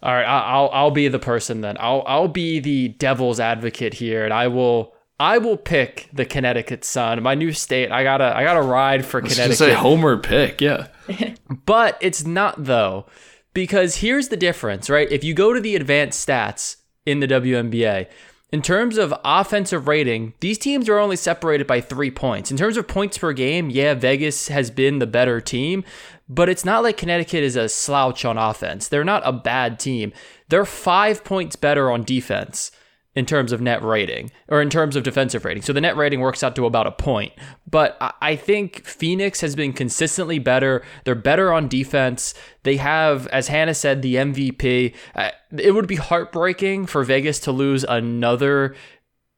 All 0.01 0.13
right, 0.13 0.25
I'll 0.25 0.69
I'll 0.71 0.91
be 0.91 1.07
the 1.09 1.19
person 1.19 1.61
then. 1.61 1.75
I'll 1.79 2.03
I'll 2.07 2.29
be 2.29 2.59
the 2.59 2.89
devil's 2.89 3.39
advocate 3.39 3.95
here, 3.95 4.23
and 4.23 4.33
I 4.33 4.47
will 4.47 4.93
I 5.19 5.39
will 5.39 5.57
pick 5.57 6.07
the 6.13 6.25
Connecticut 6.25 6.85
Sun, 6.85 7.21
my 7.21 7.35
new 7.35 7.51
state. 7.51 7.91
I 7.91 8.03
gotta 8.03 8.35
I 8.35 8.43
gotta 8.43 8.61
ride 8.61 9.05
for 9.05 9.19
Connecticut. 9.19 9.57
Say 9.57 9.73
homer 9.73 10.17
pick, 10.17 10.61
yeah. 10.61 10.87
but 11.65 11.97
it's 11.99 12.25
not 12.25 12.63
though, 12.63 13.07
because 13.53 13.97
here's 13.97 14.29
the 14.29 14.37
difference, 14.37 14.89
right? 14.89 15.11
If 15.11 15.23
you 15.23 15.33
go 15.33 15.53
to 15.53 15.59
the 15.59 15.75
advanced 15.75 16.25
stats 16.27 16.77
in 17.05 17.19
the 17.19 17.27
WNBA, 17.27 18.07
in 18.51 18.61
terms 18.63 18.97
of 18.97 19.13
offensive 19.23 19.87
rating, 19.87 20.33
these 20.39 20.57
teams 20.57 20.89
are 20.89 20.97
only 20.97 21.15
separated 21.15 21.67
by 21.67 21.81
three 21.81 22.09
points. 22.09 22.49
In 22.49 22.57
terms 22.57 22.77
of 22.77 22.87
points 22.87 23.17
per 23.17 23.31
game, 23.31 23.69
yeah, 23.69 23.93
Vegas 23.93 24.47
has 24.47 24.71
been 24.71 24.97
the 24.97 25.05
better 25.05 25.39
team, 25.39 25.83
but 26.27 26.49
it's 26.49 26.65
not 26.65 26.81
like 26.81 26.97
Connecticut 26.97 27.43
is 27.43 27.55
a 27.55 27.69
slouch 27.69 28.25
on 28.25 28.37
offense. 28.37 28.87
They're 28.87 29.03
not 29.03 29.21
a 29.25 29.31
bad 29.31 29.79
team. 29.79 30.13
They're 30.49 30.65
five 30.65 31.23
points 31.23 31.55
better 31.55 31.91
on 31.91 32.03
defense 32.03 32.71
in 33.15 33.25
terms 33.25 33.51
of 33.51 33.59
net 33.59 33.83
rating 33.83 34.31
or 34.47 34.61
in 34.61 34.69
terms 34.69 34.95
of 34.95 35.03
defensive 35.03 35.43
rating. 35.43 35.63
So 35.63 35.73
the 35.73 35.81
net 35.81 35.97
rating 35.97 36.19
works 36.19 36.43
out 36.43 36.55
to 36.55 36.65
about 36.65 36.87
a 36.87 36.91
point. 36.91 37.33
But 37.69 37.97
I 38.21 38.35
think 38.35 38.85
Phoenix 38.85 39.41
has 39.41 39.55
been 39.55 39.73
consistently 39.73 40.39
better. 40.39 40.83
They're 41.05 41.15
better 41.15 41.51
on 41.51 41.67
defense. 41.67 42.33
They 42.63 42.77
have, 42.77 43.27
as 43.27 43.47
Hannah 43.47 43.73
said, 43.73 44.01
the 44.01 44.15
MVP. 44.15 44.93
Uh, 45.15 45.31
it 45.57 45.73
would 45.73 45.87
be 45.87 45.95
heartbreaking 45.95 46.85
for 46.85 47.03
Vegas 47.03 47.39
to 47.41 47.51
lose 47.51 47.83
another 47.83 48.75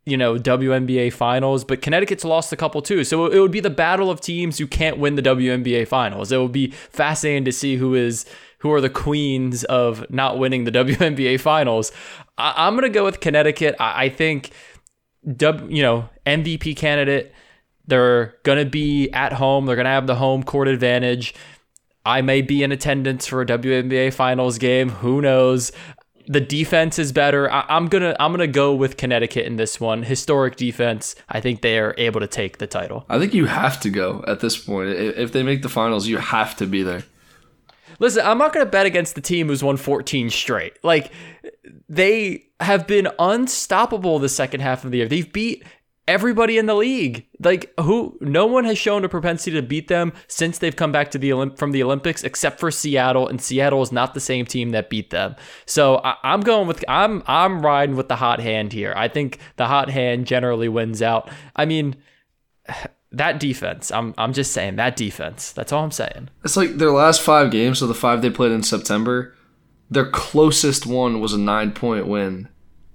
you 0.03 0.17
know, 0.17 0.35
WNBA 0.35 1.13
finals, 1.13 1.63
but 1.63 1.81
Connecticut's 1.81 2.25
lost 2.25 2.51
a 2.51 2.55
couple 2.55 2.81
too. 2.81 3.03
So 3.03 3.27
it 3.27 3.39
would 3.39 3.51
be 3.51 3.59
the 3.59 3.69
battle 3.69 4.09
of 4.09 4.19
teams 4.19 4.57
who 4.57 4.65
can't 4.65 4.97
win 4.97 5.13
the 5.13 5.21
WNBA 5.21 5.87
finals. 5.87 6.31
It 6.31 6.39
would 6.39 6.51
be 6.51 6.71
fascinating 6.71 7.45
to 7.45 7.51
see 7.51 7.75
who 7.75 7.93
is 7.93 8.25
who 8.61 8.71
are 8.71 8.81
the 8.81 8.89
queens 8.89 9.63
of 9.65 10.09
not 10.09 10.37
winning 10.37 10.63
the 10.63 10.71
WNBA 10.71 11.39
finals. 11.39 11.91
I, 12.37 12.67
am 12.67 12.75
gonna 12.75 12.89
go 12.89 13.03
with 13.03 13.19
Connecticut. 13.19 13.75
I, 13.79 14.05
I 14.05 14.09
think, 14.09 14.51
w, 15.35 15.75
you 15.75 15.81
know, 15.81 16.09
MVP 16.25 16.75
candidate. 16.77 17.33
They're 17.87 18.35
gonna 18.43 18.65
be 18.65 19.09
at 19.11 19.33
home. 19.33 19.65
They're 19.65 19.75
gonna 19.75 19.89
have 19.89 20.07
the 20.07 20.15
home 20.15 20.43
court 20.43 20.67
advantage. 20.67 21.33
I 22.05 22.21
may 22.21 22.41
be 22.41 22.63
in 22.63 22.71
attendance 22.71 23.27
for 23.27 23.41
a 23.41 23.45
WNBA 23.45 24.13
finals 24.13 24.57
game. 24.57 24.89
Who 24.89 25.21
knows? 25.21 25.71
The 26.27 26.39
defense 26.39 26.99
is 26.99 27.11
better. 27.11 27.51
I, 27.51 27.65
am 27.67 27.87
gonna 27.87 28.15
I'm 28.19 28.31
gonna 28.31 28.45
go 28.45 28.75
with 28.75 28.95
Connecticut 28.95 29.47
in 29.47 29.55
this 29.55 29.79
one. 29.79 30.03
Historic 30.03 30.55
defense. 30.55 31.15
I 31.29 31.41
think 31.41 31.61
they 31.61 31.79
are 31.79 31.95
able 31.97 32.19
to 32.19 32.27
take 32.27 32.59
the 32.59 32.67
title. 32.67 33.05
I 33.09 33.17
think 33.17 33.33
you 33.33 33.47
have 33.47 33.79
to 33.81 33.89
go 33.89 34.23
at 34.27 34.39
this 34.39 34.55
point. 34.55 34.89
If 34.89 35.31
they 35.31 35.41
make 35.41 35.63
the 35.63 35.69
finals, 35.69 36.07
you 36.07 36.17
have 36.17 36.55
to 36.57 36.67
be 36.67 36.83
there. 36.83 37.03
Listen, 38.01 38.25
I'm 38.25 38.37
not 38.37 38.51
going 38.51 38.65
to 38.65 38.69
bet 38.69 38.85
against 38.85 39.15
the 39.15 39.21
team 39.21 39.47
who's 39.47 39.63
won 39.63 39.77
14 39.77 40.29
straight. 40.29 40.73
Like, 40.83 41.11
they 41.87 42.47
have 42.59 42.87
been 42.87 43.07
unstoppable 43.19 44.19
the 44.19 44.27
second 44.27 44.59
half 44.61 44.83
of 44.83 44.91
the 44.91 44.97
year. 44.97 45.07
They've 45.07 45.31
beat 45.31 45.63
everybody 46.07 46.57
in 46.57 46.65
the 46.65 46.75
league. 46.75 47.27
Like 47.39 47.71
who 47.79 48.17
no 48.19 48.45
one 48.45 48.65
has 48.65 48.77
shown 48.77 49.05
a 49.05 49.09
propensity 49.09 49.55
to 49.55 49.61
beat 49.61 49.87
them 49.87 50.13
since 50.27 50.57
they've 50.57 50.75
come 50.75 50.91
back 50.91 51.11
to 51.11 51.17
the 51.17 51.29
Olymp- 51.29 51.57
from 51.57 51.71
the 51.71 51.83
Olympics 51.83 52.23
except 52.23 52.59
for 52.59 52.71
Seattle 52.71 53.27
and 53.27 53.39
Seattle 53.39 53.81
is 53.81 53.91
not 53.91 54.13
the 54.13 54.19
same 54.19 54.45
team 54.45 54.71
that 54.71 54.89
beat 54.89 55.11
them. 55.11 55.35
So 55.65 55.97
I- 56.03 56.17
I'm 56.23 56.41
going 56.41 56.67
with 56.67 56.83
I'm 56.89 57.23
I'm 57.27 57.61
riding 57.61 57.95
with 57.95 58.09
the 58.09 58.15
hot 58.15 58.39
hand 58.39 58.73
here. 58.73 58.93
I 58.97 59.07
think 59.07 59.37
the 59.57 59.67
hot 59.67 59.89
hand 59.89 60.25
generally 60.25 60.67
wins 60.67 61.01
out. 61.01 61.29
I 61.55 61.65
mean 61.65 61.95
that 63.11 63.39
defense. 63.39 63.91
I'm 63.91 64.13
I'm 64.17 64.33
just 64.33 64.51
saying 64.51 64.77
that 64.77 64.95
defense. 64.95 65.51
That's 65.51 65.71
all 65.71 65.83
I'm 65.83 65.91
saying. 65.91 66.29
It's 66.43 66.57
like 66.57 66.77
their 66.77 66.91
last 66.91 67.21
five 67.21 67.51
games, 67.51 67.79
so 67.79 67.87
the 67.87 67.93
five 67.93 68.21
they 68.21 68.29
played 68.29 68.51
in 68.51 68.63
September, 68.63 69.35
their 69.89 70.09
closest 70.09 70.85
one 70.85 71.19
was 71.19 71.33
a 71.33 71.37
nine 71.37 71.71
point 71.71 72.07
win 72.07 72.47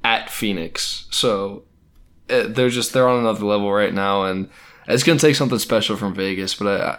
at 0.02 0.30
Phoenix. 0.30 1.06
So 1.10 1.64
eh, 2.28 2.46
they're 2.48 2.70
just 2.70 2.92
they're 2.92 3.08
on 3.08 3.20
another 3.20 3.44
level 3.44 3.72
right 3.72 3.92
now, 3.92 4.24
and 4.24 4.48
it's 4.88 5.02
gonna 5.02 5.18
take 5.18 5.36
something 5.36 5.58
special 5.58 5.96
from 5.96 6.14
Vegas. 6.14 6.54
But 6.54 6.80
I. 6.80 6.98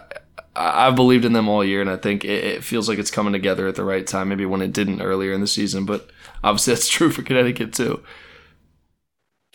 I, 0.56 0.88
I've 0.88 0.96
believed 0.96 1.24
in 1.24 1.34
them 1.34 1.48
all 1.48 1.64
year, 1.64 1.80
and 1.80 1.90
I 1.90 1.96
think 1.96 2.24
it, 2.24 2.42
it 2.42 2.64
feels 2.64 2.88
like 2.88 2.98
it's 2.98 3.12
coming 3.12 3.32
together 3.32 3.68
at 3.68 3.76
the 3.76 3.84
right 3.84 4.04
time. 4.04 4.28
Maybe 4.28 4.44
when 4.44 4.60
it 4.60 4.72
didn't 4.72 5.00
earlier 5.00 5.32
in 5.32 5.40
the 5.40 5.46
season, 5.46 5.84
but 5.84 6.10
obviously 6.42 6.74
that's 6.74 6.88
true 6.88 7.12
for 7.12 7.22
Connecticut 7.22 7.72
too. 7.72 8.02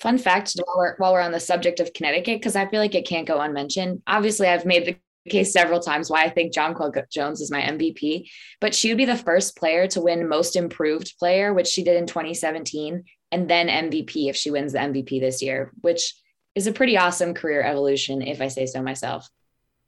Fun 0.04 0.18
fact 0.18 0.54
while 0.66 0.78
we're, 0.78 0.96
while 0.98 1.14
we're 1.14 1.22
on 1.22 1.32
the 1.32 1.40
subject 1.40 1.80
of 1.80 1.94
Connecticut, 1.94 2.40
because 2.40 2.58
I 2.58 2.68
feel 2.68 2.82
like 2.82 2.94
it 2.94 3.08
can't 3.08 3.26
go 3.26 3.40
unmentioned. 3.40 4.02
Obviously, 4.06 4.48
I've 4.50 4.66
made 4.66 4.86
the 4.86 4.98
case 5.30 5.54
several 5.54 5.80
times 5.80 6.10
why 6.10 6.24
I 6.24 6.30
think 6.30 6.54
John 6.54 6.76
Jonquel 6.76 7.10
Jones 7.10 7.40
is 7.40 7.50
my 7.50 7.62
MVP, 7.62 8.30
but 8.60 8.76
she 8.76 8.90
would 8.90 8.98
be 8.98 9.06
the 9.06 9.16
first 9.16 9.56
player 9.56 9.88
to 9.88 10.02
win 10.02 10.28
most 10.28 10.58
improved 10.58 11.18
player, 11.18 11.54
which 11.54 11.68
she 11.68 11.86
did 11.86 11.96
in 11.96 12.06
2017, 12.06 13.06
and 13.32 13.50
then 13.50 13.70
MVP 13.70 14.30
if 14.30 14.36
she 14.36 14.52
wins 14.52 14.74
the 14.74 14.80
MVP 14.80 15.22
this 15.22 15.42
year, 15.42 15.72
which 15.80 16.14
is 16.54 16.68
a 16.68 16.74
pretty 16.74 16.98
awesome 16.98 17.34
career 17.34 17.64
evolution, 17.64 18.22
if 18.22 18.42
I 18.42 18.50
say 18.50 18.66
so 18.66 18.84
myself. 18.84 19.30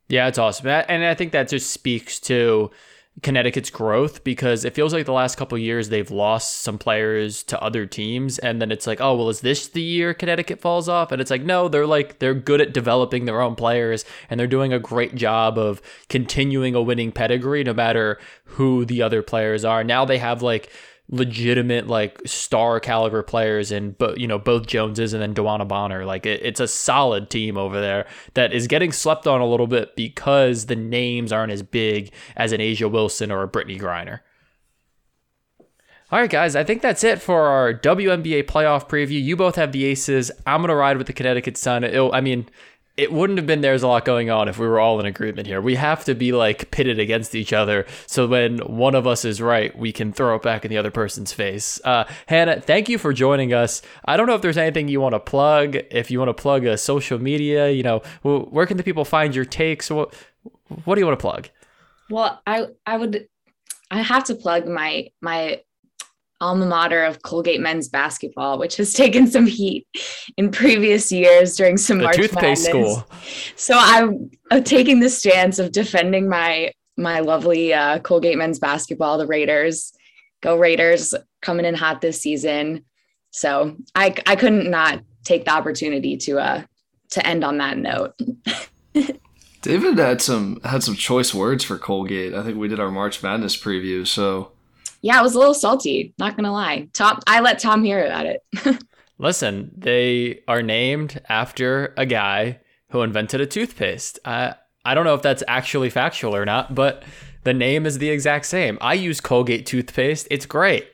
Yeah, 0.07 0.29
it's 0.29 0.37
awesome. 0.37 0.67
And 0.67 1.03
I 1.03 1.13
think 1.13 1.33
that 1.33 1.49
just 1.49 1.71
speaks 1.71 2.21
to 2.21 2.71
Connecticut's 3.23 3.69
growth 3.69 4.23
because 4.25 4.65
it 4.65 4.75
feels 4.75 4.93
like 4.93 5.05
the 5.05 5.13
last 5.13 5.37
couple 5.37 5.57
years 5.57 5.87
they've 5.87 6.11
lost 6.11 6.59
some 6.59 6.77
players 6.77 7.43
to 7.43 7.61
other 7.61 7.85
teams 7.85 8.37
and 8.39 8.61
then 8.61 8.71
it's 8.71 8.85
like 8.85 8.99
oh 8.99 9.15
well 9.15 9.29
is 9.29 9.39
this 9.39 9.69
the 9.69 9.81
year 9.81 10.13
Connecticut 10.13 10.59
falls 10.59 10.89
off? 10.89 11.11
And 11.11 11.21
it's 11.21 11.31
like 11.31 11.41
no 11.41 11.69
they're 11.69 11.87
like 11.87 12.19
they're 12.19 12.33
good 12.33 12.59
at 12.59 12.73
developing 12.73 13.25
their 13.25 13.41
own 13.41 13.55
players 13.55 14.03
and 14.29 14.39
they're 14.39 14.47
doing 14.47 14.73
a 14.73 14.79
great 14.79 15.15
job 15.15 15.57
of 15.57 15.81
continuing 16.09 16.75
a 16.75 16.81
winning 16.81 17.11
pedigree 17.11 17.63
no 17.63 17.73
matter 17.73 18.19
who 18.43 18.85
the 18.85 19.01
other 19.01 19.21
players 19.21 19.63
are. 19.63 19.83
Now 19.83 20.03
they 20.03 20.17
have 20.17 20.41
like 20.41 20.69
legitimate 21.09 21.85
like 21.85 22.19
star 22.25 22.79
caliber 22.79 23.21
players 23.21 23.71
and 23.71 23.95
but 23.99 24.19
you 24.19 24.27
know 24.27 24.39
both 24.39 24.65
Joneses 24.65 25.13
and 25.13 25.21
then 25.21 25.35
DeWanna 25.35 25.67
Bonner 25.67 26.03
like 26.03 26.25
it, 26.25 26.41
it's 26.43 26.59
a 26.59 26.67
solid 26.67 27.29
team 27.29 27.57
over 27.57 27.79
there 27.79 28.07
that 28.33 28.51
is 28.51 28.65
getting 28.65 28.91
slept 28.91 29.27
on 29.27 29.39
a 29.39 29.45
little 29.45 29.67
bit 29.67 29.95
because 29.95 30.65
the 30.65 30.75
names 30.75 31.31
aren't 31.31 31.51
as 31.51 31.61
big 31.61 32.11
as 32.35 32.51
an 32.51 32.59
A'ja 32.59 32.89
Wilson 32.89 33.31
or 33.31 33.43
a 33.43 33.47
Brittney 33.47 33.79
Griner. 33.79 34.21
All 36.11 36.19
right, 36.19 36.29
guys, 36.29 36.55
I 36.55 36.63
think 36.63 36.81
that's 36.81 37.03
it 37.03 37.21
for 37.21 37.47
our 37.47 37.73
WNBA 37.73 38.43
playoff 38.43 38.87
preview. 38.87 39.21
You 39.21 39.35
both 39.35 39.55
have 39.55 39.71
the 39.71 39.85
Aces. 39.85 40.31
I'm 40.45 40.61
gonna 40.61 40.75
ride 40.75 40.97
with 40.97 41.07
the 41.07 41.13
Connecticut 41.13 41.57
Sun. 41.57 41.83
It'll, 41.83 42.13
I 42.13 42.21
mean, 42.21 42.47
it 42.97 43.11
wouldn't 43.11 43.37
have 43.37 43.45
been 43.45 43.61
there's 43.61 43.83
a 43.83 43.87
lot 43.87 44.05
going 44.05 44.29
on 44.29 44.47
if 44.47 44.57
we 44.57 44.67
were 44.67 44.79
all 44.79 44.99
in 44.99 45.05
agreement 45.05 45.47
here. 45.47 45.59
We 45.59 45.75
have 45.75 46.05
to 46.05 46.15
be 46.15 46.31
like 46.31 46.71
pitted 46.71 46.97
against 46.97 47.35
each 47.35 47.51
other 47.51 47.85
so 48.07 48.27
when 48.27 48.59
one 48.59 48.95
of 48.95 49.05
us 49.05 49.25
is 49.25 49.41
right, 49.41 49.77
we 49.77 49.91
can 49.91 50.13
throw 50.13 50.35
it 50.35 50.41
back 50.41 50.63
in 50.63 50.69
the 50.69 50.77
other 50.77 50.91
person's 50.91 51.33
face. 51.33 51.79
Uh, 51.83 52.05
Hannah, 52.27 52.61
thank 52.61 52.87
you 52.87 52.97
for 52.97 53.11
joining 53.11 53.53
us. 53.53 53.81
I 54.05 54.15
don't 54.15 54.27
know 54.27 54.35
if 54.35 54.41
there's 54.41 54.57
anything 54.57 54.87
you 54.87 55.01
want 55.01 55.13
to 55.13 55.19
plug. 55.19 55.75
If 55.91 56.09
you 56.09 56.19
want 56.19 56.29
to 56.29 56.41
plug 56.41 56.65
a 56.65 56.77
social 56.77 57.19
media, 57.19 57.69
you 57.69 57.83
know, 57.83 57.99
where 58.21 58.65
can 58.65 58.77
the 58.77 58.83
people 58.83 59.03
find 59.03 59.35
your 59.35 59.45
takes? 59.45 59.89
What 59.89 60.13
What 60.85 60.95
do 60.95 61.01
you 61.01 61.05
want 61.05 61.19
to 61.19 61.21
plug? 61.21 61.49
Well, 62.09 62.41
I 62.47 62.67
I 62.85 62.97
would 62.97 63.27
I 63.91 64.01
have 64.01 64.23
to 64.25 64.35
plug 64.35 64.67
my 64.67 65.09
my 65.21 65.61
alma 66.41 66.65
mater 66.65 67.03
of 67.03 67.21
Colgate 67.23 67.61
men's 67.61 67.89
basketball, 67.89 68.57
which 68.57 68.77
has 68.77 68.93
taken 68.93 69.27
some 69.27 69.45
heat 69.45 69.87
in 70.37 70.51
previous 70.51 71.11
years 71.11 71.55
during 71.55 71.77
some 71.77 71.99
the 71.99 72.05
March 72.05 72.15
toothpaste 72.17 72.65
Madness. 72.65 72.95
school. 72.97 73.07
So 73.55 73.77
I'm, 73.77 74.29
I'm 74.51 74.63
taking 74.63 74.99
the 74.99 75.09
stance 75.09 75.59
of 75.59 75.71
defending 75.71 76.29
my 76.29 76.71
my 76.97 77.19
lovely 77.19 77.73
uh, 77.73 77.99
Colgate 77.99 78.37
men's 78.37 78.57
basketball, 78.57 79.17
the 79.17 79.27
Raiders. 79.27 79.91
Go 80.41 80.57
Raiders 80.57 81.13
coming 81.41 81.65
in 81.65 81.75
hot 81.75 82.01
this 82.01 82.21
season. 82.21 82.85
So 83.31 83.75
I 83.95 84.15
I 84.25 84.35
couldn't 84.35 84.69
not 84.69 85.01
take 85.25 85.45
the 85.45 85.51
opportunity 85.51 86.15
to 86.17 86.39
uh 86.39 86.63
to 87.11 87.25
end 87.25 87.43
on 87.43 87.57
that 87.57 87.77
note. 87.77 88.13
David 89.61 89.97
had 89.97 90.21
some 90.21 90.61
had 90.63 90.83
some 90.83 90.95
choice 90.95 91.33
words 91.33 91.63
for 91.63 91.77
Colgate. 91.77 92.33
I 92.33 92.43
think 92.43 92.57
we 92.57 92.67
did 92.67 92.79
our 92.79 92.91
March 92.91 93.21
Madness 93.23 93.57
preview, 93.57 94.05
so 94.05 94.51
yeah, 95.05 95.19
I 95.19 95.21
was 95.21 95.35
a 95.35 95.37
little 95.37 95.53
salty, 95.53 96.15
not 96.17 96.35
gonna 96.35 96.51
lie. 96.51 96.87
Tom 96.93 97.19
I 97.27 97.39
let 97.39 97.59
Tom 97.59 97.83
hear 97.83 98.03
about 98.03 98.25
it. 98.25 98.43
Listen, 99.19 99.71
they 99.77 100.41
are 100.47 100.63
named 100.63 101.21
after 101.29 101.93
a 101.95 102.07
guy 102.07 102.59
who 102.89 103.03
invented 103.03 103.39
a 103.39 103.45
toothpaste. 103.45 104.17
I 104.25 104.55
I 104.83 104.95
don't 104.95 105.05
know 105.05 105.13
if 105.13 105.21
that's 105.21 105.43
actually 105.47 105.91
factual 105.91 106.35
or 106.35 106.43
not, 106.43 106.73
but 106.73 107.03
the 107.43 107.53
name 107.53 107.85
is 107.85 107.99
the 107.99 108.09
exact 108.09 108.47
same. 108.47 108.79
I 108.81 108.95
use 108.95 109.21
Colgate 109.21 109.67
toothpaste. 109.67 110.27
It's 110.31 110.47
great. 110.47 110.87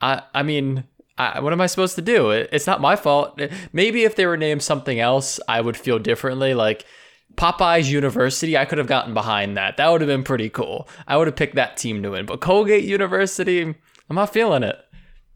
I 0.00 0.22
I 0.32 0.42
mean, 0.42 0.84
I, 1.18 1.40
what 1.40 1.52
am 1.52 1.60
I 1.60 1.66
supposed 1.66 1.96
to 1.96 2.02
do? 2.02 2.30
It, 2.30 2.48
it's 2.52 2.66
not 2.66 2.80
my 2.80 2.96
fault. 2.96 3.38
Maybe 3.74 4.04
if 4.04 4.16
they 4.16 4.24
were 4.24 4.38
named 4.38 4.62
something 4.62 4.98
else, 4.98 5.38
I 5.46 5.60
would 5.60 5.76
feel 5.76 5.98
differently. 5.98 6.54
Like 6.54 6.86
Popeyes 7.36 7.88
University, 7.88 8.56
I 8.56 8.64
could 8.64 8.78
have 8.78 8.86
gotten 8.86 9.14
behind 9.14 9.56
that. 9.56 9.76
That 9.76 9.88
would 9.88 10.00
have 10.00 10.08
been 10.08 10.24
pretty 10.24 10.50
cool. 10.50 10.88
I 11.06 11.16
would 11.16 11.26
have 11.26 11.36
picked 11.36 11.54
that 11.54 11.76
team 11.76 12.02
to 12.02 12.10
win. 12.10 12.26
But 12.26 12.40
Colgate 12.40 12.84
University, 12.84 13.62
I'm 13.62 14.16
not 14.16 14.32
feeling 14.32 14.62
it. 14.62 14.76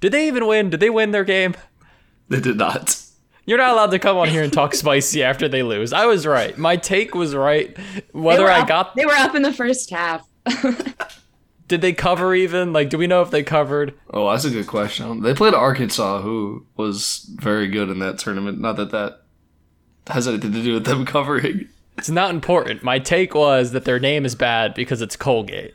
Did 0.00 0.12
they 0.12 0.28
even 0.28 0.46
win? 0.46 0.70
Did 0.70 0.80
they 0.80 0.90
win 0.90 1.12
their 1.12 1.24
game? 1.24 1.54
They 2.28 2.40
did 2.40 2.56
not. 2.56 3.00
You're 3.46 3.58
not 3.58 3.72
allowed 3.72 3.90
to 3.90 3.98
come 3.98 4.16
on 4.16 4.28
here 4.28 4.42
and 4.42 4.52
talk 4.52 4.74
spicy 4.74 5.22
after 5.22 5.48
they 5.48 5.62
lose. 5.62 5.92
I 5.92 6.06
was 6.06 6.26
right. 6.26 6.56
My 6.56 6.76
take 6.76 7.14
was 7.14 7.34
right. 7.34 7.76
Whether 8.12 8.50
I 8.50 8.60
up, 8.60 8.68
got 8.68 8.96
they 8.96 9.04
were 9.04 9.12
up 9.12 9.34
in 9.34 9.42
the 9.42 9.52
first 9.52 9.90
half. 9.90 10.26
did 11.68 11.80
they 11.80 11.92
cover 11.92 12.34
even? 12.34 12.72
Like, 12.72 12.90
do 12.90 12.98
we 12.98 13.06
know 13.06 13.22
if 13.22 13.30
they 13.30 13.42
covered? 13.42 13.94
Oh, 14.10 14.30
that's 14.30 14.44
a 14.44 14.50
good 14.50 14.66
question. 14.66 15.22
They 15.22 15.34
played 15.34 15.54
Arkansas, 15.54 16.22
who 16.22 16.66
was 16.76 17.30
very 17.36 17.68
good 17.68 17.90
in 17.90 17.98
that 17.98 18.18
tournament. 18.18 18.60
Not 18.60 18.76
that 18.76 18.90
that 18.92 19.22
has 20.06 20.26
anything 20.28 20.52
to 20.52 20.62
do 20.62 20.74
with 20.74 20.86
them 20.86 21.04
covering. 21.06 21.68
It's 21.96 22.10
not 22.10 22.30
important. 22.30 22.82
My 22.82 22.98
take 22.98 23.34
was 23.34 23.72
that 23.72 23.84
their 23.84 24.00
name 24.00 24.24
is 24.24 24.34
bad 24.34 24.74
because 24.74 25.00
it's 25.00 25.16
Colgate. 25.16 25.74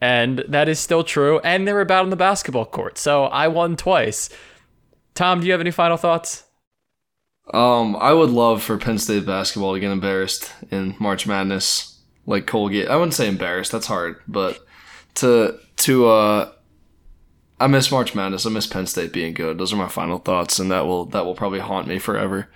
And 0.00 0.44
that 0.48 0.68
is 0.68 0.78
still 0.78 1.04
true. 1.04 1.40
And 1.40 1.66
they 1.66 1.72
were 1.72 1.84
bad 1.84 2.00
on 2.00 2.10
the 2.10 2.16
basketball 2.16 2.66
court. 2.66 2.98
So 2.98 3.24
I 3.24 3.48
won 3.48 3.76
twice. 3.76 4.30
Tom, 5.14 5.40
do 5.40 5.46
you 5.46 5.52
have 5.52 5.60
any 5.60 5.70
final 5.70 5.96
thoughts? 5.96 6.44
Um, 7.52 7.96
I 7.96 8.12
would 8.12 8.30
love 8.30 8.62
for 8.62 8.76
Penn 8.76 8.98
State 8.98 9.26
basketball 9.26 9.74
to 9.74 9.80
get 9.80 9.90
embarrassed 9.90 10.52
in 10.70 10.94
March 10.98 11.26
Madness, 11.26 12.00
like 12.26 12.46
Colgate. 12.46 12.88
I 12.88 12.96
wouldn't 12.96 13.14
say 13.14 13.26
embarrassed. 13.26 13.72
That's 13.72 13.86
hard, 13.86 14.20
but 14.28 14.64
to 15.14 15.58
to 15.78 16.08
uh, 16.08 16.52
I 17.58 17.66
miss 17.66 17.90
March 17.90 18.14
Madness. 18.14 18.46
I 18.46 18.50
miss 18.50 18.66
Penn 18.66 18.86
State 18.86 19.12
being 19.12 19.34
good. 19.34 19.58
Those 19.58 19.72
are 19.72 19.76
my 19.76 19.88
final 19.88 20.18
thoughts, 20.18 20.58
and 20.58 20.70
that 20.70 20.86
will 20.86 21.06
that 21.06 21.24
will 21.24 21.34
probably 21.34 21.60
haunt 21.60 21.88
me 21.88 21.98
forever. 21.98 22.48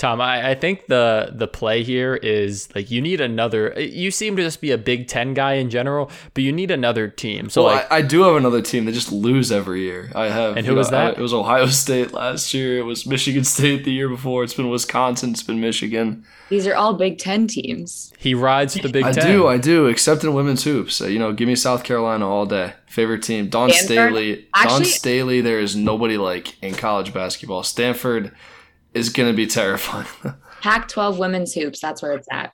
Tom, 0.00 0.18
I, 0.18 0.52
I 0.52 0.54
think 0.54 0.86
the 0.86 1.30
the 1.30 1.46
play 1.46 1.82
here 1.82 2.14
is 2.14 2.74
like 2.74 2.90
you 2.90 3.02
need 3.02 3.20
another. 3.20 3.78
You 3.78 4.10
seem 4.10 4.34
to 4.36 4.42
just 4.42 4.62
be 4.62 4.70
a 4.70 4.78
Big 4.78 5.08
Ten 5.08 5.34
guy 5.34 5.54
in 5.54 5.68
general, 5.68 6.10
but 6.32 6.42
you 6.42 6.52
need 6.52 6.70
another 6.70 7.06
team. 7.06 7.50
So 7.50 7.64
well, 7.64 7.74
like, 7.74 7.92
I, 7.92 7.96
I, 7.96 8.00
do 8.00 8.22
have 8.22 8.36
another 8.36 8.62
team. 8.62 8.86
They 8.86 8.92
just 8.92 9.12
lose 9.12 9.52
every 9.52 9.82
year. 9.82 10.10
I 10.14 10.30
have. 10.30 10.56
And 10.56 10.66
who 10.66 10.74
was 10.74 10.90
know, 10.90 10.96
that? 10.96 11.16
I, 11.16 11.18
it 11.18 11.22
was 11.22 11.34
Ohio 11.34 11.66
State 11.66 12.14
last 12.14 12.54
year. 12.54 12.78
It 12.78 12.84
was 12.84 13.04
Michigan 13.04 13.44
State 13.44 13.84
the 13.84 13.92
year 13.92 14.08
before. 14.08 14.42
It's 14.42 14.54
been 14.54 14.70
Wisconsin. 14.70 15.32
It's 15.32 15.42
been 15.42 15.60
Michigan. 15.60 16.24
These 16.48 16.66
are 16.66 16.74
all 16.74 16.94
Big 16.94 17.18
Ten 17.18 17.46
teams. 17.46 18.10
He 18.16 18.32
rides 18.32 18.72
the 18.72 18.88
Big 18.88 19.04
I 19.04 19.12
Ten. 19.12 19.26
I 19.26 19.32
do. 19.32 19.46
I 19.48 19.58
do. 19.58 19.84
Except 19.84 20.24
in 20.24 20.32
women's 20.32 20.64
hoops. 20.64 20.94
So, 20.94 21.08
you 21.08 21.18
know, 21.18 21.34
give 21.34 21.46
me 21.46 21.56
South 21.56 21.84
Carolina 21.84 22.26
all 22.26 22.46
day. 22.46 22.72
Favorite 22.86 23.22
team. 23.22 23.50
Dawn 23.50 23.68
Stanford? 23.70 24.14
Staley. 24.14 24.48
Actually, 24.54 24.78
Dawn 24.78 24.84
Staley. 24.86 25.40
There 25.42 25.60
is 25.60 25.76
nobody 25.76 26.16
like 26.16 26.56
in 26.62 26.74
college 26.74 27.12
basketball. 27.12 27.64
Stanford 27.64 28.32
is 28.94 29.08
going 29.08 29.30
to 29.30 29.36
be 29.36 29.46
terrifying. 29.46 30.06
Pac 30.60 30.88
12 30.88 31.18
women's 31.18 31.54
hoops. 31.54 31.80
That's 31.80 32.02
where 32.02 32.12
it's 32.12 32.28
at. 32.30 32.52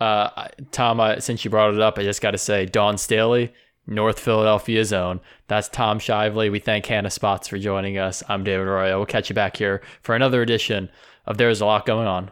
Uh, 0.00 0.48
Tom, 0.72 1.00
uh, 1.00 1.20
since 1.20 1.44
you 1.44 1.50
brought 1.50 1.74
it 1.74 1.80
up, 1.80 1.98
I 1.98 2.02
just 2.02 2.20
got 2.20 2.32
to 2.32 2.38
say, 2.38 2.66
Dawn 2.66 2.98
Staley, 2.98 3.52
North 3.86 4.20
Philadelphia 4.20 4.84
zone. 4.84 5.20
That's 5.48 5.68
Tom 5.68 5.98
Shively. 5.98 6.50
We 6.50 6.58
thank 6.58 6.86
Hannah 6.86 7.10
Spots 7.10 7.48
for 7.48 7.58
joining 7.58 7.96
us. 7.98 8.22
I'm 8.28 8.44
David 8.44 8.66
Arroyo. 8.66 8.98
We'll 8.98 9.06
catch 9.06 9.30
you 9.30 9.34
back 9.34 9.56
here 9.56 9.82
for 10.02 10.14
another 10.14 10.42
edition 10.42 10.90
of 11.24 11.38
There's 11.38 11.60
a 11.60 11.66
Lot 11.66 11.86
Going 11.86 12.06
On. 12.06 12.30